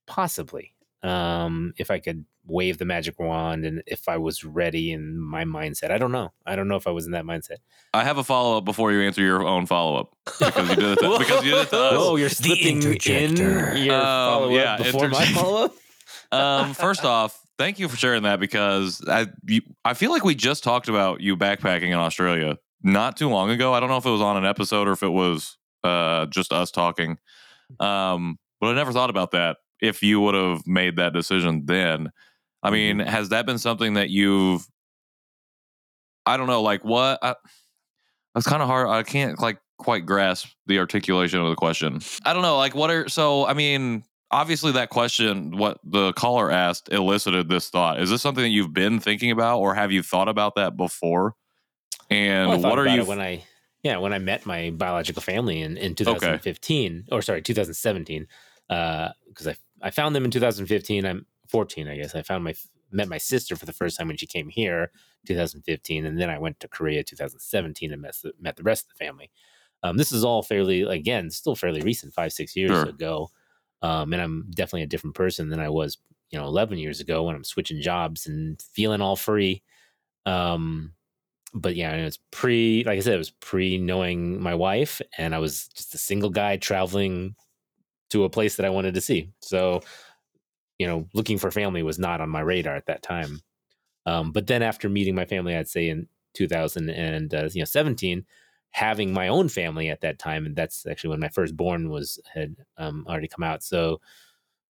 Possibly. 0.08 0.74
Um, 1.04 1.74
if 1.78 1.90
I 1.90 2.00
could 2.00 2.26
wave 2.46 2.78
the 2.78 2.86
magic 2.86 3.20
wand 3.20 3.66
and 3.66 3.84
if 3.86 4.08
I 4.10 4.18
was 4.18 4.44
ready 4.44 4.92
in 4.92 5.20
my 5.20 5.44
mindset. 5.44 5.92
I 5.92 5.98
don't 5.98 6.12
know. 6.12 6.34
I 6.46 6.56
don't 6.56 6.68
know 6.68 6.76
if 6.76 6.88
I 6.88 6.92
was 6.92 7.06
in 7.06 7.12
that 7.12 7.26
mindset. 7.26 7.58
I 7.94 8.04
have 8.04 8.18
a 8.18 8.24
follow 8.24 8.58
up 8.58 8.66
before 8.66 8.92
you 8.92 9.02
answer 9.02 9.22
your 9.22 9.46
own 9.46 9.66
follow 9.66 10.00
up 10.00 10.16
because 10.40 10.70
you 10.70 10.76
did 10.76 10.92
it. 10.94 11.00
To, 11.00 11.18
because 11.20 11.46
you 11.46 11.52
did 11.52 11.62
it 11.62 11.70
to 11.70 11.78
us. 11.78 11.94
Oh, 11.96 12.16
you're 12.16 12.30
slipping 12.30 12.78
in 12.78 12.84
interjector. 12.84 13.78
your 13.78 13.96
Um, 13.96 14.02
follow 14.02 14.46
up 14.46 14.52
yeah, 14.52 14.78
before 14.78 15.08
my 15.10 15.26
follow 15.26 15.66
up. 15.66 15.76
um, 16.32 16.74
first 16.74 17.04
off, 17.04 17.40
thank 17.58 17.80
you 17.80 17.88
for 17.88 17.98
sharing 17.98 18.24
that 18.24 18.40
because 18.40 19.02
I 19.08 19.28
you, 19.46 19.62
I 19.86 19.94
feel 19.94 20.12
like 20.12 20.24
we 20.24 20.36
just 20.36 20.64
talked 20.64 20.88
about 20.88 21.22
you 21.22 21.38
backpacking 21.38 21.90
in 21.90 21.94
Australia 21.94 22.58
not 22.84 23.18
too 23.18 23.30
long 23.30 23.50
ago. 23.50 23.74
I 23.74 23.80
don't 23.80 23.90
know 23.90 23.98
if 23.98 24.06
it 24.06 24.12
was 24.12 24.22
on 24.22 24.38
an 24.38 24.46
episode 24.46 24.88
or 24.88 24.94
if 24.94 25.04
it 25.04 25.10
was 25.10 25.58
uh, 25.84 26.26
just 26.28 26.52
us 26.52 26.72
talking. 26.72 27.18
Um, 27.80 28.38
but 28.60 28.68
I 28.68 28.74
never 28.74 28.92
thought 28.92 29.10
about 29.10 29.32
that. 29.32 29.58
If 29.82 30.04
you 30.04 30.22
would 30.22 30.36
have 30.36 30.66
made 30.68 30.98
that 30.98 31.14
decision 31.14 31.66
then, 31.66 32.12
I 32.64 32.68
mm-hmm. 32.68 32.74
mean, 32.74 33.00
has 33.00 33.30
that 33.30 33.46
been 33.46 33.58
something 33.58 33.96
that 33.96 34.10
you've? 34.10 34.68
I 36.26 36.38
don't 36.38 36.48
know, 36.48 36.62
like 36.62 36.86
what? 36.86 37.20
I, 37.22 37.36
it's 38.36 38.48
kind 38.48 38.62
of 38.62 38.68
hard. 38.68 38.88
I 38.88 39.04
can't 39.04 39.40
like 39.40 39.60
quite 39.78 40.06
grasp 40.06 40.50
the 40.68 40.78
articulation 40.80 41.42
of 41.42 41.50
the 41.50 41.56
question. 41.56 42.00
I 42.24 42.34
don't 42.34 42.44
know, 42.44 42.58
like 42.58 42.76
what 42.76 42.92
are 42.92 43.10
so? 43.10 43.48
I 43.48 43.54
mean, 43.54 44.04
obviously 44.32 44.72
that 44.72 44.90
question 44.90 45.58
what 45.58 45.78
the 45.84 46.14
caller 46.14 46.50
asked 46.50 46.92
elicited 46.92 47.50
this 47.50 47.70
thought 47.70 48.00
is 48.00 48.10
this 48.10 48.22
something 48.22 48.44
that 48.44 48.50
you've 48.50 48.74
been 48.74 49.00
thinking 49.00 49.30
about 49.30 49.60
or 49.60 49.76
have 49.76 49.92
you 49.92 50.02
thought 50.02 50.30
about 50.30 50.56
that 50.56 50.78
before 50.78 51.36
and 52.10 52.50
Well, 52.50 52.62
what 52.62 52.80
are 52.80 52.88
you 52.88 53.06
when 53.06 53.22
I 53.22 53.44
yeah 53.84 53.98
when 53.98 54.14
I 54.14 54.20
met 54.20 54.46
my 54.46 54.72
biological 54.72 55.22
family 55.22 55.62
in, 55.62 55.78
in 55.78 55.96
2015 55.96 57.06
or 57.12 57.22
sorry 57.22 57.42
2017 57.42 58.28
because 58.68 59.48
uh, 59.48 59.50
I 59.52 59.56
I 59.82 59.90
found 59.92 60.16
them 60.16 60.26
in 60.26 60.32
2015 60.32 61.06
I'm 61.06 61.26
14 61.48 61.88
I 61.88 61.98
guess. 61.98 62.16
I 62.16 62.22
found 62.22 62.44
my 62.44 62.54
met 62.92 63.08
my 63.08 63.18
sister 63.18 63.56
for 63.56 63.66
the 63.66 63.74
first 63.74 63.98
time 63.98 64.08
when 64.08 64.18
she 64.18 64.28
came 64.28 64.50
here 64.50 64.92
2015 65.26 66.06
and 66.06 66.20
then 66.20 66.30
I 66.30 66.38
went 66.40 66.60
to 66.60 66.68
Korea 66.68 67.04
2017 67.04 67.92
and 67.94 68.02
met 68.02 68.16
the, 68.22 68.34
met 68.40 68.58
the 68.58 68.64
rest 68.64 68.86
of 68.86 68.98
the 68.98 69.06
family. 69.06 69.32
Um, 69.84 69.98
this 69.98 70.12
is 70.12 70.24
all 70.24 70.44
fairly 70.44 70.82
again 70.84 71.30
still 71.32 71.56
fairly 71.56 71.82
recent 71.82 72.14
five 72.14 72.34
six 72.34 72.56
years 72.56 72.72
Sure. 72.72 72.90
ago. 72.90 73.30
Um, 73.82 74.14
and 74.14 74.22
I'm 74.22 74.52
definitely 74.54 74.84
a 74.84 74.88
different 74.88 75.16
person 75.16 75.50
than 75.50 75.60
I 75.60 75.70
was 75.70 75.98
you 76.30 76.40
know 76.40 76.46
11 76.46 76.78
years 76.78 77.00
ago 77.00 77.24
when 77.24 77.36
I'm 77.36 77.44
switching 77.44 77.82
jobs 77.82 78.28
and 78.28 78.62
feeling 78.74 79.02
all 79.02 79.16
free. 79.16 79.64
Um 80.26 80.94
but 81.54 81.76
yeah, 81.76 81.92
it's 81.96 82.18
pre, 82.32 82.84
like 82.86 82.98
I 82.98 83.02
said, 83.02 83.16
it 83.16 83.18
was 83.18 83.32
pre 83.32 83.78
knowing 83.78 84.42
my 84.42 84.56
wife, 84.56 85.02
and 85.18 85.36
I 85.36 85.40
was 85.40 85.68
just 85.68 85.94
a 85.94 85.98
single 85.98 86.30
guy 86.30 86.56
traveling 86.56 87.36
to 88.12 88.24
a 88.24 88.30
place 88.30 88.56
that 88.56 88.66
I 88.66 88.70
wanted 88.70 88.94
to 88.94 89.02
see. 89.02 89.30
So, 89.42 89.82
you 90.78 90.88
know, 90.88 91.08
looking 91.14 91.38
for 91.38 91.52
family 91.52 91.84
was 91.84 92.00
not 92.00 92.22
on 92.22 92.30
my 92.30 92.42
radar 92.42 92.76
at 92.76 92.86
that 92.88 93.04
time. 93.04 93.42
Um, 94.06 94.32
but 94.32 94.48
then 94.48 94.62
after 94.62 94.90
meeting 94.90 95.16
my 95.16 95.26
family, 95.26 95.56
I'd 95.56 95.68
say 95.68 95.90
in 95.90 96.08
2000 96.34 96.90
and 96.90 97.34
uh, 97.34 97.50
you 97.52 97.62
know 97.62 97.66
17, 97.66 98.26
having 98.72 99.14
my 99.14 99.28
own 99.28 99.50
family 99.50 99.90
at 99.90 100.02
that 100.02 100.18
time, 100.18 100.46
and 100.46 100.56
that's 100.56 100.86
actually 100.86 101.12
when 101.12 101.20
my 101.20 101.30
firstborn 101.30 101.90
was 101.90 102.20
had 102.34 102.56
um, 102.78 103.06
already 103.08 103.28
come 103.28 103.44
out. 103.44 103.64
So, 103.64 104.02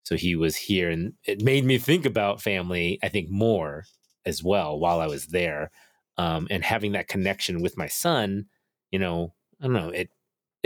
so 0.03 0.15
he 0.15 0.35
was 0.35 0.55
here, 0.55 0.89
and 0.89 1.13
it 1.25 1.41
made 1.43 1.65
me 1.65 1.77
think 1.77 2.05
about 2.05 2.41
family. 2.41 2.99
I 3.03 3.09
think 3.09 3.29
more 3.29 3.85
as 4.25 4.43
well 4.43 4.77
while 4.77 4.99
I 4.99 5.07
was 5.07 5.27
there 5.27 5.71
um, 6.17 6.47
and 6.49 6.63
having 6.63 6.91
that 6.91 7.07
connection 7.07 7.61
with 7.61 7.77
my 7.77 7.87
son, 7.87 8.45
you 8.91 8.99
know, 8.99 9.33
I 9.61 9.65
don't 9.65 9.73
know, 9.73 9.89
it 9.89 10.09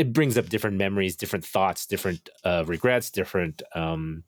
it 0.02 0.14
brings 0.14 0.36
up 0.36 0.50
different 0.50 0.78
memories, 0.78 1.16
different 1.16 1.46
thoughts, 1.46 1.86
different 1.86 2.28
uh, 2.44 2.64
regrets, 2.66 3.12
different 3.12 3.62
um, 3.76 4.24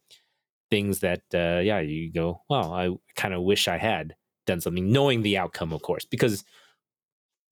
things 0.70 1.00
that 1.00 1.22
uh, 1.34 1.62
yeah, 1.62 1.80
you 1.80 2.12
go, 2.12 2.44
well, 2.48 2.72
I 2.72 2.92
kind 3.16 3.34
of 3.34 3.42
wish 3.42 3.68
I 3.68 3.78
had 3.78 4.16
done 4.46 4.62
something, 4.62 4.92
knowing 4.92 5.24
the 5.24 5.40
outcome, 5.40 5.74
of 5.74 5.82
course, 5.82 6.06
because 6.06 6.44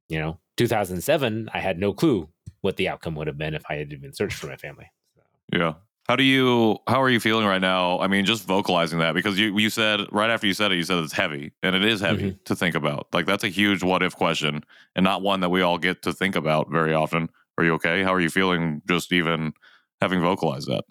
you 0.07 0.19
know, 0.19 0.37
2007, 0.57 1.49
I 1.51 1.59
had 1.59 1.79
no 1.79 1.93
clue 1.93 2.29
what 2.59 2.77
the 2.77 2.89
outcome 2.89 3.15
would 3.15 3.25
have 3.25 3.39
been 3.39 3.55
if 3.55 3.63
I 3.67 3.75
had 3.77 3.91
even 3.91 4.13
searched 4.13 4.37
for 4.37 4.45
my 4.45 4.55
family. 4.55 4.91
So, 5.15 5.21
yeah. 5.57 5.73
How 6.07 6.15
do 6.15 6.23
you 6.23 6.77
how 6.87 7.01
are 7.01 7.09
you 7.09 7.19
feeling 7.19 7.47
right 7.47 7.61
now? 7.61 7.99
I 7.99 8.07
mean 8.07 8.25
just 8.25 8.45
vocalizing 8.45 8.99
that 8.99 9.13
because 9.15 9.39
you 9.39 9.57
you 9.57 9.69
said 9.71 10.01
right 10.11 10.29
after 10.29 10.45
you 10.45 10.53
said 10.53 10.71
it 10.71 10.75
you 10.75 10.83
said 10.83 10.97
it's 10.97 11.13
heavy 11.13 11.53
and 11.63 11.75
it 11.75 11.85
is 11.85 12.01
heavy 12.01 12.37
to 12.45 12.55
think 12.55 12.75
about. 12.75 13.07
Like 13.13 13.25
that's 13.25 13.43
a 13.43 13.47
huge 13.47 13.81
what 13.81 14.03
if 14.03 14.15
question 14.15 14.63
and 14.95 15.03
not 15.03 15.23
one 15.23 15.39
that 15.39 15.49
we 15.49 15.61
all 15.61 15.77
get 15.77 16.03
to 16.03 16.13
think 16.13 16.35
about 16.35 16.69
very 16.69 16.93
often 16.93 17.29
are 17.61 17.65
you 17.65 17.73
okay 17.75 18.03
how 18.03 18.13
are 18.13 18.19
you 18.19 18.29
feeling 18.29 18.81
just 18.87 19.13
even 19.13 19.53
having 20.01 20.21
vocalized 20.21 20.67
that 20.67 20.83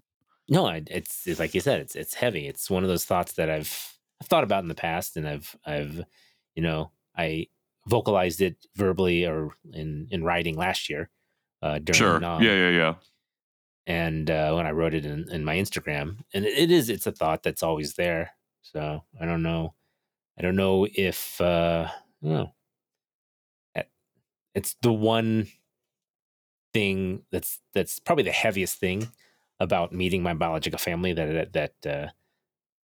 no, 0.50 0.66
I, 0.66 0.82
it's, 0.88 1.28
it's 1.28 1.38
like 1.38 1.54
you 1.54 1.60
said, 1.60 1.80
it's 1.80 1.94
it's 1.94 2.14
heavy. 2.14 2.48
It's 2.48 2.68
one 2.68 2.82
of 2.82 2.88
those 2.88 3.04
thoughts 3.04 3.34
that 3.34 3.48
I've 3.48 3.96
I've 4.20 4.26
thought 4.26 4.42
about 4.42 4.64
in 4.64 4.68
the 4.68 4.74
past, 4.74 5.16
and 5.16 5.26
I've 5.26 5.54
I've 5.64 6.02
you 6.56 6.62
know 6.62 6.90
I 7.16 7.46
vocalized 7.86 8.40
it 8.40 8.56
verbally 8.74 9.24
or 9.24 9.52
in 9.72 10.08
in 10.10 10.24
writing 10.24 10.56
last 10.56 10.90
year. 10.90 11.08
Uh, 11.62 11.78
during, 11.78 11.96
sure 11.96 12.24
um, 12.24 12.42
yeah 12.42 12.54
yeah 12.54 12.70
yeah 12.70 12.94
and 13.86 14.30
uh, 14.30 14.52
when 14.54 14.66
I 14.66 14.72
wrote 14.72 14.94
it 14.94 15.04
in, 15.06 15.30
in 15.30 15.44
my 15.44 15.56
Instagram, 15.56 16.18
and 16.34 16.44
it, 16.44 16.58
it 16.58 16.70
is 16.72 16.90
it's 16.90 17.06
a 17.06 17.12
thought 17.12 17.44
that's 17.44 17.62
always 17.62 17.94
there. 17.94 18.32
So 18.62 19.04
I 19.20 19.26
don't 19.26 19.44
know, 19.44 19.74
I 20.36 20.42
don't 20.42 20.56
know 20.56 20.86
if 20.92 21.40
uh, 21.40 21.88
know. 22.22 22.54
Eh, 23.76 23.84
It's 24.56 24.74
the 24.82 24.92
one 24.92 25.46
thing 26.72 27.22
that's 27.30 27.60
that's 27.74 27.98
probably 27.98 28.24
the 28.24 28.32
heaviest 28.32 28.78
thing 28.78 29.08
about 29.60 29.92
meeting 29.92 30.22
my 30.22 30.34
biological 30.34 30.78
family 30.78 31.12
that 31.12 31.52
that, 31.52 31.74
that 31.82 31.92
uh, 31.92 32.10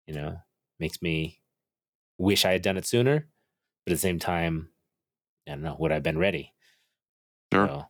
you 0.07 0.13
know 0.15 0.37
makes 0.79 1.01
me 1.01 1.39
wish 2.17 2.45
I 2.45 2.53
had 2.53 2.61
done 2.63 2.77
it 2.77 2.85
sooner, 2.85 3.27
but 3.85 3.93
at 3.93 3.95
the 3.95 3.99
same 4.01 4.19
time, 4.19 4.69
I 5.47 5.51
don't 5.51 5.63
know 5.63 5.77
would 5.79 5.91
I 5.91 5.95
have 5.95 6.03
been 6.03 6.19
ready. 6.19 6.53
sure 7.53 7.67
So, 7.67 7.85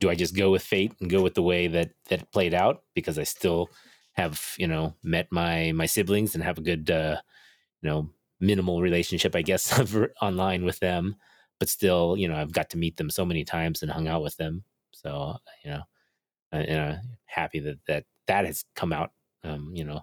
do 0.00 0.10
I 0.10 0.14
just 0.14 0.36
go 0.36 0.50
with 0.50 0.62
fate 0.62 0.94
and 1.00 1.10
go 1.10 1.22
with 1.22 1.34
the 1.34 1.42
way 1.42 1.68
that 1.68 1.92
that 2.08 2.32
played 2.32 2.54
out 2.54 2.84
because 2.94 3.18
I 3.18 3.24
still 3.24 3.70
have 4.14 4.54
you 4.58 4.66
know 4.68 4.94
met 5.02 5.28
my 5.32 5.72
my 5.72 5.86
siblings 5.86 6.34
and 6.34 6.44
have 6.44 6.58
a 6.58 6.62
good 6.62 6.90
uh, 6.90 7.20
you 7.82 7.90
know 7.90 8.10
minimal 8.40 8.82
relationship 8.82 9.36
I 9.36 9.42
guess 9.42 9.72
online 10.22 10.64
with 10.64 10.80
them, 10.80 11.16
but 11.60 11.68
still 11.68 12.16
you 12.18 12.28
know 12.28 12.36
I've 12.36 12.52
got 12.52 12.70
to 12.70 12.78
meet 12.78 12.96
them 12.98 13.10
so 13.10 13.24
many 13.24 13.44
times 13.44 13.82
and 13.82 13.90
hung 13.92 14.08
out 14.08 14.22
with 14.22 14.36
them. 14.36 14.64
So 15.02 15.36
you 15.64 15.70
know, 15.70 15.82
I, 16.52 16.60
you 16.60 16.66
know 16.74 16.98
happy 17.26 17.60
that 17.60 17.78
that 17.86 18.04
that 18.26 18.44
has 18.44 18.64
come 18.74 18.92
out 18.92 19.12
um, 19.44 19.72
you 19.74 19.84
know 19.84 20.02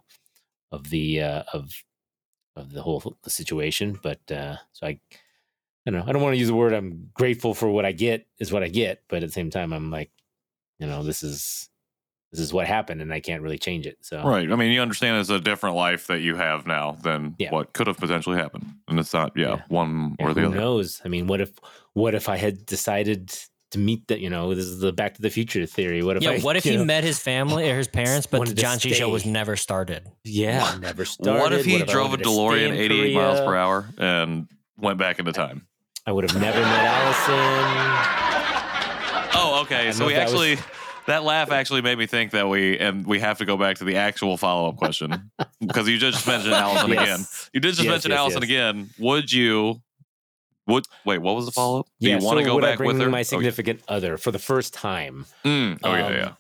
of 0.72 0.90
the 0.90 1.22
uh, 1.22 1.44
of 1.54 1.72
of 2.56 2.72
the 2.74 2.82
whole 2.82 3.18
the 3.24 3.30
situation. 3.30 4.00
But 4.02 4.20
uh, 4.32 4.58
so 4.74 4.88
I 4.88 4.90
I 5.86 5.92
don't 5.92 6.00
know. 6.00 6.06
I 6.08 6.12
don't 6.12 6.22
want 6.22 6.34
to 6.34 6.40
use 6.40 6.48
the 6.50 6.56
word 6.56 6.74
I'm 6.74 7.10
grateful 7.14 7.54
for 7.54 7.70
what 7.70 7.86
I 7.86 7.92
get 7.92 8.28
is 8.40 8.52
what 8.52 8.64
I 8.64 8.68
get, 8.68 9.04
but 9.08 9.24
at 9.24 9.30
the 9.30 9.34
same 9.34 9.50
time 9.50 9.72
I'm 9.72 9.90
like, 9.92 10.12
you 10.80 10.88
know, 10.88 11.04
this 11.04 11.24
is 11.24 11.70
this 12.32 12.42
is 12.42 12.52
what 12.52 12.68
happened 12.68 13.02
and 13.02 13.14
I 13.14 13.22
can't 13.22 13.42
really 13.42 13.58
change 13.58 13.88
it. 13.88 13.98
So 14.02 14.22
right 14.22 14.52
i 14.52 14.56
mean 14.56 14.72
you 14.72 14.82
understand 14.82 15.18
it's 15.18 15.30
a 15.30 15.40
different 15.40 15.78
life 15.78 16.08
that 16.08 16.20
you 16.20 16.36
have 16.36 16.68
now 16.68 16.98
than 17.02 17.36
Yeah. 17.40 17.52
what 17.52 17.72
could 17.72 17.88
have 17.88 17.98
potentially 17.98 18.38
happened 18.38 18.66
and 18.90 19.00
it's 19.00 19.14
not 19.14 19.32
yeah, 19.36 19.56
Yeah. 19.56 19.62
one 19.70 20.18
Yeah, 20.20 20.26
or 20.26 20.34
the 20.34 20.42
who 20.42 20.48
other 20.48 20.56
Who 20.58 20.62
knows? 20.62 21.02
I 21.06 21.08
mean, 21.08 21.28
what 21.28 21.40
if 21.40 21.52
what 21.94 22.16
if 22.16 22.28
I 22.28 22.36
had 22.38 22.66
decided 22.66 23.34
to 23.72 23.80
meet 23.80 24.08
that, 24.08 24.20
you 24.20 24.30
know, 24.30 24.54
this 24.56 24.66
is 24.66 24.80
the 24.80 24.94
back 24.94 25.16
to 25.16 25.22
the 25.22 25.30
future 25.30 25.66
theory. 25.66 26.02
What 26.04 26.18
if 26.18 26.24
Yeah, 26.24 26.32
I 26.32 26.40
what 26.40 26.56
if 26.56 26.64
he 26.64 26.78
know, 26.78 26.86
met 26.86 27.04
his 27.04 27.20
family 27.20 27.70
or 27.70 27.78
his 27.78 27.88
parents, 27.88 28.26
but 28.26 28.48
the 28.48 28.54
Janchi 28.54 28.94
show 28.94 29.10
was 29.10 29.26
never 29.26 29.56
started? 29.56 30.08
Yeah, 30.24 30.78
never 30.80 31.04
started. 31.06 31.40
what 31.42 31.54
if 31.54 31.66
he 31.66 31.82
I 31.82 31.86
drove 31.86 32.08
a 32.08 32.10
wanted 32.12 32.24
to 32.24 32.30
stay 32.30 32.38
delorean 32.40 32.68
in 32.70 32.74
88 32.76 33.16
miles 33.16 33.40
per 33.42 33.56
hour 33.56 33.86
and 33.98 34.48
went 34.78 34.98
back 35.00 35.20
into 35.20 35.34
time 35.34 35.68
I 36.06 36.12
would 36.14 36.30
have 36.30 36.40
never 36.42 36.62
met 36.62 36.86
Allison. 36.86 38.38
Oh, 39.40 39.62
okay. 39.64 39.92
So 39.92 40.06
we 40.08 40.14
that 40.14 40.24
was- 40.32 40.34
actually 40.34 40.58
that 41.08 41.24
laugh 41.24 41.52
actually 41.52 41.82
made 41.82 41.98
me 41.98 42.06
think 42.06 42.32
that 42.32 42.50
we 42.50 42.78
and 42.80 43.06
we 43.06 43.20
have 43.20 43.38
to 43.38 43.46
go 43.46 43.56
back 43.58 43.78
to 43.78 43.84
the 43.86 43.96
actual 43.98 44.36
follow 44.38 44.70
up 44.70 44.76
question 44.78 45.32
because 45.66 45.88
you 45.88 45.98
just 45.98 46.26
mentioned 46.28 46.54
Allison 46.66 46.90
Yes. 46.92 47.02
again. 47.04 47.26
You 47.54 47.60
did 47.62 47.70
just 47.70 47.84
Yes, 47.84 47.90
mention 47.92 48.12
yes, 48.12 48.20
Allison 48.20 48.42
yes. 48.42 48.50
again. 48.50 48.90
Would 49.00 49.32
you? 49.32 49.82
Would 50.68 50.86
wait? 51.06 51.20
What 51.20 51.36
was 51.36 51.46
the 51.46 51.52
follow 51.52 51.82
up? 51.82 51.88
Do 52.02 52.10
yeah, 52.10 52.18
you 52.20 52.26
want 52.26 52.38
to 52.40 52.44
so 52.44 52.50
go 52.50 52.56
would 52.56 52.64
I 52.66 52.76
bring 52.76 52.88
with 52.90 53.00
her? 53.00 53.10
my 53.10 53.20
Oh, 53.20 53.24
significant 53.24 53.82
other 53.88 54.18
for 54.18 54.32
the 54.32 54.40
first 54.40 54.74
time? 54.74 55.26
mm, 55.46 55.80
oh 55.84 55.96
yeah, 55.96 56.08
Um, 56.08 56.14
yeah. 56.14 56.32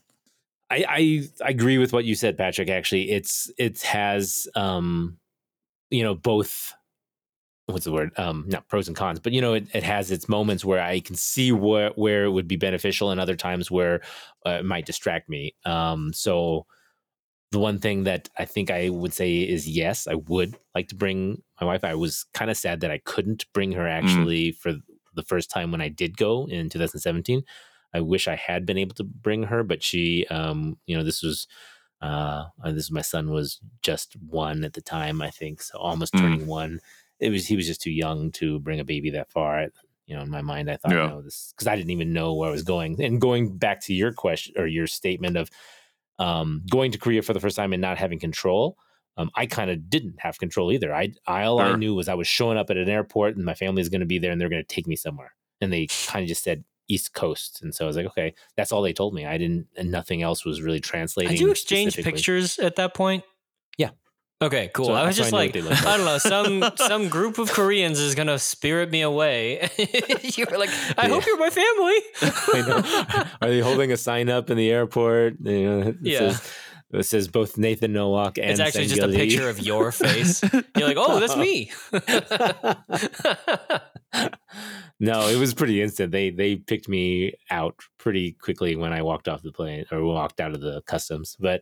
I, 0.69 0.85
I 0.89 1.45
I 1.45 1.49
agree 1.49 1.77
with 1.77 1.93
what 1.93 2.05
you 2.05 2.15
said, 2.15 2.37
Patrick. 2.37 2.69
Actually, 2.69 3.11
it's 3.11 3.51
it 3.57 3.81
has 3.83 4.47
um, 4.55 5.17
you 5.89 6.03
know, 6.03 6.15
both 6.15 6.73
what's 7.67 7.85
the 7.85 7.91
word 7.91 8.11
um 8.17 8.45
not 8.47 8.67
pros 8.67 8.87
and 8.87 8.97
cons 8.97 9.19
but 9.19 9.33
you 9.33 9.41
know 9.41 9.53
it, 9.53 9.67
it 9.73 9.83
has 9.83 10.11
its 10.11 10.29
moments 10.29 10.63
where 10.63 10.81
i 10.81 10.99
can 10.99 11.15
see 11.15 11.51
where 11.51 11.91
where 11.91 12.23
it 12.25 12.31
would 12.31 12.47
be 12.47 12.55
beneficial 12.55 13.11
and 13.11 13.19
other 13.19 13.35
times 13.35 13.69
where 13.69 14.01
uh, 14.45 14.51
it 14.51 14.65
might 14.65 14.85
distract 14.85 15.29
me 15.29 15.53
um 15.65 16.11
so 16.13 16.65
the 17.51 17.59
one 17.59 17.79
thing 17.79 18.03
that 18.05 18.29
i 18.37 18.45
think 18.45 18.71
i 18.71 18.89
would 18.89 19.13
say 19.13 19.39
is 19.39 19.67
yes 19.67 20.07
i 20.07 20.15
would 20.15 20.57
like 20.75 20.87
to 20.87 20.95
bring 20.95 21.41
my 21.59 21.67
wife 21.67 21.83
i 21.83 21.93
was 21.95 22.25
kind 22.33 22.49
of 22.51 22.57
sad 22.57 22.79
that 22.81 22.91
i 22.91 22.97
couldn't 22.99 23.45
bring 23.53 23.71
her 23.71 23.87
actually 23.87 24.51
for 24.51 24.73
the 25.15 25.23
first 25.23 25.49
time 25.49 25.71
when 25.71 25.81
i 25.81 25.89
did 25.89 26.15
go 26.17 26.45
in 26.49 26.69
2017 26.69 27.43
i 27.93 27.99
wish 27.99 28.27
i 28.27 28.35
had 28.35 28.65
been 28.65 28.77
able 28.77 28.93
to 28.95 29.03
bring 29.03 29.43
her 29.43 29.63
but 29.63 29.81
she 29.83 30.25
um 30.27 30.77
you 30.85 30.95
know 30.95 31.03
this 31.03 31.23
was 31.23 31.47
uh 32.01 32.45
this 32.65 32.91
my 32.91 33.01
son 33.01 33.31
was 33.31 33.59
just 33.81 34.15
one 34.29 34.63
at 34.63 34.73
the 34.73 34.81
time 34.81 35.21
i 35.21 35.29
think 35.29 35.61
so 35.61 35.77
almost 35.79 36.13
Mm. 36.13 36.19
turning 36.19 36.47
one 36.47 36.79
it 37.19 37.31
was 37.31 37.47
he 37.47 37.55
was 37.55 37.65
just 37.65 37.81
too 37.81 37.91
young 37.91 38.31
to 38.33 38.59
bring 38.59 38.79
a 38.79 38.85
baby 38.85 39.09
that 39.09 39.31
far. 39.31 39.67
You 40.05 40.15
know, 40.15 40.21
in 40.21 40.29
my 40.29 40.43
mind, 40.43 40.69
I 40.69 40.77
thought, 40.77 40.91
Yeah. 40.91 41.07
no, 41.07 41.21
this 41.23 41.51
because 41.51 41.65
I 41.65 41.75
didn't 41.75 41.89
even 41.89 42.13
know 42.13 42.35
where 42.35 42.47
I 42.47 42.51
was 42.51 42.61
going. 42.61 43.01
And 43.03 43.19
going 43.19 43.57
back 43.57 43.81
to 43.85 43.93
your 43.95 44.13
question 44.13 44.53
or 44.55 44.67
your 44.67 44.85
statement 44.85 45.35
of 45.35 45.49
um, 46.19 46.61
going 46.69 46.91
to 46.91 46.99
Korea 46.99 47.23
for 47.23 47.33
the 47.33 47.39
first 47.39 47.55
time 47.55 47.73
and 47.73 47.81
not 47.81 47.97
having 47.97 48.19
control, 48.19 48.77
um, 49.17 49.29
I 49.35 49.45
kind 49.47 49.69
of 49.71 49.89
didn't 49.89 50.19
have 50.19 50.37
control 50.39 50.71
either. 50.71 50.93
I, 50.93 51.13
I 51.25 51.43
all 51.43 51.59
I 51.59 51.75
knew 51.75 51.95
was 51.95 52.07
I 52.07 52.13
was 52.13 52.27
showing 52.27 52.57
up 52.57 52.69
at 52.69 52.77
an 52.77 52.87
airport 52.89 53.35
and 53.35 53.43
my 53.45 53.53
family 53.55 53.81
is 53.81 53.89
going 53.89 54.01
to 54.01 54.05
be 54.07 54.19
there 54.19 54.31
and 54.31 54.39
they're 54.39 54.49
going 54.49 54.63
to 54.63 54.75
take 54.75 54.87
me 54.87 54.95
somewhere. 54.95 55.33
And 55.59 55.73
they 55.73 55.87
kind 56.05 56.21
of 56.23 56.27
just 56.29 56.43
said 56.43 56.63
East 56.87 57.13
Coast, 57.13 57.61
and 57.63 57.75
so 57.75 57.83
I 57.83 57.87
was 57.87 57.97
like, 57.97 58.05
okay, 58.05 58.33
that's 58.55 58.71
all 58.71 58.81
they 58.81 58.93
told 58.93 59.13
me. 59.13 59.25
I 59.25 59.37
didn't, 59.37 59.67
and 59.75 59.91
nothing 59.91 60.21
else 60.21 60.45
was 60.45 60.61
really 60.61 60.79
translating. 60.79 61.31
Did 61.33 61.41
you 61.41 61.51
exchange 61.51 61.95
pictures 61.97 62.59
at 62.59 62.75
that 62.77 62.93
point? 62.93 63.23
Yeah. 63.77 63.89
Okay, 64.41 64.69
cool. 64.73 64.85
So- 64.85 64.93
I 64.93 65.07
was 65.07 65.15
so 65.17 65.23
I 65.23 65.23
just 65.23 65.33
like, 65.33 65.55
I 65.85 65.97
don't 65.97 66.05
know, 66.05 66.17
some 66.19 66.63
some 66.77 67.09
group 67.09 67.39
of 67.39 67.51
Koreans 67.51 67.99
is 67.99 68.13
gonna 68.13 68.37
spirit 68.37 68.91
me 68.91 69.01
away. 69.01 69.67
you 69.77 70.45
were 70.49 70.57
like, 70.59 70.69
I 70.97 71.07
hope 71.09 71.25
you're 71.25 71.37
my 71.39 71.49
family. 71.49 71.97
I 72.53 72.67
know. 72.67 73.23
Are 73.41 73.49
they 73.49 73.59
holding 73.61 73.91
a 73.91 73.97
sign 73.97 74.29
up 74.29 74.49
in 74.51 74.57
the 74.57 74.69
airport? 74.71 75.37
You 75.41 75.69
know, 75.69 75.95
Yeah. 76.01 76.19
Says, 76.19 76.51
it 76.91 77.03
says 77.03 77.27
both 77.27 77.57
Nathan 77.57 77.93
Nowack 77.93 78.37
and 78.37 78.51
it's 78.51 78.59
actually 78.59 78.87
just 78.87 79.01
a 79.01 79.09
picture 79.09 79.49
of 79.49 79.59
your 79.59 79.91
face. 79.91 80.41
You're 80.77 80.87
like, 80.87 80.97
oh, 80.97 81.19
that's 81.19 81.35
me. 81.35 81.71
no, 84.99 85.27
it 85.27 85.37
was 85.37 85.53
pretty 85.53 85.81
instant. 85.81 86.13
They 86.13 86.29
they 86.29 86.55
picked 86.55 86.87
me 86.87 87.33
out 87.51 87.75
pretty 87.97 88.33
quickly 88.33 88.77
when 88.77 88.93
I 88.93 89.01
walked 89.01 89.27
off 89.27 89.43
the 89.43 89.51
plane 89.51 89.85
or 89.91 90.01
walked 90.03 90.39
out 90.39 90.53
of 90.53 90.61
the 90.61 90.81
customs. 90.83 91.35
But 91.37 91.61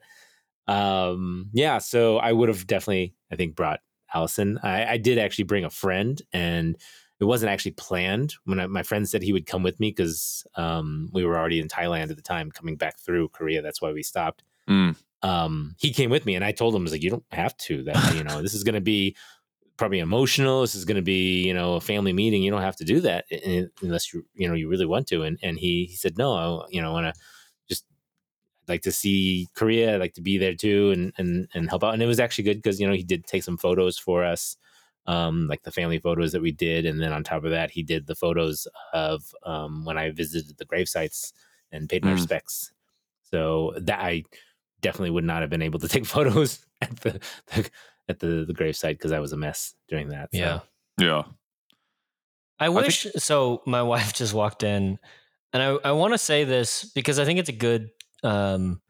um, 0.67 1.49
yeah, 1.53 1.79
so 1.79 2.17
I 2.17 2.31
would 2.31 2.49
have 2.49 2.67
definitely, 2.67 3.15
I 3.31 3.35
think, 3.35 3.55
brought 3.55 3.79
Allison. 4.13 4.59
I, 4.61 4.85
I 4.85 4.97
did 4.97 5.17
actually 5.17 5.45
bring 5.45 5.65
a 5.65 5.71
friend, 5.71 6.21
and 6.33 6.77
it 7.19 7.25
wasn't 7.25 7.51
actually 7.51 7.71
planned. 7.71 8.35
When 8.43 8.59
I, 8.59 8.67
my 8.67 8.83
friend 8.83 9.09
said 9.09 9.23
he 9.23 9.33
would 9.33 9.47
come 9.47 9.63
with 9.63 9.79
me 9.79 9.89
because 9.89 10.45
um, 10.55 11.09
we 11.13 11.25
were 11.25 11.35
already 11.35 11.59
in 11.59 11.67
Thailand 11.67 12.11
at 12.11 12.15
the 12.15 12.21
time, 12.21 12.51
coming 12.51 12.75
back 12.75 12.99
through 12.99 13.29
Korea. 13.29 13.63
That's 13.63 13.81
why 13.81 13.91
we 13.91 14.03
stopped 14.03 14.43
Mm. 14.69 14.95
Um, 15.25 15.75
he 15.79 15.91
came 15.91 16.11
with 16.11 16.25
me 16.25 16.35
and 16.35 16.45
I 16.45 16.51
told 16.51 16.75
him, 16.75 16.81
I 16.81 16.85
was 16.85 16.91
like, 16.91 17.03
you 17.03 17.09
don't 17.09 17.25
have 17.31 17.57
to, 17.67 17.83
that, 17.83 18.13
you 18.13 18.23
know, 18.23 18.41
this 18.43 18.53
is 18.53 18.63
going 18.63 18.75
to 18.75 18.81
be 18.95 19.15
probably 19.77 19.99
emotional. 19.99 20.61
This 20.61 20.75
is 20.75 20.85
going 20.85 21.01
to 21.03 21.07
be, 21.15 21.47
you 21.47 21.53
know, 21.53 21.75
a 21.75 21.81
family 21.81 22.13
meeting. 22.13 22.43
You 22.43 22.51
don't 22.51 22.61
have 22.61 22.77
to 22.77 22.85
do 22.85 23.01
that 23.01 23.25
unless 23.81 24.13
you, 24.13 24.25
you 24.35 24.47
know, 24.47 24.53
you 24.53 24.69
really 24.69 24.85
want 24.85 25.07
to. 25.07 25.23
And, 25.23 25.39
and 25.41 25.57
he, 25.57 25.85
he 25.89 25.95
said, 25.95 26.17
no, 26.17 26.33
I, 26.33 26.67
you 26.69 26.81
know, 26.81 26.93
want 26.93 27.07
to 27.07 27.21
just 27.67 27.85
like 28.67 28.83
to 28.83 28.91
see 28.91 29.47
Korea. 29.55 29.95
I'd 29.95 30.01
like 30.01 30.13
to 30.15 30.21
be 30.21 30.37
there 30.37 30.55
too 30.55 30.91
and, 30.91 31.13
and, 31.17 31.47
and 31.55 31.69
help 31.69 31.83
out. 31.83 31.93
And 31.95 32.03
it 32.03 32.07
was 32.07 32.19
actually 32.19 32.45
good 32.45 32.61
because, 32.61 32.79
you 32.79 32.87
know, 32.87 32.93
he 32.93 33.03
did 33.03 33.25
take 33.25 33.43
some 33.43 33.57
photos 33.57 33.97
for 33.97 34.23
us. 34.23 34.57
Um, 35.07 35.47
like 35.47 35.61
the 35.61 35.71
family 35.71 35.99
photos 35.99 36.31
that 36.31 36.41
we 36.41 36.51
did. 36.51 36.85
And 36.85 36.99
then 36.99 37.13
on 37.13 37.23
top 37.23 37.43
of 37.43 37.51
that, 37.51 37.69
he 37.69 37.83
did 37.83 38.07
the 38.07 38.15
photos 38.15 38.67
of, 38.91 39.23
um, 39.43 39.85
when 39.85 39.99
I 39.99 40.09
visited 40.09 40.57
the 40.57 40.65
grave 40.65 40.89
sites 40.89 41.31
and 41.71 41.87
paid 41.87 42.03
my 42.03 42.09
Mm. 42.09 42.13
respects. 42.13 42.73
So 43.21 43.73
that 43.77 43.99
I 43.99 44.23
definitely 44.85 45.11
would 45.11 45.23
not 45.25 45.41
have 45.41 45.49
been 45.49 45.61
able 45.61 45.79
to 45.79 45.87
take 45.87 46.05
photos 46.15 46.65
at 46.81 46.95
the, 47.01 47.19
the 47.53 47.69
at 48.07 48.19
the 48.19 48.45
the 48.47 48.53
gravesite 48.53 48.93
because 48.93 49.11
I 49.11 49.19
was 49.19 49.33
a 49.33 49.37
mess 49.37 49.73
during 49.89 50.09
that. 50.09 50.29
so. 50.33 50.37
Yeah. 50.39 50.59
Yeah. 50.99 51.23
I 52.59 52.67
think- 52.67 52.77
wish 52.85 53.07
so. 53.17 53.61
My 53.65 53.81
wife 53.93 54.13
just 54.13 54.33
walked 54.33 54.63
in, 54.63 54.97
and 55.53 55.63
I, 55.63 55.89
I 55.89 55.91
want 55.91 56.13
to 56.13 56.17
say 56.17 56.43
this 56.45 56.85
because 56.95 57.19
I 57.19 57.25
think 57.25 57.39
it's 57.39 57.49
a 57.49 57.53
good 57.53 57.89
um, 58.23 58.81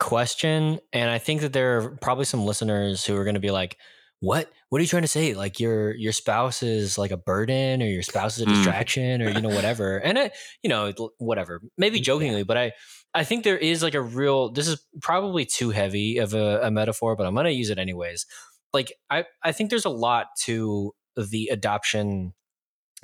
question, 0.00 0.80
and 0.92 1.10
I 1.10 1.18
think 1.18 1.42
that 1.42 1.52
there 1.52 1.78
are 1.78 1.90
probably 2.00 2.24
some 2.24 2.44
listeners 2.44 3.04
who 3.04 3.16
are 3.16 3.24
going 3.24 3.34
to 3.34 3.40
be 3.40 3.50
like, 3.50 3.76
"What? 4.20 4.50
What 4.70 4.78
are 4.78 4.82
you 4.82 4.88
trying 4.88 5.02
to 5.02 5.08
say? 5.08 5.34
Like 5.34 5.60
your 5.60 5.94
your 5.94 6.12
spouse 6.12 6.62
is 6.62 6.96
like 6.96 7.10
a 7.10 7.18
burden, 7.18 7.82
or 7.82 7.86
your 7.86 8.02
spouse 8.02 8.38
is 8.38 8.44
a 8.44 8.46
Mm. 8.46 8.54
distraction, 8.54 9.20
or 9.20 9.28
you 9.28 9.40
know 9.42 9.50
whatever?" 9.54 9.98
And 9.98 10.18
I, 10.18 10.30
you 10.62 10.70
know, 10.70 10.92
whatever. 11.18 11.60
Maybe 11.76 12.00
jokingly, 12.00 12.44
but 12.44 12.56
I 12.56 12.72
I 13.14 13.24
think 13.24 13.44
there 13.44 13.58
is 13.58 13.82
like 13.82 13.94
a 13.94 14.00
real. 14.00 14.50
This 14.50 14.68
is 14.68 14.82
probably 15.00 15.44
too 15.44 15.70
heavy 15.70 16.18
of 16.18 16.34
a, 16.34 16.60
a 16.62 16.70
metaphor, 16.70 17.14
but 17.16 17.26
I'm 17.26 17.34
going 17.34 17.44
to 17.44 17.52
use 17.52 17.70
it 17.70 17.78
anyways. 17.78 18.26
Like 18.72 18.92
I 19.10 19.24
I 19.42 19.52
think 19.52 19.70
there's 19.70 19.84
a 19.84 19.90
lot 19.90 20.28
to 20.44 20.94
the 21.16 21.48
adoption 21.52 22.32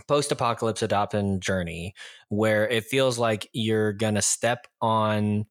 post-apocalypse 0.07 0.83
adoption 0.83 1.41
journey 1.41 1.95
where 2.29 2.69
it 2.69 2.85
feels 2.85 3.19
like 3.19 3.49
you're 3.53 3.93
gonna 3.93 4.23
step 4.23 4.67
on 4.81 5.45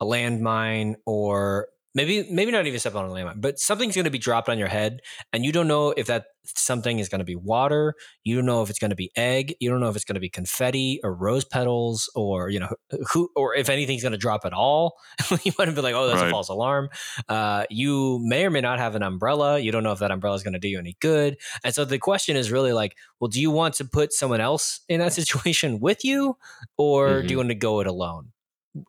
a 0.00 0.04
landmine 0.04 0.94
or 1.04 1.68
maybe 1.98 2.26
maybe 2.30 2.50
not 2.50 2.66
even 2.66 2.80
step 2.80 2.94
on 2.94 3.04
a 3.04 3.08
landmine 3.08 3.40
but 3.40 3.58
something's 3.58 3.94
going 3.94 4.04
to 4.04 4.10
be 4.10 4.18
dropped 4.18 4.48
on 4.48 4.58
your 4.58 4.68
head 4.68 5.00
and 5.32 5.44
you 5.44 5.52
don't 5.52 5.68
know 5.68 5.90
if 5.96 6.06
that 6.06 6.24
something 6.44 6.98
is 6.98 7.08
going 7.10 7.18
to 7.18 7.24
be 7.24 7.36
water 7.36 7.94
you 8.24 8.36
don't 8.36 8.46
know 8.46 8.62
if 8.62 8.70
it's 8.70 8.78
going 8.78 8.90
to 8.90 8.96
be 8.96 9.10
egg 9.16 9.54
you 9.60 9.68
don't 9.68 9.80
know 9.80 9.88
if 9.88 9.96
it's 9.96 10.04
going 10.04 10.14
to 10.14 10.20
be 10.20 10.30
confetti 10.30 11.00
or 11.04 11.14
rose 11.14 11.44
petals 11.44 12.10
or 12.14 12.48
you 12.48 12.58
know 12.58 12.68
who 13.12 13.28
or 13.36 13.54
if 13.54 13.68
anything's 13.68 14.02
going 14.02 14.12
to 14.12 14.18
drop 14.18 14.44
at 14.44 14.52
all. 14.52 14.94
You 15.44 15.52
might 15.58 15.68
have 15.68 15.74
been 15.74 15.84
like 15.84 15.94
oh 15.94 16.08
that's 16.08 16.20
a 16.20 16.30
false 16.30 16.48
alarm. 16.48 16.88
Uh, 17.28 17.64
you 17.70 18.18
may 18.22 18.44
or 18.44 18.50
may 18.50 18.60
not 18.60 18.78
have 18.78 18.94
an 18.94 19.02
umbrella 19.02 19.58
you 19.58 19.72
don't 19.72 19.82
know 19.82 19.92
if 19.92 19.98
that 20.00 20.10
umbrella 20.10 20.36
is 20.36 20.42
going 20.42 20.52
to 20.52 20.58
do 20.58 20.68
you 20.68 20.78
any 20.78 20.96
good 21.00 21.36
and 21.64 21.74
so 21.74 21.84
the 21.84 21.98
question 21.98 22.36
is 22.36 22.50
really 22.50 22.72
like 22.72 22.96
well 23.20 23.28
do 23.28 23.40
you 23.40 23.50
want 23.50 23.74
to 23.74 23.84
put 23.84 24.12
someone 24.12 24.40
else 24.40 24.80
in 24.88 25.00
that 25.00 25.12
situation 25.20 25.80
with 25.80 26.04
you 26.04 26.36
or 26.76 27.22
do 27.22 27.32
you 27.32 27.36
want 27.36 27.48
to 27.48 27.54
go 27.54 27.80
it 27.80 27.86
alone 27.86 28.32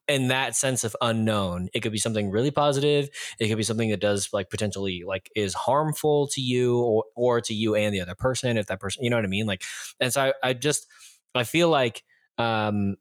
in 0.07 0.27
that 0.27 0.55
sense 0.55 0.83
of 0.83 0.95
unknown. 1.01 1.69
It 1.73 1.81
could 1.81 1.91
be 1.91 1.97
something 1.97 2.29
really 2.29 2.51
positive 2.51 3.09
it 3.39 3.47
could 3.47 3.57
be 3.57 3.63
something 3.63 3.89
that 3.89 3.99
does 4.01 4.29
like 4.33 4.49
potentially 4.49 5.03
like 5.05 5.29
is 5.35 5.53
harmful 5.53 6.27
to 6.27 6.41
you 6.41 6.79
or, 6.79 7.03
or 7.15 7.41
to 7.41 7.53
you 7.53 7.75
and 7.75 7.93
the 7.93 8.01
other 8.01 8.15
person 8.15 8.57
if 8.57 8.67
that 8.67 8.79
person 8.79 9.03
you 9.03 9.09
know 9.09 9.17
what 9.17 9.25
i 9.25 9.29
mean? 9.29 9.45
Like 9.45 9.63
and 9.99 10.11
so 10.13 10.21
i, 10.43 10.49
I 10.49 10.53
just 10.53 10.87
i 11.35 11.43
feel 11.43 11.69
like 11.69 12.03
um 12.37 12.95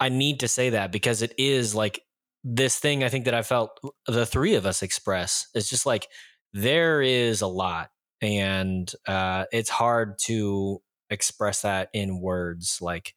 i 0.00 0.08
need 0.08 0.40
to 0.40 0.48
say 0.48 0.70
that 0.70 0.92
because 0.92 1.22
it 1.22 1.34
is 1.38 1.74
like 1.74 2.02
this 2.42 2.78
thing 2.78 3.02
i 3.04 3.08
think 3.08 3.24
that 3.24 3.34
i 3.34 3.42
felt 3.42 3.80
the 4.06 4.26
three 4.26 4.54
of 4.54 4.66
us 4.66 4.82
express 4.82 5.48
it's 5.54 5.68
just 5.68 5.86
like 5.86 6.08
there 6.52 7.00
is 7.02 7.40
a 7.40 7.46
lot 7.46 7.90
and 8.20 8.92
uh 9.06 9.44
it's 9.52 9.70
hard 9.70 10.18
to 10.18 10.80
express 11.10 11.62
that 11.62 11.88
in 11.92 12.20
words 12.20 12.78
like 12.80 13.14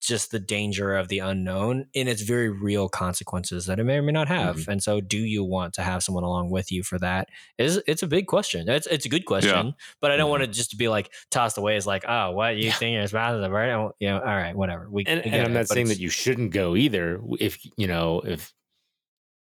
just 0.00 0.30
the 0.30 0.40
danger 0.40 0.96
of 0.96 1.08
the 1.08 1.18
unknown 1.18 1.86
and 1.94 2.08
its 2.08 2.22
very 2.22 2.48
real 2.48 2.88
consequences 2.88 3.66
that 3.66 3.78
it 3.78 3.84
may 3.84 3.96
or 3.96 4.02
may 4.02 4.12
not 4.12 4.28
have. 4.28 4.56
Mm-hmm. 4.56 4.70
And 4.70 4.82
so 4.82 5.00
do 5.00 5.18
you 5.18 5.44
want 5.44 5.74
to 5.74 5.82
have 5.82 6.02
someone 6.02 6.24
along 6.24 6.50
with 6.50 6.72
you 6.72 6.82
for 6.82 6.98
that? 6.98 7.28
Is 7.58 7.80
it's 7.86 8.02
a 8.02 8.06
big 8.06 8.26
question. 8.26 8.68
It's 8.68 8.86
it's 8.86 9.06
a 9.06 9.10
good 9.10 9.26
question, 9.26 9.74
but 10.00 10.10
I 10.10 10.16
don't 10.16 10.24
mm-hmm. 10.24 10.30
want 10.30 10.42
it 10.44 10.52
just 10.52 10.70
to 10.70 10.76
be 10.76 10.88
like 10.88 11.12
tossed 11.30 11.58
away 11.58 11.76
as 11.76 11.86
like, 11.86 12.04
oh, 12.08 12.32
what 12.32 12.56
you 12.56 12.66
Yeah. 12.66 12.72
think 12.72 13.04
is 13.04 13.12
a 13.12 13.48
right? 13.50 13.90
You 14.00 14.08
know, 14.08 14.18
all 14.18 14.24
right, 14.24 14.56
whatever. 14.56 14.88
We 14.90 15.04
and, 15.06 15.22
we 15.24 15.30
and 15.30 15.46
I'm 15.46 15.52
not 15.52 15.68
but 15.68 15.74
saying 15.74 15.88
that 15.88 16.00
you 16.00 16.08
shouldn't 16.08 16.52
go 16.52 16.76
either. 16.76 17.20
If 17.38 17.58
you 17.76 17.86
know, 17.86 18.20
if 18.24 18.52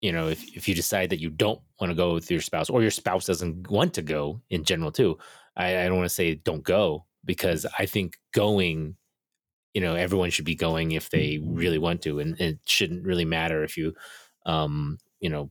you 0.00 0.12
know, 0.12 0.28
if 0.28 0.42
if 0.56 0.68
you 0.68 0.74
decide 0.74 1.10
that 1.10 1.20
you 1.20 1.30
don't 1.30 1.60
want 1.80 1.90
to 1.90 1.94
go 1.94 2.14
with 2.14 2.30
your 2.30 2.40
spouse, 2.40 2.70
or 2.70 2.82
your 2.82 2.90
spouse 2.90 3.26
doesn't 3.26 3.70
want 3.70 3.94
to 3.94 4.02
go 4.02 4.40
in 4.50 4.64
general 4.64 4.92
too, 4.92 5.18
I, 5.56 5.82
I 5.82 5.84
don't 5.86 5.96
want 5.96 6.08
to 6.08 6.14
say 6.14 6.34
don't 6.34 6.62
go 6.62 7.06
because 7.24 7.66
I 7.78 7.86
think 7.86 8.18
going, 8.32 8.96
you 9.76 9.82
know, 9.82 9.94
everyone 9.94 10.30
should 10.30 10.46
be 10.46 10.54
going 10.54 10.92
if 10.92 11.10
they 11.10 11.38
really 11.44 11.76
want 11.76 12.00
to, 12.04 12.18
and 12.18 12.40
it 12.40 12.60
shouldn't 12.64 13.04
really 13.04 13.26
matter 13.26 13.62
if 13.62 13.76
you, 13.76 13.92
um, 14.46 14.96
you 15.20 15.28
know, 15.28 15.50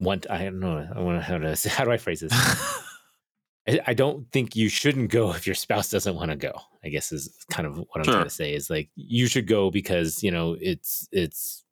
want. 0.00 0.24
I 0.30 0.44
don't 0.44 0.58
know. 0.58 0.88
I 0.96 1.00
want 1.00 1.18
to 1.18 1.22
how 1.22 1.36
to 1.36 1.68
how 1.68 1.84
do 1.84 1.90
I 1.92 1.98
phrase 1.98 2.20
this? 2.20 2.32
I, 3.68 3.78
I 3.88 3.92
don't 3.92 4.26
think 4.32 4.56
you 4.56 4.70
shouldn't 4.70 5.10
go 5.10 5.32
if 5.34 5.46
your 5.46 5.54
spouse 5.54 5.90
doesn't 5.90 6.14
want 6.16 6.30
to 6.30 6.36
go. 6.36 6.52
I 6.82 6.88
guess 6.88 7.12
is 7.12 7.28
kind 7.50 7.66
of 7.66 7.76
what 7.76 7.96
I'm 7.96 8.04
Sure. 8.04 8.14
trying 8.14 8.24
to 8.24 8.30
say 8.30 8.54
is 8.54 8.70
like 8.70 8.88
you 8.96 9.26
should 9.26 9.46
go 9.46 9.70
because 9.70 10.22
you 10.22 10.30
know 10.30 10.56
it's 10.58 11.06
it's 11.12 11.66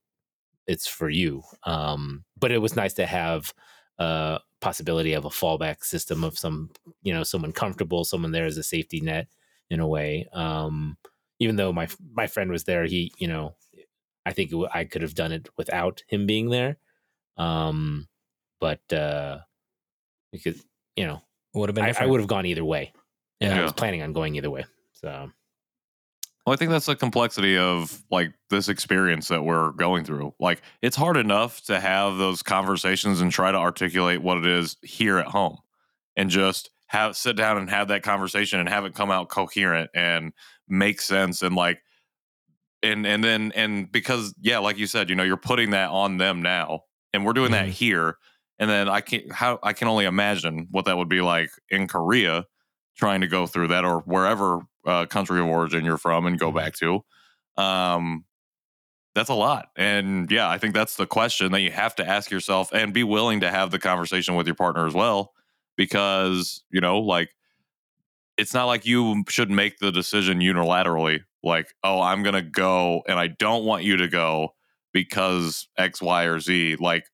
it's 0.67 0.87
for 0.87 1.09
you. 1.09 1.43
Um, 1.65 2.25
but 2.39 2.53
it 2.53 2.59
was 2.59 2.77
nice 2.77 2.93
to 2.95 3.07
have 3.07 3.55
a 3.99 4.41
possibility 4.61 5.15
of 5.15 5.25
a 5.25 5.31
fallback 5.31 5.83
system 5.83 6.25
of 6.25 6.39
some 6.39 6.69
you 7.03 7.15
know 7.15 7.23
someone 7.25 7.53
comfortable, 7.53 8.05
someone 8.05 8.33
there 8.33 8.45
as 8.45 8.59
a 8.59 8.63
safety 8.63 9.01
net 9.01 9.29
in 9.71 9.81
a 9.81 9.87
way. 9.89 10.29
Um, 10.35 10.99
even 11.39 11.57
though 11.57 11.73
my 11.73 11.89
my 12.13 12.27
friend 12.27 12.51
was 12.51 12.65
there, 12.65 12.85
he 12.85 13.13
you 13.19 13.29
know 13.29 13.55
I 14.27 14.33
think 14.33 14.51
it, 14.51 14.53
w- 14.53 14.71
I 14.73 14.85
could 14.85 15.03
have 15.03 15.15
done 15.15 15.33
it 15.33 15.49
without 15.57 16.03
him 16.07 16.27
being 16.27 16.51
there. 16.51 16.77
Um, 17.37 18.09
but 18.61 18.81
uh, 18.93 19.39
because 20.33 20.63
you 20.97 21.07
know 21.07 21.23
would 21.55 21.69
have 21.69 21.75
been 21.75 21.85
I, 21.85 21.95
I 21.99 22.07
would 22.07 22.21
have 22.21 22.29
gone 22.29 22.47
either 22.47 22.65
way. 22.65 22.93
and 23.41 23.53
I 23.53 23.63
was 23.63 23.73
planning 23.73 24.03
on 24.03 24.13
going 24.13 24.37
either 24.37 24.51
way. 24.51 24.65
So 24.93 25.31
Well, 26.47 26.53
I 26.53 26.57
think 26.57 26.71
that's 26.71 26.87
the 26.87 26.97
complexity 26.97 27.57
of 27.57 28.03
like 28.11 28.33
this 28.51 28.69
experience 28.69 29.29
that 29.29 29.45
we're 29.45 29.73
going 29.73 30.05
through. 30.05 30.35
Like, 30.39 30.63
it's 30.83 30.97
hard 30.97 31.17
enough 31.17 31.63
to 31.63 31.81
have 31.81 32.19
those 32.19 32.43
conversations 32.43 33.21
and 33.21 33.33
try 33.33 33.51
to 33.51 33.59
articulate 33.59 34.23
what 34.23 34.39
it 34.39 34.47
is 34.47 34.77
here 34.83 35.19
at 35.19 35.27
home, 35.29 35.59
and 36.17 36.31
just 36.31 36.71
have 36.89 37.17
sit 37.17 37.37
down 37.37 37.59
and 37.59 37.71
have 37.71 37.89
that 37.89 38.03
conversation 38.03 38.61
and 38.61 38.69
have 38.69 38.85
it 38.85 38.95
come 38.95 39.11
out 39.11 39.29
coherent 39.29 39.91
and 39.95 40.33
make 40.69 41.01
sense 41.01 41.43
and 41.43 41.55
like, 41.57 41.81
and 42.83 43.07
and 43.07 43.23
then 43.25 43.53
and 43.55 43.91
because 43.91 44.35
yeah, 44.41 44.59
like 44.59 44.79
you 44.79 44.87
said, 44.87 45.09
you 45.11 45.17
know, 45.17 45.23
you're 45.25 45.37
putting 45.37 45.71
that 45.71 45.91
on 45.91 46.19
them 46.19 46.43
now, 46.43 46.83
and 47.13 47.25
we're 47.25 47.33
doing 47.33 47.53
that 47.53 47.69
Mhm. 47.69 47.73
here, 47.73 48.19
and 48.59 48.71
then 48.71 48.89
I 48.89 49.01
can 49.01 49.29
how 49.31 49.59
I 49.63 49.73
can 49.73 49.89
only 49.89 50.05
imagine 50.05 50.69
what 50.71 50.85
that 50.85 50.97
would 50.97 51.09
be 51.09 51.21
like 51.21 51.51
in 51.71 51.89
Korea 51.89 52.47
trying 52.97 53.21
to 53.21 53.29
go 53.29 53.47
through 53.47 53.69
that 53.69 53.85
or 53.85 54.01
wherever 54.01 54.61
uh, 54.87 55.07
country 55.07 55.41
of 55.41 55.47
origin 55.47 55.85
you're 55.85 55.99
from 55.99 56.27
and 56.27 56.39
go 56.39 56.51
back 56.51 56.75
to 56.75 57.01
um 57.57 58.25
that's 59.15 59.29
a 59.31 59.35
lot 59.35 59.69
and 59.77 60.31
yeah 60.31 60.49
i 60.49 60.59
think 60.59 60.75
that's 60.75 60.97
the 60.97 61.07
question 61.07 61.53
that 61.53 61.61
you 61.61 61.71
have 61.71 61.95
to 61.95 62.07
ask 62.07 62.31
yourself 62.31 62.71
and 62.73 62.95
be 62.95 63.05
willing 63.05 63.41
to 63.41 63.51
have 63.51 63.71
the 63.71 63.79
conversation 63.79 64.35
with 64.37 64.47
your 64.47 64.55
partner 64.55 64.87
as 64.87 64.95
well 64.95 65.33
because 65.77 66.63
you 66.71 66.81
know 66.81 66.99
like 67.01 67.31
it's 68.39 68.55
not 68.55 68.65
like 68.65 68.87
you 68.87 69.25
should 69.29 69.51
make 69.51 69.79
the 69.79 69.93
decision 69.93 70.41
unilaterally 70.41 71.21
like 71.43 71.75
oh 71.85 72.01
i'm 72.01 72.23
gonna 72.23 72.43
go 72.43 73.03
and 73.07 73.19
i 73.19 73.27
don't 73.27 73.65
want 73.65 73.85
you 73.85 73.97
to 73.97 74.09
go 74.09 74.51
because 74.93 75.69
x 75.77 76.01
y 76.01 76.25
or 76.25 76.41
z 76.41 76.77
like 76.77 77.05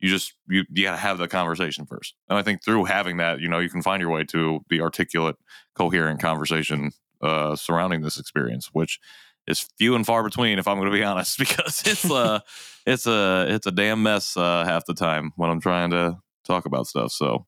you 0.00 0.08
just 0.08 0.34
you, 0.48 0.64
you 0.70 0.84
gotta 0.84 0.96
have 0.96 1.18
the 1.18 1.28
conversation 1.28 1.86
first 1.86 2.14
and 2.28 2.38
i 2.38 2.42
think 2.42 2.64
through 2.64 2.84
having 2.84 3.18
that 3.18 3.40
you 3.40 3.48
know 3.48 3.58
you 3.58 3.68
can 3.68 3.82
find 3.82 4.00
your 4.00 4.10
way 4.10 4.24
to 4.24 4.60
the 4.68 4.80
articulate 4.80 5.36
coherent 5.74 6.20
conversation 6.20 6.90
uh, 7.22 7.56
surrounding 7.56 8.00
this 8.00 8.18
experience, 8.18 8.70
which 8.72 8.98
is 9.46 9.66
few 9.78 9.94
and 9.94 10.06
far 10.06 10.22
between, 10.22 10.58
if 10.58 10.66
I'm 10.68 10.78
going 10.78 10.90
to 10.90 10.96
be 10.96 11.04
honest, 11.10 11.38
because 11.38 11.82
it's 11.86 12.08
a 12.10 12.42
it's 12.86 13.06
a 13.06 13.46
it's 13.48 13.66
a 13.66 13.72
damn 13.72 14.02
mess 14.02 14.36
uh, 14.36 14.64
half 14.64 14.86
the 14.86 14.94
time 14.94 15.32
when 15.36 15.50
I'm 15.50 15.60
trying 15.60 15.90
to 15.90 16.18
talk 16.44 16.66
about 16.66 16.86
stuff. 16.86 17.12
So, 17.12 17.46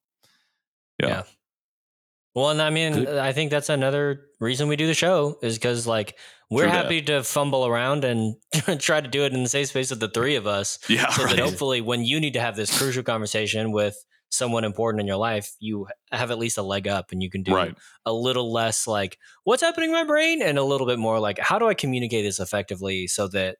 yeah, 1.00 1.08
Yeah. 1.08 1.22
Well, 2.34 2.50
and 2.50 2.62
I 2.62 2.70
mean. 2.70 3.06
I 3.06 3.32
think 3.32 3.50
that's 3.50 3.68
another 3.68 4.22
reason 4.40 4.68
we 4.68 4.76
do 4.76 4.86
the 4.86 4.94
show 4.94 5.38
is 5.42 5.56
because 5.56 5.86
like 5.86 6.16
we're 6.50 6.62
True 6.64 6.72
that. 6.72 6.84
happy 6.84 7.02
to 7.02 7.22
fumble 7.22 7.66
around 7.66 8.04
and 8.04 8.34
try 8.78 9.00
to 9.00 9.08
do 9.08 9.24
it 9.24 9.32
in 9.32 9.42
the 9.42 9.48
safe 9.48 9.68
space 9.68 9.90
of 9.90 10.00
the 10.00 10.08
three 10.08 10.36
of 10.36 10.46
us. 10.46 10.78
yeah, 10.88 11.08
so 11.10 11.24
right. 11.24 11.36
that 11.36 11.42
hopefully 11.44 11.80
when 11.80 12.04
you 12.04 12.20
need 12.20 12.34
to 12.34 12.40
have 12.40 12.56
this 12.56 12.76
crucial 12.76 13.02
conversation 13.02 13.72
with 13.72 13.96
someone 14.30 14.64
important 14.64 15.00
in 15.00 15.06
your 15.06 15.16
life, 15.16 15.52
you 15.60 15.86
have 16.10 16.30
at 16.30 16.38
least 16.38 16.56
a 16.56 16.62
leg 16.62 16.88
up 16.88 17.12
and 17.12 17.22
you 17.22 17.28
can 17.30 17.42
do 17.42 17.54
right. 17.54 17.74
a 18.06 18.12
little 18.12 18.50
less 18.50 18.86
like 18.86 19.18
what's 19.44 19.62
happening 19.62 19.90
in 19.90 19.94
my 19.94 20.04
brain 20.04 20.40
and 20.42 20.56
a 20.58 20.62
little 20.64 20.86
bit 20.86 20.98
more 20.98 21.20
like 21.20 21.38
how 21.38 21.58
do 21.58 21.68
I 21.68 21.74
communicate 21.74 22.24
this 22.24 22.40
effectively 22.40 23.06
so 23.08 23.28
that 23.28 23.56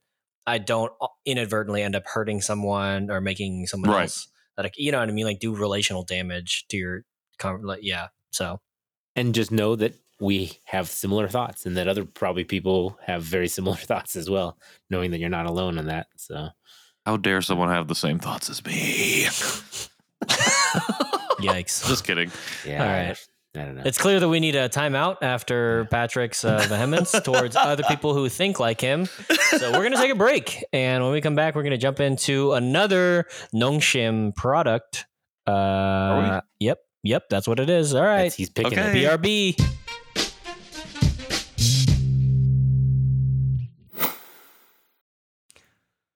I 0.46 0.56
don't 0.58 0.90
uh, 1.00 1.08
inadvertently 1.26 1.82
end 1.82 1.94
up 1.94 2.04
hurting 2.06 2.40
someone 2.40 3.10
or 3.10 3.20
making 3.20 3.66
someone 3.66 3.90
Right. 3.90 4.02
else 4.04 4.28
that 4.56 4.66
I, 4.66 4.70
you 4.76 4.92
know 4.92 4.98
what 4.98 5.08
I 5.08 5.12
mean 5.12 5.26
like 5.26 5.40
do 5.40 5.54
relational 5.54 6.04
damage 6.04 6.64
to 6.70 6.76
your 6.78 7.04
like 7.62 7.80
yeah 7.82 8.08
so 8.32 8.60
and 9.16 9.34
just 9.34 9.52
know 9.52 9.76
that 9.76 9.94
we 10.20 10.52
have 10.64 10.88
similar 10.88 11.28
thoughts 11.28 11.66
and 11.66 11.76
that 11.76 11.88
other 11.88 12.04
probably 12.04 12.44
people 12.44 12.98
have 13.06 13.22
very 13.22 13.48
similar 13.48 13.76
thoughts 13.90 14.16
as 14.16 14.28
well, 14.30 14.56
knowing 14.90 15.10
that 15.12 15.18
you're 15.20 15.28
not 15.28 15.46
alone 15.46 15.78
in 15.78 15.86
that. 15.86 16.06
So 16.16 16.48
How 17.06 17.16
dare 17.16 17.42
someone 17.42 17.68
have 17.70 17.88
the 17.88 17.94
same 17.94 18.18
thoughts 18.18 18.48
as 18.50 18.64
me? 18.64 19.24
yikes 21.40 21.86
Just 21.88 22.04
kidding. 22.04 22.30
yeah, 22.66 22.82
All 22.84 22.88
I- 22.90 23.06
right. 23.08 23.18
I 23.54 23.64
don't 23.66 23.74
know. 23.76 23.82
It's 23.84 23.98
clear 23.98 24.18
that 24.18 24.30
we 24.30 24.40
need 24.40 24.56
a 24.56 24.70
timeout 24.70 25.18
after 25.20 25.84
Patrick's 25.90 26.42
uh, 26.42 26.64
vehemence 26.70 27.12
towards 27.20 27.54
other 27.54 27.82
people 27.82 28.14
who 28.14 28.30
think 28.30 28.58
like 28.58 28.80
him. 28.80 29.04
So 29.58 29.70
we're 29.72 29.80
going 29.80 29.92
to 29.92 29.98
take 29.98 30.10
a 30.10 30.14
break. 30.14 30.64
And 30.72 31.04
when 31.04 31.12
we 31.12 31.20
come 31.20 31.34
back, 31.34 31.54
we're 31.54 31.62
going 31.62 31.72
to 31.72 31.76
jump 31.76 32.00
into 32.00 32.54
another 32.54 33.26
Nongshim 33.54 34.34
product. 34.34 35.04
Uh, 35.46 36.40
Yep. 36.60 36.78
Yep. 37.04 37.28
That's 37.30 37.48
what 37.48 37.58
it 37.60 37.68
is. 37.68 37.94
All 37.94 38.02
right. 38.02 38.16
That's- 38.16 38.34
he's 38.34 38.50
picking 38.50 38.78
Okay. 38.78 39.04
it. 39.04 39.20
BRB. 39.20 39.56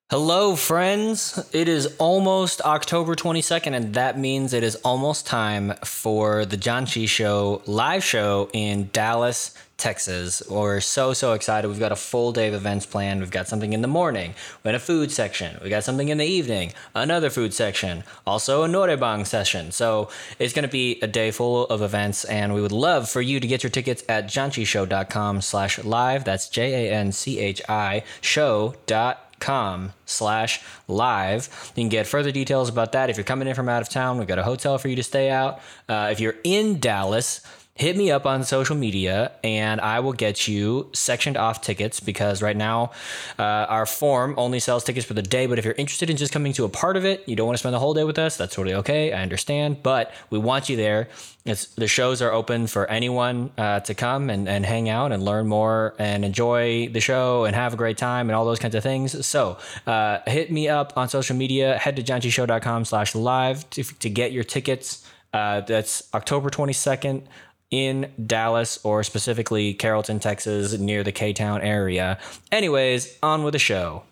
Hello, 0.09 0.55
friends. 0.55 1.51
It 1.53 1.67
is 1.67 1.97
almost 1.99 2.61
October 2.61 3.17
22nd, 3.17 3.75
and 3.75 3.95
that 3.95 4.17
means 4.17 4.53
it 4.53 4.63
is 4.63 4.77
almost 4.85 5.27
time 5.27 5.75
for 5.85 6.45
the 6.45 6.57
Janchi 6.57 7.09
Show 7.09 7.61
live 7.67 8.05
show 8.05 8.49
in 8.53 8.89
Dallas, 8.93 9.53
Texas. 9.79 10.45
We're 10.49 10.79
so, 10.79 11.13
so 11.13 11.33
excited. 11.33 11.67
We've 11.67 11.81
got 11.81 11.91
a 11.91 11.97
full 11.97 12.31
day 12.31 12.47
of 12.47 12.55
events 12.55 12.87
planned. 12.87 13.19
We've 13.19 13.33
got 13.33 13.49
something 13.49 13.73
in 13.73 13.83
the 13.83 13.89
morning, 13.89 14.37
we 14.63 14.69
got 14.69 14.77
a 14.77 14.79
food 14.79 15.11
section, 15.11 15.59
we 15.61 15.71
got 15.71 15.83
something 15.83 16.09
in 16.09 16.19
the 16.19 16.25
evening, 16.25 16.73
another 16.95 17.29
food 17.29 17.53
section, 17.53 18.05
also 18.25 18.63
a 18.63 18.69
noraebang 18.69 19.27
session. 19.27 19.73
So 19.73 20.09
it's 20.39 20.53
going 20.53 20.63
to 20.63 20.71
be 20.71 21.01
a 21.03 21.09
day 21.09 21.33
full 21.33 21.67
of 21.67 21.83
events, 21.83 22.25
and 22.27 22.55
we 22.55 22.63
would 22.63 22.71
love 22.71 23.11
for 23.11 23.21
you 23.21 23.41
to 23.41 23.47
get 23.49 23.65
your 23.65 23.71
tickets 23.71 24.05
at 24.09 24.27
janchishow.com 24.27 25.41
slash 25.41 25.83
live. 25.83 26.23
That's 26.23 26.49
J 26.49 26.87
A 26.87 26.95
N 26.95 27.11
C 27.11 27.41
H 27.41 27.61
I 27.69 28.05
show 28.21 28.77
dot 28.87 29.26
com 29.41 29.93
slash 30.05 30.63
live. 30.89 31.73
You 31.75 31.83
can 31.83 31.89
get 31.89 32.07
further 32.07 32.31
details 32.31 32.69
about 32.69 32.93
that 32.93 33.11
if 33.11 33.17
you're 33.17 33.25
coming 33.25 33.49
in 33.49 33.55
from 33.55 33.69
out 33.69 33.83
of 33.83 33.89
town. 33.89 34.19
We've 34.19 34.27
got 34.27 34.39
a 34.39 34.43
hotel 34.43 34.79
for 34.79 34.89
you 34.89 34.97
to 34.97 35.03
stay 35.03 35.31
out. 35.31 35.61
Uh, 35.89 36.09
if 36.13 36.21
you're 36.21 36.37
in 36.45 36.81
dallas 36.81 37.41
hit 37.77 37.97
me 37.97 38.11
up 38.11 38.25
on 38.25 38.43
social 38.43 38.75
media 38.75 39.33
and 39.45 39.81
I 39.81 40.01
will 40.01 40.15
get 40.15 40.49
you 40.49 40.91
sectioned 40.95 41.37
off 41.37 41.61
tickets 41.61 42.01
because 42.01 42.41
right 42.41 42.57
now 42.57 42.93
uh, 43.39 43.43
our 43.43 43.85
form 43.85 44.35
only 44.39 44.61
sells 44.61 44.83
tickets 44.83 45.07
for 45.07 45.15
the 45.15 45.23
day. 45.23 45.47
But 45.47 45.59
if 45.59 45.65
you're 45.65 45.75
interested 45.75 46.09
in 46.09 46.17
just 46.17 46.33
coming 46.33 46.55
to 46.55 46.65
a 46.65 46.69
part 46.71 46.97
of 46.97 47.05
it, 47.05 47.23
you 47.29 47.37
don't 47.37 47.47
want 47.47 47.57
to 47.57 47.59
spend 47.59 47.75
the 47.75 47.79
whole 47.79 47.95
day 47.95 48.05
with 48.05 48.19
us, 48.19 48.37
that's 48.37 48.55
totally 48.55 48.75
okay. 48.77 49.13
I 49.13 49.23
understand. 49.23 49.83
But 49.83 50.13
we 50.31 50.39
want 50.39 50.69
you 50.69 50.77
there. 50.77 51.09
It's, 51.45 51.67
the 51.75 51.87
shows 51.87 52.23
are 52.23 52.33
open 52.33 52.67
for 52.67 52.91
anyone 52.91 53.53
uh, 53.57 53.81
to 53.81 53.95
come 53.95 54.31
and, 54.31 54.49
and 54.49 54.67
hang 54.67 54.89
out 54.89 55.13
and 55.13 55.23
learn 55.23 55.47
more 55.47 55.95
and 55.99 56.25
enjoy 56.25 56.89
the 56.89 57.01
show 57.01 57.45
and 57.45 57.55
have 57.55 57.75
a 57.75 57.77
great 57.77 57.99
time 57.99 58.29
and 58.29 58.37
all 58.37 58.45
those 58.45 58.59
kinds 58.59 58.75
of 58.75 58.83
things. 58.83 59.25
So 59.27 59.59
uh, 59.87 60.19
hit 60.27 60.51
me 60.51 60.69
up 60.69 60.95
on 60.97 61.09
social 61.09 61.37
media. 61.37 61.77
Head 61.79 61.97
to 61.97 62.03
janchishow.com 62.03 62.87
slash 62.87 63.15
live 63.15 63.69
to, 63.71 63.85
to 63.85 64.11
get 64.11 64.33
your 64.33 64.45
tickets. 64.45 65.07
Uh, 65.33 65.61
that's 65.61 66.09
October 66.15 66.49
22nd 66.49 67.23
in 67.71 68.13
Dallas 68.25 68.79
or 68.85 69.03
specifically 69.03 69.75
Carrollton, 69.75 70.21
Texas, 70.21 70.79
near 70.79 71.03
the 71.03 71.13
K 71.13 71.33
Town 71.33 71.63
area. 71.63 72.19
Anyways, 72.53 73.19
on 73.23 73.43
with 73.43 73.53
the 73.53 73.59
show. 73.59 74.05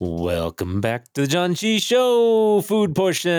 Welcome 0.00 0.80
back 0.82 1.12
to 1.14 1.22
the 1.22 1.26
Janchi 1.26 1.80
Show 1.80 2.60
food 2.60 2.94
portion. 2.94 3.30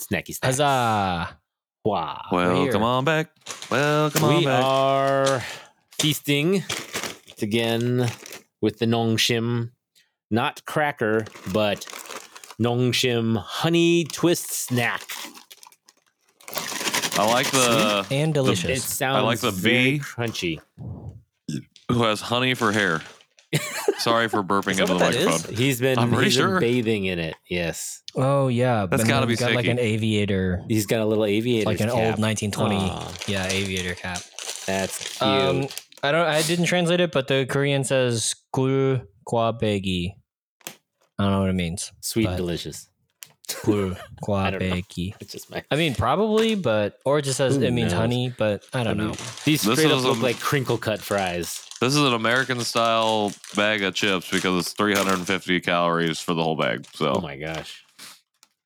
Snacky 0.00 0.34
snacks. 0.34 0.40
Huzzah! 0.42 1.38
Wow. 1.84 2.22
Well, 2.32 2.62
here. 2.62 2.72
come 2.72 2.82
on 2.82 3.04
back. 3.04 3.30
Well, 3.70 4.10
come 4.10 4.24
on 4.24 4.36
we 4.38 4.46
are 4.46 5.44
feasting 6.00 6.64
again 7.40 8.10
with 8.60 8.80
the 8.80 8.86
Nongshim, 8.86 9.70
not 10.30 10.64
cracker, 10.66 11.24
but 11.52 11.80
Nongshim 12.60 13.36
honey 13.38 14.04
twist 14.04 14.50
snack. 14.50 15.02
I 17.18 17.26
like 17.30 17.50
the 17.50 18.06
And 18.10 18.34
delicious 18.34 18.64
It 18.64 18.66
delicious. 18.68 19.02
I 19.02 19.20
like 19.20 19.40
the 19.40 19.50
very 19.50 19.92
bee. 19.92 19.98
crunchy. 20.00 20.60
who 21.90 22.02
has 22.02 22.20
honey 22.20 22.54
for 22.54 22.72
hair. 22.72 23.00
Sorry 23.98 24.28
for 24.28 24.42
burping 24.42 24.72
Is 24.72 24.80
into 24.80 24.86
the 24.92 24.94
what 24.94 24.98
that 25.12 25.14
is? 25.14 25.24
microphone. 25.26 25.54
He's 25.54 25.80
been, 25.80 25.98
I'm 25.98 26.10
pretty 26.10 26.24
he's 26.24 26.36
been 26.36 26.46
sure. 26.48 26.60
bathing 26.60 27.04
in 27.06 27.18
it. 27.18 27.36
Yes, 27.48 28.02
oh 28.16 28.48
yeah, 28.48 28.84
That's 28.86 29.02
but 29.02 29.08
gotta 29.08 29.20
then 29.20 29.28
be 29.28 29.32
you 29.34 29.38
got 29.38 29.52
like 29.54 29.66
an 29.66 29.78
aviator, 29.78 30.62
he's 30.68 30.84
got 30.84 31.00
a 31.00 31.06
little 31.06 31.24
aviator, 31.24 31.64
like 31.64 31.80
an 31.80 31.88
old 31.88 32.18
1920, 32.18 32.76
Aw. 32.76 33.12
yeah, 33.28 33.46
aviator 33.46 33.94
cap. 33.94 34.20
That's 34.66 35.16
cute. 35.16 35.22
Um, 35.22 35.68
I 36.02 36.12
don't. 36.12 36.26
I 36.26 36.42
didn't 36.42 36.66
translate 36.66 37.00
it, 37.00 37.12
but 37.12 37.28
the 37.28 37.46
Korean 37.48 37.84
says 37.84 38.34
"gur 38.52 39.00
kwa 39.26 39.52
begi." 39.52 40.12
I 41.18 41.22
don't 41.22 41.32
know 41.32 41.40
what 41.40 41.50
it 41.50 41.54
means. 41.54 41.92
Sweet, 42.00 42.26
and 42.28 42.36
delicious. 42.36 42.88
Gur 43.64 43.96
kwa 44.22 44.36
I 44.46 44.50
begi. 44.52 45.14
It's 45.20 45.32
just 45.32 45.50
my. 45.50 45.62
I 45.70 45.76
mean, 45.76 45.94
probably, 45.94 46.54
but 46.56 46.98
or 47.04 47.18
it 47.20 47.22
just 47.22 47.36
says 47.36 47.56
Who 47.56 47.62
it 47.62 47.72
means 47.72 47.92
knows? 47.92 48.00
honey, 48.00 48.34
but 48.36 48.64
I 48.74 48.82
don't 48.84 48.96
know. 48.96 49.12
These 49.44 49.62
This 49.62 49.78
straight 49.78 49.90
up 49.92 49.98
is 49.98 50.04
look 50.04 50.18
a- 50.18 50.22
like 50.22 50.40
crinkle 50.40 50.78
cut 50.78 51.00
fries. 51.00 51.62
This 51.80 51.94
is 51.94 52.02
an 52.02 52.14
American 52.14 52.60
style 52.60 53.32
bag 53.54 53.82
of 53.82 53.94
chips 53.94 54.30
because 54.30 54.58
it's 54.58 54.72
350 54.72 55.60
calories 55.60 56.18
for 56.20 56.32
the 56.34 56.42
whole 56.42 56.56
bag. 56.56 56.86
So 56.94 57.12
Oh 57.16 57.20
my 57.20 57.36
gosh! 57.36 57.84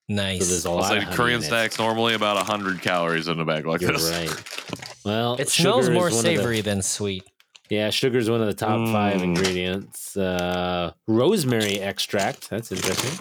Nice. 0.08 0.40
So 0.40 0.46
there's 0.50 0.64
a 0.66 0.68
I'll 0.70 0.76
lot 0.76 0.88
say 0.90 0.96
of 0.98 1.04
honey 1.04 1.16
Korean 1.16 1.38
in 1.40 1.44
it. 1.44 1.48
snacks 1.48 1.78
normally 1.78 2.14
about 2.14 2.36
100 2.36 2.80
calories 2.82 3.28
in 3.28 3.38
a 3.38 3.44
bag 3.44 3.66
like 3.66 3.80
You're 3.80 3.92
this. 3.92 4.11
right. 4.11 4.86
Well, 5.04 5.36
It 5.38 5.48
smells 5.48 5.88
is 5.88 5.90
more 5.94 6.04
one 6.04 6.12
of 6.12 6.16
the- 6.18 6.22
savory 6.22 6.61
than 6.61 6.82
sweet. 6.82 7.24
Yeah, 7.70 7.90
sugar 7.90 8.18
is 8.18 8.28
one 8.28 8.40
of 8.40 8.46
the 8.48 8.54
top 8.54 8.88
five 8.88 9.18
Mm. 9.20 9.22
ingredients. 9.22 10.16
Uh, 10.16 10.92
rosemary 11.06 11.78
extract. 11.80 12.50
That's 12.50 12.72
interesting. 12.72 13.12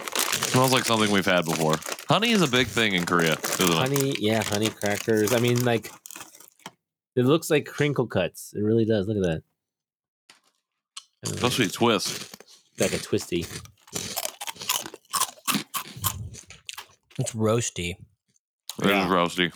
Smells 0.49 0.71
like 0.73 0.85
something 0.85 1.11
we've 1.11 1.25
had 1.25 1.45
before. 1.45 1.75
Honey 2.07 2.31
is 2.31 2.41
a 2.41 2.47
big 2.47 2.65
thing 2.67 2.93
in 2.95 3.05
Korea, 3.05 3.33
isn't 3.43 3.69
it? 3.69 3.75
Honey, 3.75 4.15
yeah, 4.19 4.41
honey 4.43 4.69
crackers. 4.69 5.33
I 5.33 5.39
mean, 5.39 5.63
like, 5.63 5.91
it 7.15 7.25
looks 7.25 7.51
like 7.51 7.67
crinkle 7.67 8.07
cuts. 8.07 8.51
It 8.55 8.61
really 8.63 8.85
does. 8.85 9.07
Look 9.07 9.17
at 9.17 9.23
that. 9.23 9.43
I 10.31 11.27
don't 11.29 11.41
know, 11.43 11.49
Supposed 11.49 11.73
twist. 11.75 12.35
like 12.79 12.93
a 12.93 12.97
twisty. 12.97 13.45
It's 17.19 17.33
roasty. 17.33 17.95
It 18.79 18.85
is 18.85 18.91
Yeah. 18.91 19.07
roasty. 19.09 19.51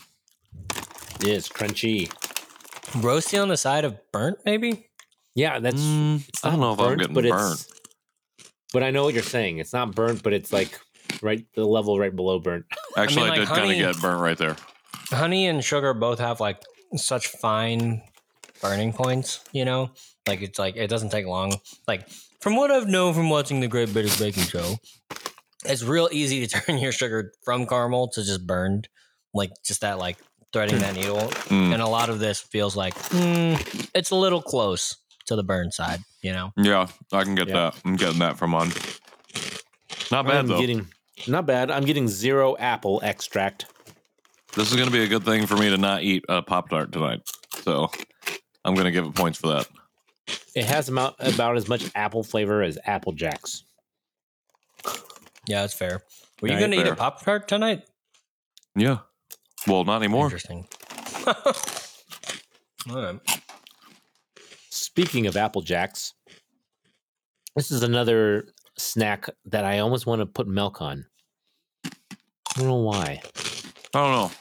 Yeah, 1.22 1.36
it's 1.36 1.48
crunchy. 1.50 2.12
Roasty 2.94 3.42
on 3.42 3.48
the 3.48 3.58
side 3.58 3.86
of 3.86 4.00
burnt, 4.12 4.40
maybe? 4.46 4.88
Yeah, 5.36 5.60
that's. 5.60 5.82
Mm, 5.82 6.30
I 6.44 6.52
don't 6.52 6.60
not 6.60 6.66
know 6.66 6.74
if 6.74 6.80
I'm 6.80 6.86
burnt, 6.86 7.00
getting 7.00 7.14
but 7.16 7.24
burnt. 7.26 7.54
It's, 7.54 7.82
but 8.72 8.84
I 8.84 8.92
know 8.92 9.04
what 9.04 9.14
you're 9.14 9.24
saying. 9.24 9.58
It's 9.58 9.74
not 9.74 9.96
burnt, 9.96 10.24
but 10.24 10.34
it's 10.34 10.54
like 10.54 10.80
right 11.22 11.46
the 11.56 11.66
level 11.66 12.00
right 12.00 12.16
below 12.16 12.40
burnt. 12.40 12.66
Actually, 12.98 13.26
I, 13.26 13.30
like, 13.30 13.40
did 13.40 13.48
kind 13.48 13.72
of 13.72 13.78
get 13.78 14.02
burnt 14.02 14.22
right 14.22 14.38
there. 14.38 14.56
Honey 15.10 15.48
and 15.48 15.64
sugar 15.64 15.94
both 15.94 16.20
have 16.20 16.40
like 16.40 16.62
such 16.96 17.28
fine 17.28 18.02
burning 18.62 18.94
points, 18.94 19.44
you 19.52 19.66
know? 19.66 19.92
Like 20.28 20.42
it's 20.42 20.60
like 20.60 20.76
it 20.76 20.90
doesn't 20.90 21.10
take 21.10 21.26
long. 21.26 21.54
Like 21.88 22.10
from 22.42 22.56
what 22.56 22.72
I've 22.72 22.88
known 22.88 23.14
from 23.14 23.30
watching 23.30 23.60
the 23.60 23.68
Great 23.68 23.92
British 23.92 24.18
Baking 24.18 24.44
Show, 24.44 24.78
it's 25.66 25.84
real 25.84 26.10
easy 26.12 26.46
to 26.46 26.60
turn 26.62 26.78
your 26.78 26.92
sugar 26.92 27.32
from 27.44 27.68
caramel 27.68 28.10
to 28.10 28.24
just 28.24 28.46
burned. 28.48 28.88
Like 29.34 29.52
just 29.66 29.82
that 29.82 29.98
like 29.98 30.18
threading 30.54 30.80
that 30.80 30.96
needle. 30.96 31.18
Mm. 31.50 31.74
And 31.74 31.82
a 31.82 31.88
lot 31.88 32.10
of 32.10 32.20
this 32.20 32.40
feels 32.40 32.76
like 32.76 32.94
mm, 32.96 33.90
it's 33.94 34.12
a 34.12 34.16
little 34.16 34.42
close 34.42 34.96
to 35.26 35.36
the 35.36 35.44
burn 35.44 35.72
side, 35.72 36.00
you 36.22 36.32
know? 36.32 36.52
Yeah, 36.56 36.88
I 37.12 37.24
can 37.24 37.36
get 37.36 37.48
Yeah. 37.48 37.72
that. 37.72 37.82
I'm 37.86 37.96
getting 37.96 38.20
that 38.20 38.38
from 38.38 38.54
on. 38.54 38.70
Not 40.12 40.26
bad 40.28 40.38
I'm 40.38 40.48
though. 40.48 40.60
getting 40.60 40.88
not 41.28 41.46
bad. 41.46 41.72
I'm 41.72 41.84
getting 41.86 42.08
zero 42.08 42.56
apple 42.58 43.00
extract. 43.04 43.66
this 44.56 44.70
is 44.70 44.76
going 44.76 44.88
to 44.88 44.92
be 44.94 45.04
a 45.04 45.08
good 45.08 45.24
thing 45.24 45.48
for 45.48 45.56
me 45.58 45.70
to 45.70 45.78
not 45.78 46.04
eat 46.04 46.24
a 46.30 46.42
pop 46.42 46.70
tart 46.70 46.92
tonight. 46.92 47.22
So 47.64 47.90
I'm 48.66 48.76
going 48.76 48.86
to 48.86 48.92
give 48.92 49.06
it 49.06 49.16
points 49.16 49.40
for 49.40 49.48
that. 49.48 49.68
It 50.56 50.66
has 50.66 50.88
about, 50.90 51.16
about 51.20 51.58
as 51.58 51.68
much 51.68 51.90
apple 51.96 52.24
flavor 52.24 52.62
as 52.62 52.78
Apple 52.86 53.12
Jacks. 53.14 53.64
Yeah, 55.48 55.62
that's 55.62 55.74
fair. 55.74 56.02
Were 56.42 56.48
you 56.50 56.60
gonna 56.60 56.76
eat 56.76 56.88
a 56.88 56.96
Pop 56.96 57.22
Tart 57.22 57.48
tonight? 57.48 57.84
Yeah. 58.76 59.00
Well, 59.68 59.84
not 59.86 59.98
anymore. 59.98 60.26
Interesting. 60.26 60.68
All 61.28 61.34
right. 62.96 63.20
Speaking 64.70 65.28
of 65.28 65.38
Apple 65.38 65.62
Jacks, 65.62 66.14
this 67.56 67.72
is 67.72 67.84
another 67.84 68.48
snack 68.78 69.30
that 69.46 69.64
I 69.64 69.80
almost 69.80 70.06
want 70.06 70.20
to 70.22 70.26
put 70.26 70.48
milk 70.48 70.82
on. 70.82 71.06
I 71.86 71.90
don't 72.58 72.68
know 72.68 72.76
why. 72.78 73.22
I 73.94 74.00
don't 74.00 74.12
know. 74.12 74.32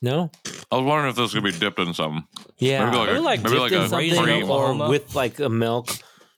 No? 0.00 0.30
I 0.70 0.76
was 0.76 0.84
wondering 0.84 1.10
if 1.10 1.16
this 1.16 1.32
could 1.34 1.44
be 1.44 1.52
dipped 1.52 1.78
in 1.78 1.94
something. 1.94 2.24
Yeah. 2.58 2.84
Maybe 2.90 2.96
like 2.96 3.08
a- 3.08 3.12
Maybe 3.12 3.20
like 3.20 3.42
maybe 3.42 3.58
like 3.58 3.72
in 3.72 3.78
a 3.80 3.88
something 3.88 4.22
cream. 4.24 4.50
or 4.50 4.88
with 4.88 5.14
like 5.14 5.38
a 5.40 5.48
milk. 5.48 5.88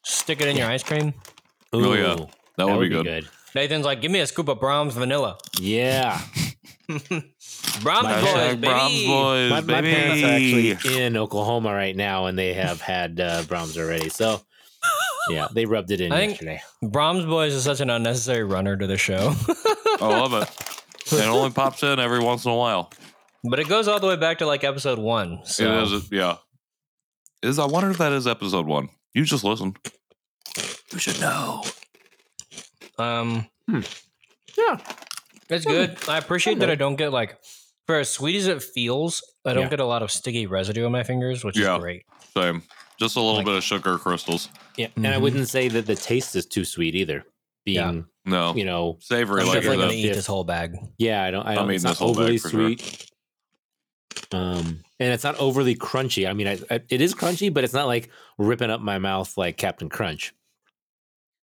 Stick 0.05 0.41
it 0.41 0.49
in 0.49 0.57
your 0.57 0.69
ice 0.69 0.83
cream. 0.83 1.15
Oh, 1.73 1.93
yeah. 1.95 2.15
Ooh, 2.21 2.27
That 2.57 2.67
would, 2.69 2.81
be, 2.81 2.89
good. 2.89 3.29
Nathan's 3.55 3.85
like, 3.85 4.01
give 4.01 4.11
me 4.11 4.21
a 4.21 4.27
scoop 4.27 4.49
of 4.49 4.59
Braum's 4.59 4.95
vanilla. 4.95 5.39
Yeah. 5.61 6.21
Braum's 6.99 8.03
My- 8.05 8.21
boys, 8.21 8.29
Hashtag 8.31 8.61
baby. 8.61 8.67
Braum's 8.69 9.07
boys, 9.07 9.51
My, 9.51 9.61
my 9.61 9.81
baby. 9.81 9.95
parents 9.95 10.23
are 10.25 10.27
actually 10.77 11.05
in 11.05 11.17
Oklahoma 11.17 11.73
right 11.73 11.95
now, 11.97 12.27
and 12.27 12.39
they 12.39 12.55
have 12.55 12.81
had 12.81 13.21
uh, 13.21 13.43
Braum's 13.43 13.77
already. 13.79 14.09
So, 14.09 14.41
yeah, 15.29 15.49
they 15.53 15.67
rubbed 15.67 15.91
it 15.91 16.01
in 16.01 16.13
I 16.13 16.23
yesterday. 16.29 16.61
Braum's 16.83 17.25
boys 17.27 17.55
is 17.55 17.63
such 17.65 17.81
an 17.81 17.91
unnecessary 17.91 18.45
runner 18.45 18.77
to 18.77 18.87
the 18.87 18.97
show, 18.97 19.35
I 20.01 20.07
love 20.09 20.35
it. 20.35 20.49
It 21.13 21.27
only 21.27 21.51
pops 21.51 21.83
in 21.83 21.99
every 21.99 22.21
once 22.21 22.45
in 22.45 22.51
a 22.53 22.57
while. 22.57 22.91
but 23.45 23.59
it 23.59 23.69
goes 23.69 23.89
all 23.89 23.99
the 24.01 24.07
way 24.07 24.17
back 24.17 24.39
to 24.39 24.47
like 24.47 24.65
episode 24.65 24.99
one. 24.99 25.41
So 25.45 25.65
It 25.65 25.93
is, 25.93 26.13
yeah. 26.13 26.37
Is 27.43 27.59
I 27.59 27.67
wonder 27.67 27.91
if 27.91 27.99
that 27.99 28.13
is 28.13 28.27
episode 28.27 28.67
one. 28.67 28.91
You 29.15 29.25
just 29.25 29.43
listen. 29.45 29.75
You 30.93 30.99
should 30.99 31.21
know. 31.21 31.63
Um, 32.99 33.47
Yeah. 33.69 34.79
It's 35.53 35.65
good. 35.67 35.97
I 36.09 36.19
appreciate 36.19 36.59
that 36.61 36.71
I 36.71 36.75
don't 36.75 36.97
get 36.97 37.13
like 37.13 37.39
for 37.87 37.97
as 37.97 38.09
sweet 38.11 38.37
as 38.37 38.47
it 38.47 38.63
feels, 38.63 39.23
I 39.45 39.53
don't 39.53 39.65
Yeah. 39.65 39.71
get 39.71 39.81
a 39.81 39.85
lot 39.87 40.03
of 40.03 40.11
sticky 40.11 40.47
residue 40.47 40.87
on 40.87 40.93
my 40.93 41.03
fingers, 41.03 41.43
which 41.45 41.59
Yeah. 41.59 41.75
is 41.77 41.81
great. 41.81 42.05
Same. 42.37 42.63
Just 42.99 43.17
a 43.17 43.21
little 43.21 43.37
Like- 43.37 43.47
bit 43.47 43.55
of 43.57 43.65
sugar 43.65 43.99
crystals. 43.99 44.49
Yeah. 44.77 44.89
And 44.97 45.07
I 45.09 45.15
Mhm. 45.17 45.21
wouldn't 45.23 45.49
say 45.49 45.69
that 45.69 45.87
the 45.87 45.97
taste 45.97 46.37
is 46.37 46.47
too 46.47 46.65
sweet 46.65 46.95
either. 46.95 47.25
Being, 47.65 48.07
No, 48.25 48.55
you 48.55 48.65
know, 48.65 48.99
savory 49.01 49.43
I'm 49.43 49.49
like 49.49 49.57
definitely 49.57 49.77
gonna 49.79 49.93
is. 49.93 50.05
eat 50.05 50.13
this 50.15 50.27
whole 50.27 50.45
bag. 50.45 50.77
yeah, 50.99 51.23
I 51.25 51.31
don't, 51.31 51.45
I 51.47 51.51
I'm 51.51 51.57
don't, 51.57 51.65
eating 51.67 51.75
it's 51.77 51.85
not 51.85 51.91
this 51.91 51.99
whole 51.99 52.15
bag 52.15 52.21
overly 52.23 52.39
for 52.39 52.49
sure. 52.49 52.61
sweet. 52.69 53.07
Um, 54.33 54.81
and 54.99 55.13
it's 55.13 55.25
not 55.25 55.37
overly 55.39 55.75
crunchy. 55.77 56.29
I 56.29 56.33
mean, 56.33 56.47
I, 56.49 56.59
I, 56.71 56.81
it 56.89 57.01
is 57.01 57.15
crunchy, 57.15 57.53
but 57.53 57.65
it's 57.65 57.75
not 57.75 57.87
like 57.87 58.11
ripping 58.39 58.71
up 58.71 58.81
my 58.81 58.99
mouth 58.99 59.37
like 59.37 59.57
Captain 59.57 59.89
Crunch. 59.89 60.33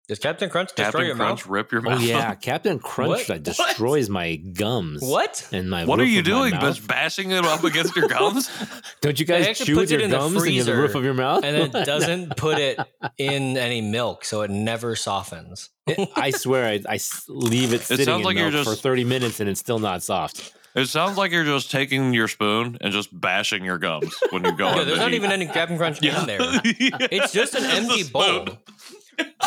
Does 0.08 0.20
Captain 0.20 0.50
Crunch 0.52 0.70
destroy 0.70 0.84
Captain 0.86 1.06
your 1.08 1.16
Crunch, 1.16 1.40
mouth? 1.46 1.50
rip 1.50 1.72
your 1.72 1.82
Oh 1.88 1.98
yeah, 1.98 2.36
Captain 2.42 2.78
Crunch 2.78 3.10
What? 3.10 3.28
that 3.28 3.42
destroys 3.44 4.08
my 4.10 4.36
gums. 4.36 5.02
What? 5.02 5.48
And 5.52 5.68
my 5.70 5.86
What 5.86 6.00
are 6.00 6.06
you 6.06 6.22
doing? 6.22 6.54
Just 6.60 6.88
bashing 6.88 7.32
it 7.32 7.44
up 7.44 7.64
against 7.64 7.96
your 7.96 8.08
gums? 8.08 8.50
Don't 9.02 9.20
you 9.20 9.26
guys 9.26 9.58
chew 9.58 9.76
with 9.78 9.90
your 9.90 10.02
in 10.02 10.12
the 10.12 10.18
gums 10.18 10.46
in 10.46 10.66
the 10.66 10.76
roof 10.76 10.94
of 10.94 11.04
your 11.04 11.16
mouth? 11.16 11.44
and 11.44 11.58
it 11.58 11.72
doesn't 11.86 12.38
put 12.38 12.60
it 12.60 12.80
in 13.18 13.58
any 13.58 13.82
milk, 13.82 14.26
so 14.26 14.42
it 14.44 14.52
never 14.52 14.96
softens. 14.96 15.70
I 16.16 16.30
swear, 16.32 16.66
I 16.88 17.00
leave 17.28 17.74
it 17.74 17.82
sitting 17.82 18.06
sounds 18.06 18.20
in 18.20 18.26
like 18.26 18.38
you're 18.38 18.52
milk 18.52 18.66
for 18.66 18.76
30 18.76 19.04
minutes 19.06 19.40
and 19.40 19.50
it's 19.50 19.60
still 19.60 19.80
not 19.80 20.04
soft. 20.04 20.54
It 20.76 20.88
sounds 20.88 21.18
like 21.18 21.32
you're 21.32 21.46
just 21.46 21.72
taking 21.72 22.14
your 22.14 22.28
spoon 22.28 22.78
and 22.82 22.92
just 22.92 23.10
bashing 23.18 23.64
your 23.64 23.78
gums 23.78 24.14
when 24.32 24.44
you 24.44 24.52
go. 24.52 24.76
Yeah, 24.76 24.84
there's 24.84 25.00
not 25.00 25.14
eat. 25.14 25.16
even 25.16 25.32
any 25.32 25.46
Captain 25.48 25.78
Crunch 25.78 26.04
in 26.04 26.26
there. 26.28 26.40
It's 26.42 27.32
just 27.32 27.56
an 27.56 27.64
It's 27.64 27.74
empty 27.76 28.04
spoon. 28.04 28.46
bowl. 28.46 28.58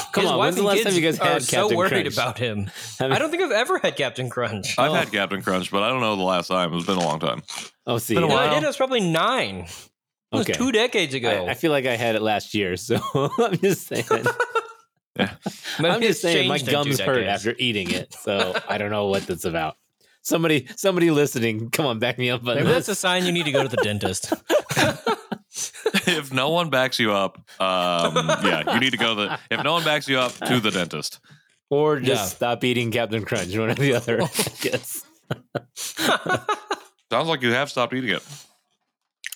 Come 0.12 0.22
His 0.22 0.30
on, 0.32 0.38
when's 0.38 0.56
the 0.56 0.62
last 0.62 0.82
time 0.84 0.94
you 0.94 1.00
guys 1.00 1.18
are 1.18 1.24
had 1.34 1.42
so 1.42 1.74
worried 1.74 1.90
Crunch? 1.90 2.14
about 2.14 2.38
him. 2.38 2.70
I 3.00 3.04
mean- 3.04 3.12
I 3.12 3.18
don't 3.18 3.30
think 3.30 3.42
I've 3.42 3.50
ever 3.52 3.78
had 3.78 3.96
Captain 3.96 4.30
Crunch. 4.30 4.78
I've 4.78 4.92
had 4.92 5.08
oh. 5.08 5.10
Captain 5.10 5.42
Crunch, 5.42 5.70
but 5.70 5.82
I 5.82 5.88
don't 5.90 6.00
know 6.00 6.16
the 6.16 6.22
last 6.22 6.48
time. 6.48 6.72
It's 6.74 6.86
been 6.86 6.96
a 6.96 7.04
long 7.04 7.20
time. 7.20 7.42
Oh, 7.86 7.98
see, 7.98 8.14
been 8.14 8.24
a 8.24 8.28
I 8.34 8.54
did. 8.54 8.62
It 8.62 8.66
was 8.66 8.76
probably 8.76 9.00
nine. 9.00 9.56
It 9.60 9.68
was 10.32 10.40
Okay. 10.42 10.52
two 10.54 10.72
decades 10.72 11.14
ago. 11.14 11.46
I, 11.46 11.50
I 11.50 11.54
feel 11.54 11.70
like 11.70 11.86
I 11.86 11.96
had 11.96 12.14
it 12.14 12.22
last 12.22 12.54
year, 12.54 12.76
so 12.76 12.98
I'm 13.38 13.56
just 13.58 13.86
saying. 13.86 14.04
Maybe 15.16 15.30
I'm 15.80 16.00
just 16.00 16.22
saying 16.22 16.48
my 16.48 16.58
changed 16.58 16.72
in 16.72 16.82
two 16.84 16.90
gums 16.90 17.00
hurt 17.00 17.24
after 17.26 17.54
eating 17.58 17.90
it, 17.90 18.14
so 18.14 18.54
I 18.68 18.78
don't 18.78 18.90
know 18.90 19.06
what 19.06 19.26
that's 19.26 19.44
about. 19.44 19.76
Somebody, 20.22 20.68
somebody 20.76 21.10
listening, 21.10 21.70
come 21.70 21.86
on, 21.86 21.98
back 21.98 22.18
me 22.18 22.28
up 22.30 22.42
Maybe 22.42 22.62
this. 22.62 22.86
that's 22.86 22.88
a 22.88 22.94
sign 22.94 23.24
you 23.24 23.32
need 23.32 23.46
to 23.46 23.52
go 23.52 23.62
to 23.62 23.68
the 23.68 23.78
dentist. 23.78 24.32
if 26.06 26.32
no 26.32 26.50
one 26.50 26.70
backs 26.70 26.98
you 26.98 27.12
up, 27.12 27.38
um, 27.60 28.14
yeah, 28.44 28.74
you 28.74 28.80
need 28.80 28.90
to 28.92 28.96
go 28.98 29.14
to 29.14 29.22
the. 29.22 29.38
If 29.50 29.62
no 29.64 29.72
one 29.74 29.84
backs 29.84 30.08
you 30.08 30.18
up, 30.18 30.32
to 30.32 30.60
the 30.60 30.70
dentist. 30.70 31.20
or 31.70 31.98
just 32.00 32.08
Yeah. 32.22 32.24
stop 32.26 32.64
eating 32.64 32.90
Captain 32.90 33.24
Crunch, 33.24 33.56
one 33.56 33.70
or 33.70 33.74
the 33.74 33.94
other. 33.94 34.22
I 34.22 34.28
guess. 34.60 35.04
Sounds 37.10 37.28
like 37.28 37.42
you 37.42 37.52
have 37.52 37.70
stopped 37.70 37.94
eating 37.94 38.10
it. 38.10 38.22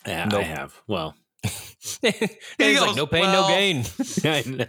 Yeah, 0.07 0.29
I 0.33 0.43
have. 0.43 0.75
Well, 0.87 1.15
He's 1.43 1.99
He 2.59 2.79
like, 2.81 2.97
no 2.97 3.07
pain, 3.07 3.23
"Well." 3.23 3.43
no 3.43 3.49
gain. 3.49 3.85
I 4.25 4.43
know. 4.47 4.65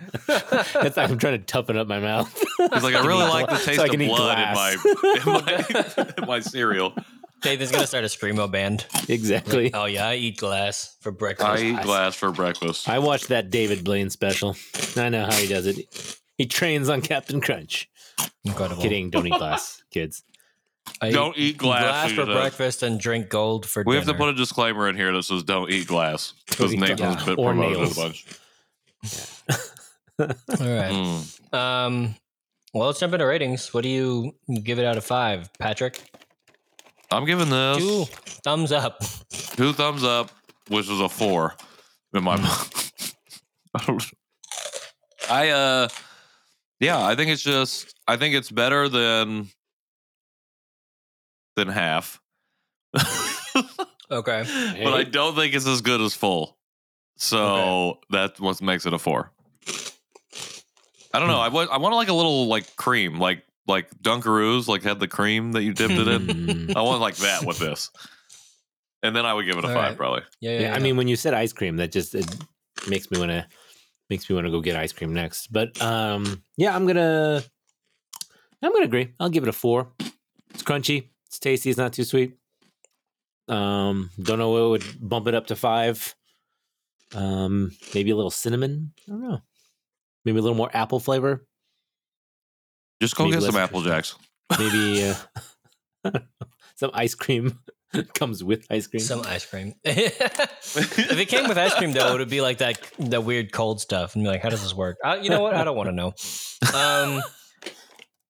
it's 0.85 0.97
like 0.97 1.09
I'm 1.09 1.17
trying 1.17 1.39
to 1.39 1.45
toughen 1.45 1.77
up 1.77 1.87
my 1.87 1.99
mouth. 1.99 2.31
He's 2.57 2.83
like, 2.83 2.95
I 2.95 3.05
really 3.05 3.27
like 3.27 3.49
the 3.49 3.57
taste 3.57 3.79
I 3.79 3.85
of 3.85 3.91
blood 3.97 4.39
in 4.39 4.53
my, 4.53 4.75
in 5.15 5.25
my 6.05 6.13
in 6.17 6.27
my 6.27 6.39
cereal. 6.39 6.93
Nathan's 7.45 7.71
gonna 7.71 7.87
start 7.87 8.03
a 8.03 8.07
screamo 8.07 8.49
band. 8.51 8.85
exactly. 9.09 9.73
Oh 9.73 9.85
yeah, 9.85 10.07
I 10.07 10.15
eat 10.15 10.37
glass 10.37 10.95
for 11.01 11.11
breakfast. 11.11 11.49
I 11.49 11.59
eat 11.61 11.81
glass 11.81 12.15
for 12.15 12.31
breakfast. 12.31 12.87
I 12.89 12.99
watched 12.99 13.27
that 13.29 13.49
David 13.49 13.83
Blaine 13.83 14.09
special. 14.09 14.55
I 14.95 15.09
know 15.09 15.25
how 15.25 15.33
he 15.33 15.47
does 15.47 15.65
it. 15.67 16.19
He 16.37 16.45
trains 16.45 16.89
on 16.89 17.01
Captain 17.01 17.41
Crunch. 17.41 17.89
Incredible. 18.45 18.81
Kidding, 18.81 19.09
don't 19.09 19.27
eat 19.27 19.33
glass, 19.37 19.83
kids. 19.91 20.23
I 21.01 21.11
Don't 21.11 21.37
eat 21.37 21.57
glass, 21.57 22.09
he 22.09 22.15
for 22.15 22.25
says. 22.25 22.35
breakfast 22.35 22.83
and 22.83 22.99
drink 22.99 23.29
gold 23.29 23.65
for 23.65 23.83
dinner. 23.83 23.89
We 23.89 23.95
dinner. 24.01 24.05
have 24.05 24.15
to 24.15 24.19
put 24.19 24.29
a 24.29 24.33
disclaimer 24.33 24.89
in 24.89 24.97
here 24.97 25.13
that 25.13 25.23
says 25.23 25.41
"Don't 25.43 25.69
eat 25.71 25.87
glass" 25.87 26.33
because 26.47 26.71
Don't 26.71 26.73
eat 26.73 26.79
Nathan's 26.89 27.15
glass. 27.15 27.25
been 27.25 27.35
Or 27.39 27.51
promoted 27.53 27.77
nails. 27.77 27.97
a 27.97 28.01
bunch. 28.01 28.25
All 30.19 30.27
right. 30.27 30.91
Mm. 30.91 31.53
Um. 31.57 32.15
Well, 32.73 32.87
let's 32.87 32.99
jump 32.99 33.13
into 33.13 33.25
ratings. 33.25 33.73
What 33.73 33.83
do 33.83 33.89
you 33.89 34.35
give 34.63 34.79
it 34.79 34.85
out 34.85 34.97
of 34.97 35.05
five, 35.05 35.49
Patrick? 35.59 36.01
I'm 37.13 37.25
giving 37.25 37.49
this 37.49 37.77
Two 37.77 38.05
thumbs 38.43 38.71
up. 38.71 38.99
two 39.55 39.73
thumbs 39.73 40.03
up, 40.03 40.31
which 40.67 40.89
is 40.89 40.99
a 40.99 41.09
four 41.09 41.55
in 42.13 42.23
my 42.23 42.37
mouth. 42.37 43.13
I 43.75 43.99
I 45.29 45.49
uh, 45.49 45.87
yeah, 46.79 47.03
I 47.05 47.15
think 47.15 47.31
it's 47.31 47.41
just 47.41 47.93
I 48.07 48.17
think 48.17 48.35
it's 48.35 48.51
better 48.51 48.89
than 48.89 49.49
than 51.55 51.67
half, 51.69 52.19
Okay. 54.11 54.43
but 54.83 54.93
I 54.93 55.03
don't 55.03 55.35
think 55.35 55.53
it's 55.55 55.67
as 55.67 55.81
good 55.81 56.01
as 56.01 56.13
full. 56.13 56.57
So 57.17 57.99
that's 58.09 58.39
what 58.39 58.59
makes 58.61 58.85
it 58.85 58.93
a 58.93 58.99
four. 58.99 59.31
I 61.13 61.19
don't 61.19 61.27
know. 61.27 61.39
I 61.39 61.49
want 61.49 61.69
I 61.71 61.77
want 61.77 61.95
like 61.95 62.09
a 62.09 62.13
little 62.13 62.47
like 62.47 62.75
cream, 62.75 63.19
like 63.19 63.43
like 63.67 63.89
Dunkaroos, 64.01 64.67
like 64.67 64.83
had 64.83 64.99
the 64.99 65.07
cream 65.07 65.53
that 65.53 65.63
you 65.63 65.73
dipped 65.73 65.93
it 65.93 66.07
in. 66.07 66.71
I 66.77 66.81
want 66.81 67.01
like 67.01 67.15
that 67.17 67.45
with 67.45 67.59
this, 67.59 67.89
and 69.01 69.15
then 69.15 69.25
I 69.25 69.33
would 69.33 69.45
give 69.45 69.57
it 69.57 69.63
a 69.63 69.67
All 69.67 69.73
five 69.73 69.89
right. 69.91 69.97
probably. 69.97 70.21
Yeah, 70.41 70.51
yeah. 70.51 70.59
Yeah, 70.61 70.75
I 70.75 70.79
mean, 70.79 70.97
when 70.97 71.07
you 71.07 71.15
said 71.15 71.33
ice 71.33 71.53
cream, 71.53 71.77
that 71.77 71.91
just 71.91 72.13
it 72.15 72.25
makes 72.87 73.09
me 73.11 73.19
want 73.19 73.31
to 73.31 73.47
makes 74.09 74.29
me 74.29 74.35
want 74.35 74.45
to 74.47 74.51
go 74.51 74.61
get 74.61 74.75
ice 74.75 74.91
cream 74.93 75.13
next. 75.13 75.51
But 75.51 75.81
um, 75.81 76.43
yeah, 76.57 76.75
I'm 76.75 76.85
gonna 76.85 77.41
I'm 78.61 78.71
gonna 78.73 78.85
agree. 78.85 79.13
I'll 79.19 79.29
give 79.29 79.43
it 79.43 79.49
a 79.49 79.53
four. 79.53 79.91
It's 80.53 80.63
crunchy. 80.63 81.09
It's 81.27 81.39
tasty. 81.39 81.69
It's 81.69 81.77
not 81.79 81.93
too 81.93 82.03
sweet. 82.03 82.37
Um, 83.47 84.09
don't 84.21 84.39
know 84.39 84.49
what 84.51 84.69
would 84.69 84.83
bump 85.09 85.27
it 85.27 85.35
up 85.35 85.47
to 85.47 85.55
five. 85.55 86.15
Um, 87.15 87.71
maybe 87.93 88.11
a 88.11 88.15
little 88.15 88.31
cinnamon. 88.31 88.93
I 89.07 89.11
don't 89.11 89.21
know. 89.21 89.39
Maybe 90.25 90.39
a 90.39 90.41
little 90.41 90.57
more 90.57 90.69
apple 90.73 90.99
flavor. 90.99 91.45
Just 93.03 93.17
go 93.17 93.25
Maybe 93.25 93.35
get 93.41 93.43
some 93.43 93.57
Apple 93.57 93.81
Jacks. 93.81 94.15
Maybe 94.57 95.03
uh, 96.05 96.19
some 96.75 96.91
ice 96.93 97.15
cream 97.15 97.59
comes 98.13 98.41
with 98.41 98.65
ice 98.69 98.87
cream. 98.87 99.01
some 99.01 99.23
ice 99.25 99.45
cream. 99.45 99.73
if 99.83 101.19
it 101.19 101.27
came 101.27 101.49
with 101.49 101.57
ice 101.57 101.73
cream, 101.75 101.91
though, 101.91 102.15
it 102.15 102.17
would 102.17 102.29
be 102.29 102.39
like 102.39 102.59
that 102.59 102.79
that 102.99 103.25
weird 103.25 103.51
cold 103.51 103.81
stuff, 103.81 104.15
and 104.15 104.23
be 104.23 104.29
like, 104.29 104.41
"How 104.41 104.47
does 104.47 104.63
this 104.63 104.73
work?" 104.73 104.99
Uh, 105.03 105.17
you 105.21 105.29
know 105.29 105.41
what? 105.41 105.53
I 105.53 105.65
don't 105.65 105.75
want 105.75 105.89
to 105.89 105.91
know. 105.91 106.13
Um, 106.73 107.21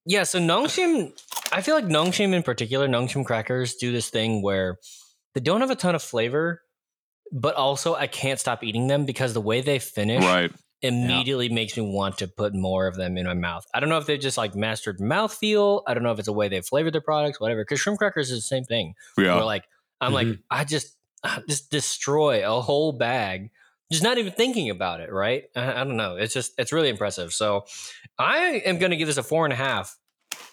yeah. 0.08 0.24
So 0.24 0.40
Nongshim, 0.40 1.12
I 1.52 1.62
feel 1.62 1.76
like 1.76 1.86
Nongshim 1.86 2.34
in 2.34 2.42
particular, 2.42 2.88
Nongshim 2.88 3.26
crackers 3.26 3.76
do 3.76 3.92
this 3.92 4.10
thing 4.10 4.42
where 4.42 4.80
they 5.36 5.42
don't 5.42 5.62
have 5.62 5.70
a 5.70 5.76
ton 5.76 5.94
of 5.94 6.02
flavor, 6.02 6.64
but 7.32 7.54
also 7.54 7.94
I 7.94 8.08
can't 8.08 8.40
stop 8.40 8.64
eating 8.64 8.88
them 8.88 9.06
because 9.06 9.36
the 9.36 9.42
way 9.42 9.62
they 9.62 9.78
finish 9.78 10.24
Right. 10.24 10.52
Immediately 10.84 11.48
makes 11.48 11.78
me 11.78 11.84
want 11.84 12.18
to 12.18 12.28
put 12.28 12.54
more 12.54 12.88
of 12.88 12.96
them 12.96 13.18
in 13.18 13.26
my 13.26 13.34
mouth. 13.34 13.66
I 13.74 13.80
don't 13.80 13.90
know 13.90 13.98
if 13.98 14.06
they've 14.06 14.20
just 14.20 14.38
like 14.38 14.54
mastered 14.54 15.00
mouthfeel. 15.00 15.82
I 15.88 15.94
don't 15.94 16.04
know 16.04 16.12
if 16.12 16.20
it's 16.20 16.28
a 16.28 16.34
way 16.34 16.50
they've 16.50 16.66
flavored 16.66 16.94
their 16.94 17.02
products, 17.02 17.40
whatever. 17.40 17.64
Because 17.64 17.80
shrimp 17.80 18.00
crackers 18.00 18.30
is 18.30 18.40
the 18.40 18.48
same 18.48 18.66
thing. 18.66 18.94
Yeah. 19.18 19.36
Where 19.36 19.46
like 19.46 19.64
I'm 20.02 20.14
like 20.14 20.28
I 20.52 20.66
just 20.66 20.96
I 21.24 21.42
just 21.48 21.72
destroy 21.72 22.46
a 22.46 22.62
whole 22.62 22.92
bag, 22.92 23.50
just 23.92 24.04
not 24.04 24.18
even 24.18 24.34
thinking 24.34 24.70
about 24.70 25.00
it. 25.00 25.12
Right? 25.12 25.46
I, 25.56 25.82
I 25.82 25.84
don't 25.86 25.98
know. 25.98 26.18
It's 26.18 26.34
just 26.34 26.54
it's 26.58 26.74
really 26.74 26.90
impressive. 26.90 27.34
So 27.34 27.66
I 28.20 28.62
am 28.66 28.78
going 28.78 28.92
to 28.92 28.98
give 28.98 29.08
this 29.08 29.18
a 29.18 29.24
four 29.24 29.46
and 29.46 29.54
a 29.54 29.58
half 29.58 29.98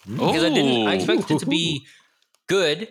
because 0.07 0.43
I 0.43 0.49
didn't. 0.49 0.87
I 0.87 0.93
expected 0.95 1.35
it 1.35 1.39
to 1.39 1.45
be 1.45 1.85
good, 2.47 2.87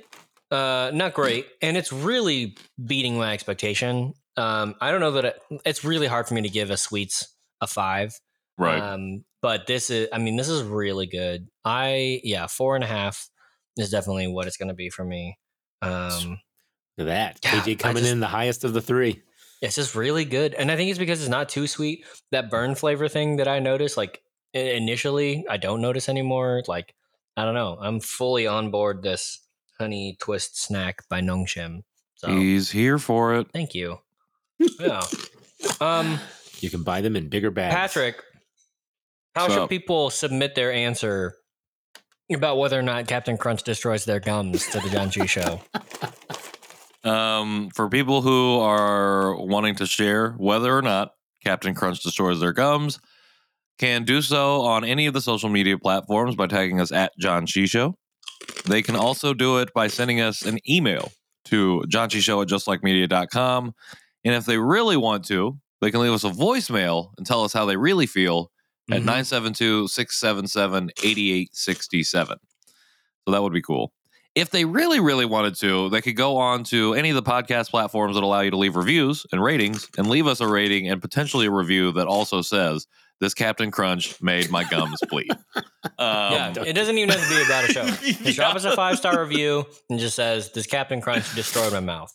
uh, 0.51 0.91
not 0.93 1.15
great, 1.15 1.47
and 1.63 1.77
it's 1.77 1.91
really 1.93 2.57
beating 2.85 3.17
my 3.17 3.33
expectation. 3.33 4.13
Um, 4.41 4.75
I 4.81 4.91
don't 4.91 5.01
know 5.01 5.13
that 5.13 5.25
it, 5.25 5.43
it's 5.65 5.85
really 5.85 6.07
hard 6.07 6.27
for 6.27 6.35
me 6.35 6.43
to 6.43 6.49
give 6.49 6.71
a 6.71 6.77
sweets 6.77 7.35
a 7.61 7.67
five. 7.67 8.19
Right. 8.59 8.81
Um, 8.81 9.25
but 9.43 9.67
this 9.67 9.91
is, 9.91 10.09
I 10.13 10.19
mean, 10.19 10.37
this 10.37 10.49
is 10.49 10.63
really 10.63 11.07
good. 11.07 11.49
I, 11.65 12.21
yeah, 12.25 12.47
four 12.47 12.75
and 12.75 12.85
a 12.85 12.87
half 12.87 13.29
is 13.77 13.91
definitely 13.91 14.27
what 14.27 14.47
it's 14.47 14.57
going 14.57 14.69
to 14.69 14.75
be 14.75 14.91
for 14.91 15.05
me. 15.05 15.39
Um, 15.83 16.39
Look 16.99 17.07
at 17.07 17.07
that. 17.07 17.39
Yeah, 17.43 17.61
KJ 17.63 17.79
coming 17.79 18.03
just- 18.03 18.13
in 18.13 18.21
the 18.21 18.27
highest 18.27 18.65
of 18.65 18.73
the 18.75 18.83
three. 18.83 19.23
it's 19.63 19.77
just 19.77 19.95
really 19.95 20.25
good. 20.25 20.55
And 20.55 20.71
I 20.71 20.77
think 20.77 20.91
it's 20.91 20.99
because 20.99 21.21
it's 21.21 21.29
not 21.31 21.49
too 21.49 21.67
sweet. 21.67 22.05
That 22.33 22.51
burn 22.51 22.75
flavor 22.75 23.09
thing 23.09 23.37
that 23.37 23.49
I 23.49 23.59
noticed, 23.61 23.97
like 23.97 24.21
initially, 24.53 25.45
I 25.49 25.57
don't 25.57 25.81
notice 25.81 26.09
anymore. 26.09 26.63
Like, 26.67 26.95
I 27.37 27.45
don't 27.45 27.55
know. 27.55 27.79
I'm 27.81 28.01
fully 28.01 28.47
on 28.47 28.71
board 28.71 29.03
this 29.03 29.41
honey 29.79 30.17
twist 30.21 30.61
snack 30.61 31.09
by 31.09 31.21
Nongshim. 31.23 31.83
So 32.17 32.29
He's 32.29 32.71
here 32.71 32.99
for 32.99 33.35
it. 33.37 33.47
thank 33.53 33.75
you. 33.75 33.99
Yeah. 34.79 35.03
Um, 35.81 36.19
You 36.61 36.71
can 36.71 36.83
buy 36.83 37.01
them 37.01 37.17
in 37.17 37.29
bigger 37.29 37.51
bags. 37.51 37.75
Patrick, 37.75 38.17
how 39.35 39.45
What's 39.45 39.55
should 39.55 39.69
people 39.69 40.11
submit 40.11 40.55
their 40.55 40.73
answer 40.73 41.35
about 42.33 42.59
whether 42.59 42.79
or 42.79 42.83
not 42.83 43.07
Captain 43.07 43.37
Crunch 43.37 43.63
destroys 43.63 44.05
their 44.05 44.21
gums 44.21 44.67
to 44.69 44.81
the 44.81 44.89
Janchi 44.89 45.29
Show? 45.29 45.61
Um, 47.03 47.71
for 47.75 47.89
people 47.89 48.21
who 48.21 48.59
are 48.61 49.35
wanting 49.35 49.75
to 49.77 49.87
share 49.87 50.33
whether 50.33 50.77
or 50.77 50.83
not 50.83 51.13
Captain 51.43 51.75
Crunch 51.75 52.03
destroys 52.03 52.41
their 52.41 52.53
gums, 52.53 52.99
can 53.79 54.05
do 54.05 54.21
so 54.21 54.61
on 54.61 54.85
any 54.85 55.07
of 55.07 55.15
the 55.15 55.23
social 55.23 55.49
media 55.49 55.79
platforms 55.79 56.37
by 56.37 56.47
tagging 56.47 56.79
us 56.79 56.93
at 56.93 57.13
Janchi 57.19 57.67
Show. 57.67 57.97
They 58.67 58.83
can 58.83 58.97
also 58.97 59.33
do 59.33 59.57
it 59.59 59.73
by 59.75 59.87
sending 59.87 60.21
us 60.21 60.43
an 60.43 60.59
email 60.69 61.11
to 61.47 61.83
janchishow 61.89 62.43
at 62.43 62.49
justlikemedia.com. 62.49 63.73
And 64.25 64.35
if 64.35 64.45
they 64.45 64.59
really 64.59 64.97
want 64.97 65.25
to, 65.27 65.59
they 65.81 65.91
can 65.91 66.01
leave 66.01 66.13
us 66.13 66.25
a 66.25 66.31
voicemail 66.31 67.11
and 67.17 67.27
tell 67.27 67.43
us 67.45 67.53
how 67.53 67.65
they 67.65 67.77
really 67.77 68.07
feel 68.07 68.51
at 68.91 69.01
Mhm. 69.03 69.05
972 69.05 69.89
677 69.89 70.91
8867. 71.03 72.39
So 73.27 73.33
that 73.33 73.43
would 73.43 73.53
be 73.53 73.63
cool. 73.63 73.93
If 74.35 74.51
they 74.51 74.65
really, 74.65 75.01
really 75.01 75.25
wanted 75.25 75.57
to, 75.57 75.89
they 75.91 76.01
could 76.01 76.17
go 76.17 76.37
on 76.37 76.63
to 76.65 76.95
any 76.95 77.11
of 77.11 77.17
the 77.17 77.23
podcast 77.23 77.71
platforms 77.71 78.15
that 78.15 78.23
allow 78.23 78.41
you 78.41 78.51
to 78.53 78.57
leave 78.57 78.77
reviews 78.77 79.27
and 79.33 79.43
ratings 79.43 79.89
and 79.99 80.09
leave 80.09 80.27
us 80.29 80.41
a 80.41 80.47
rating 80.47 80.89
and 80.89 81.01
potentially 81.03 81.47
a 81.47 81.51
review 81.51 81.91
that 81.93 82.07
also 82.07 82.41
says, 82.43 82.87
This 83.21 83.35
Captain 83.35 83.71
Crunch 83.71 84.21
made 84.23 84.49
my 84.51 84.65
gums 84.65 84.99
bleed. 85.09 85.31
Um, 85.99 86.33
yeah, 86.33 86.53
it 86.67 86.75
doesn't 86.75 86.97
even 86.99 87.09
have 87.11 87.23
to 87.27 87.35
be 87.35 87.43
about 87.43 87.69
a 87.69 87.73
show. 87.73 87.87
Just 88.23 88.37
drop 88.37 88.55
us 88.55 88.65
a 88.65 88.75
five 88.77 88.97
star 88.99 89.21
review 89.23 89.67
and 89.89 89.99
just 89.99 90.15
says, 90.17 90.51
This 90.53 90.67
Captain 90.67 91.01
Crunch 91.01 91.35
destroyed 91.35 91.73
my 91.73 91.81
mouth?" 91.81 92.13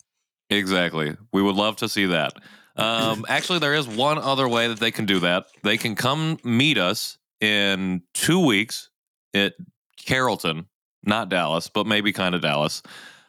Exactly. 0.49 1.15
We 1.33 1.41
would 1.41 1.55
love 1.55 1.77
to 1.77 1.89
see 1.89 2.05
that. 2.07 2.33
Um, 2.75 3.25
actually, 3.29 3.59
there 3.59 3.73
is 3.73 3.87
one 3.87 4.17
other 4.17 4.47
way 4.47 4.67
that 4.67 4.79
they 4.79 4.91
can 4.91 5.05
do 5.05 5.19
that. 5.21 5.47
They 5.63 5.77
can 5.77 5.95
come 5.95 6.37
meet 6.43 6.77
us 6.77 7.17
in 7.41 8.03
two 8.13 8.45
weeks 8.45 8.89
at 9.33 9.53
Carrollton, 9.97 10.67
not 11.03 11.29
Dallas, 11.29 11.69
but 11.69 11.87
maybe 11.87 12.11
kind 12.13 12.35
of 12.35 12.41
Dallas, 12.41 12.81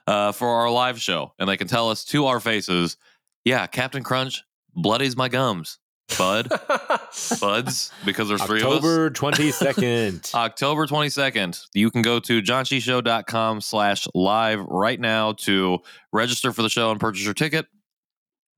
uh, 0.07 0.33
for 0.33 0.49
our 0.49 0.71
live 0.71 1.01
show. 1.01 1.33
And 1.39 1.49
they 1.49 1.57
can 1.57 1.69
tell 1.69 1.91
us 1.91 2.05
to 2.07 2.27
our 2.27 2.41
faces, 2.41 2.97
yeah, 3.45 3.67
Captain 3.67 4.03
Crunch 4.03 4.43
bloodies 4.75 5.17
my 5.17 5.29
gums, 5.29 5.79
bud, 6.19 6.49
buds, 7.41 7.93
because 8.05 8.29
there's 8.29 8.43
three 8.43 8.61
of 8.61 8.69
us. 8.69 8.75
October 8.75 9.11
22nd. 9.11 10.35
October 10.35 10.87
22nd. 10.87 11.67
You 11.75 11.91
can 11.91 12.03
go 12.03 12.21
to 12.21 12.43
janchishow.com 12.43 13.61
slash 13.61 14.07
live 14.15 14.61
right 14.61 15.01
now 15.01 15.33
to 15.33 15.79
register 16.13 16.53
for 16.53 16.63
the 16.63 16.69
show 16.69 16.91
and 16.91 17.01
purchase 17.01 17.25
your 17.25 17.35
ticket. 17.35 17.67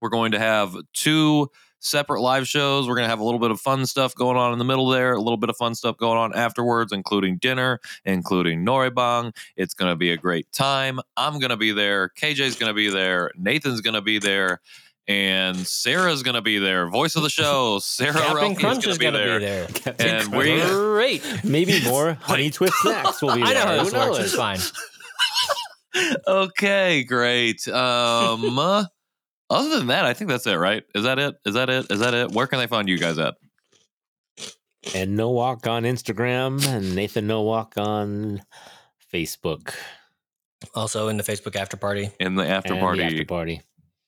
We're 0.00 0.10
going 0.10 0.32
to 0.32 0.38
have 0.38 0.76
two 0.92 1.50
separate 1.80 2.20
live 2.20 2.46
shows. 2.46 2.88
We're 2.88 2.94
going 2.94 3.06
to 3.06 3.10
have 3.10 3.20
a 3.20 3.24
little 3.24 3.40
bit 3.40 3.50
of 3.50 3.60
fun 3.60 3.86
stuff 3.86 4.14
going 4.14 4.36
on 4.36 4.52
in 4.52 4.58
the 4.58 4.64
middle 4.64 4.88
there, 4.88 5.12
a 5.12 5.20
little 5.20 5.36
bit 5.36 5.50
of 5.50 5.56
fun 5.56 5.74
stuff 5.74 5.96
going 5.96 6.18
on 6.18 6.34
afterwards, 6.34 6.92
including 6.92 7.38
dinner, 7.38 7.80
including 8.04 8.64
noraebang. 8.64 9.34
It's 9.56 9.74
going 9.74 9.90
to 9.90 9.96
be 9.96 10.10
a 10.10 10.16
great 10.16 10.50
time. 10.52 11.00
I'm 11.16 11.38
going 11.38 11.50
to 11.50 11.56
be 11.56 11.72
there. 11.72 12.10
KJ's 12.10 12.56
going 12.56 12.70
to 12.70 12.74
be 12.74 12.90
there. 12.90 13.30
Nathan's 13.36 13.80
going 13.80 13.94
to 13.94 14.02
be 14.02 14.18
there. 14.18 14.60
And 15.08 15.56
Sarah's 15.66 16.22
going 16.22 16.34
to 16.34 16.42
be 16.42 16.58
there. 16.58 16.86
Voice 16.88 17.16
of 17.16 17.22
the 17.22 17.30
show, 17.30 17.78
Sarah 17.78 18.12
Captain 18.12 18.54
Relke 18.54 18.58
Crunch 18.60 18.86
is 18.86 18.92
is 18.92 18.98
going 18.98 19.14
to 19.14 19.18
going 19.18 19.40
be 19.40 19.46
to 19.46 19.50
there. 19.50 19.66
be 19.66 20.04
there. 20.04 20.20
And 20.20 20.32
we, 20.36 20.60
Great. 20.68 21.44
Maybe 21.44 21.82
more 21.84 22.12
honey 22.20 22.50
twist 22.50 22.74
snacks 22.82 23.22
will 23.22 23.34
be 23.34 23.40
there. 23.42 23.48
I 23.48 23.52
know 23.54 23.60
how 23.64 23.78
Who 23.78 23.84
this 23.84 23.94
works. 23.94 24.06
knows? 24.06 24.18
It's 24.20 24.34
fine. 24.34 24.58
okay, 26.26 27.04
great. 27.04 27.66
Um, 27.68 28.58
uh, 28.58 28.84
other 29.50 29.78
than 29.78 29.86
that, 29.88 30.04
I 30.04 30.12
think 30.12 30.28
that's 30.28 30.46
it. 30.46 30.56
Right? 30.56 30.82
Is 30.94 31.04
that 31.04 31.18
it? 31.18 31.36
Is 31.46 31.54
that 31.54 31.70
it? 31.70 31.90
Is 31.90 32.00
that 32.00 32.12
it? 32.14 32.32
Where 32.32 32.46
can 32.46 32.58
they 32.58 32.66
find 32.66 32.88
you 32.88 32.98
guys 32.98 33.18
at? 33.18 33.34
And 34.94 35.18
Nowack 35.18 35.66
on 35.66 35.82
Instagram 35.84 36.64
and 36.66 36.94
Nathan 36.94 37.26
Nowack 37.26 37.76
on 37.78 38.42
Facebook. 39.12 39.74
Also 40.74 41.08
in 41.08 41.16
the 41.16 41.22
Facebook 41.22 41.56
after 41.56 41.76
party. 41.76 42.10
In 42.20 42.34
the 42.34 42.46
after 42.46 42.72
and 42.74 42.80
party. 42.80 43.00
The 43.00 43.06
after 43.06 43.24
party. 43.24 43.62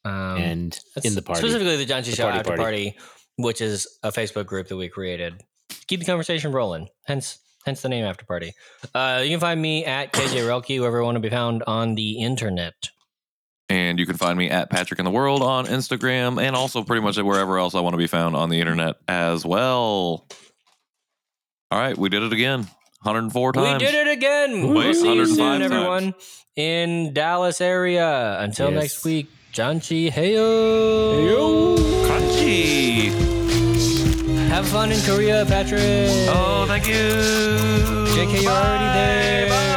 Um, 0.04 0.12
and 0.38 0.80
in 1.04 1.14
the 1.14 1.22
party. 1.22 1.40
Specifically, 1.40 1.76
the 1.76 1.86
Janchi 1.86 2.14
Show 2.16 2.24
party 2.24 2.38
After 2.38 2.56
party. 2.56 2.62
Party, 2.92 2.98
which 3.36 3.60
is 3.60 3.86
a 4.02 4.10
Facebook 4.10 4.46
group 4.46 4.68
that 4.68 4.76
we 4.76 4.88
created. 4.88 5.42
Keep 5.88 6.00
the 6.00 6.06
conversation 6.06 6.52
rolling. 6.52 6.88
Hence, 7.06 7.38
hence 7.66 7.82
the 7.82 7.88
name 7.88 8.04
After 8.04 8.24
Party. 8.24 8.52
Uh, 8.94 9.20
you 9.22 9.30
can 9.30 9.40
find 9.40 9.60
me 9.60 9.84
at 9.84 10.12
KJ 10.12 10.46
Relke, 10.46 10.78
wherever 10.80 11.00
I 11.02 11.04
want 11.04 11.16
to 11.16 11.20
be 11.20 11.28
found 11.30 11.62
on 11.66 11.94
the 11.96 12.22
internet. 12.22 12.74
And 13.68 13.98
you 14.00 14.06
can 14.06 14.16
find 14.16 14.36
me 14.36 14.50
at 14.50 14.68
Patrick 14.70 14.98
in 14.98 15.04
the 15.04 15.10
World 15.12 15.42
on 15.42 15.66
Instagram 15.66 16.42
and 16.42 16.56
also 16.56 16.82
pretty 16.82 17.02
much 17.02 17.16
wherever 17.18 17.56
else 17.58 17.74
I 17.76 17.80
want 17.80 17.94
to 17.94 17.98
be 17.98 18.08
found 18.08 18.34
on 18.36 18.48
the 18.50 18.58
internet 18.58 18.96
as 19.06 19.44
well. 19.46 20.26
All 21.70 21.78
right, 21.78 21.96
we 21.96 22.08
did 22.08 22.22
it 22.24 22.32
again. 22.32 22.60
104 23.02 23.52
times. 23.52 23.80
We 23.80 23.86
did 23.90 24.06
it 24.08 24.10
again. 24.12 24.62
Wait, 24.68 24.74
we'll 24.74 24.94
see 24.94 25.14
you 25.14 25.20
105 25.20 25.36
soon, 25.36 25.60
times. 25.60 25.72
everyone, 25.72 26.14
in 26.56 27.14
Dallas 27.14 27.60
area. 27.60 28.38
Until 28.40 28.70
Yes. 28.72 28.82
next 28.82 29.04
week, 29.04 29.30
Janchi, 29.52 30.10
heyo. 30.12 31.76
Crunchy. 32.06 33.10
Have 34.48 34.66
fun 34.68 34.92
in 34.92 35.00
Korea, 35.02 35.44
Patrick. 35.44 36.08
Oh, 36.28 36.64
thank 36.68 36.86
you. 36.86 36.94
JK, 38.14 38.42
you're 38.42 38.52
already 38.52 38.84
there. 38.94 39.48
Bye. 39.48 39.69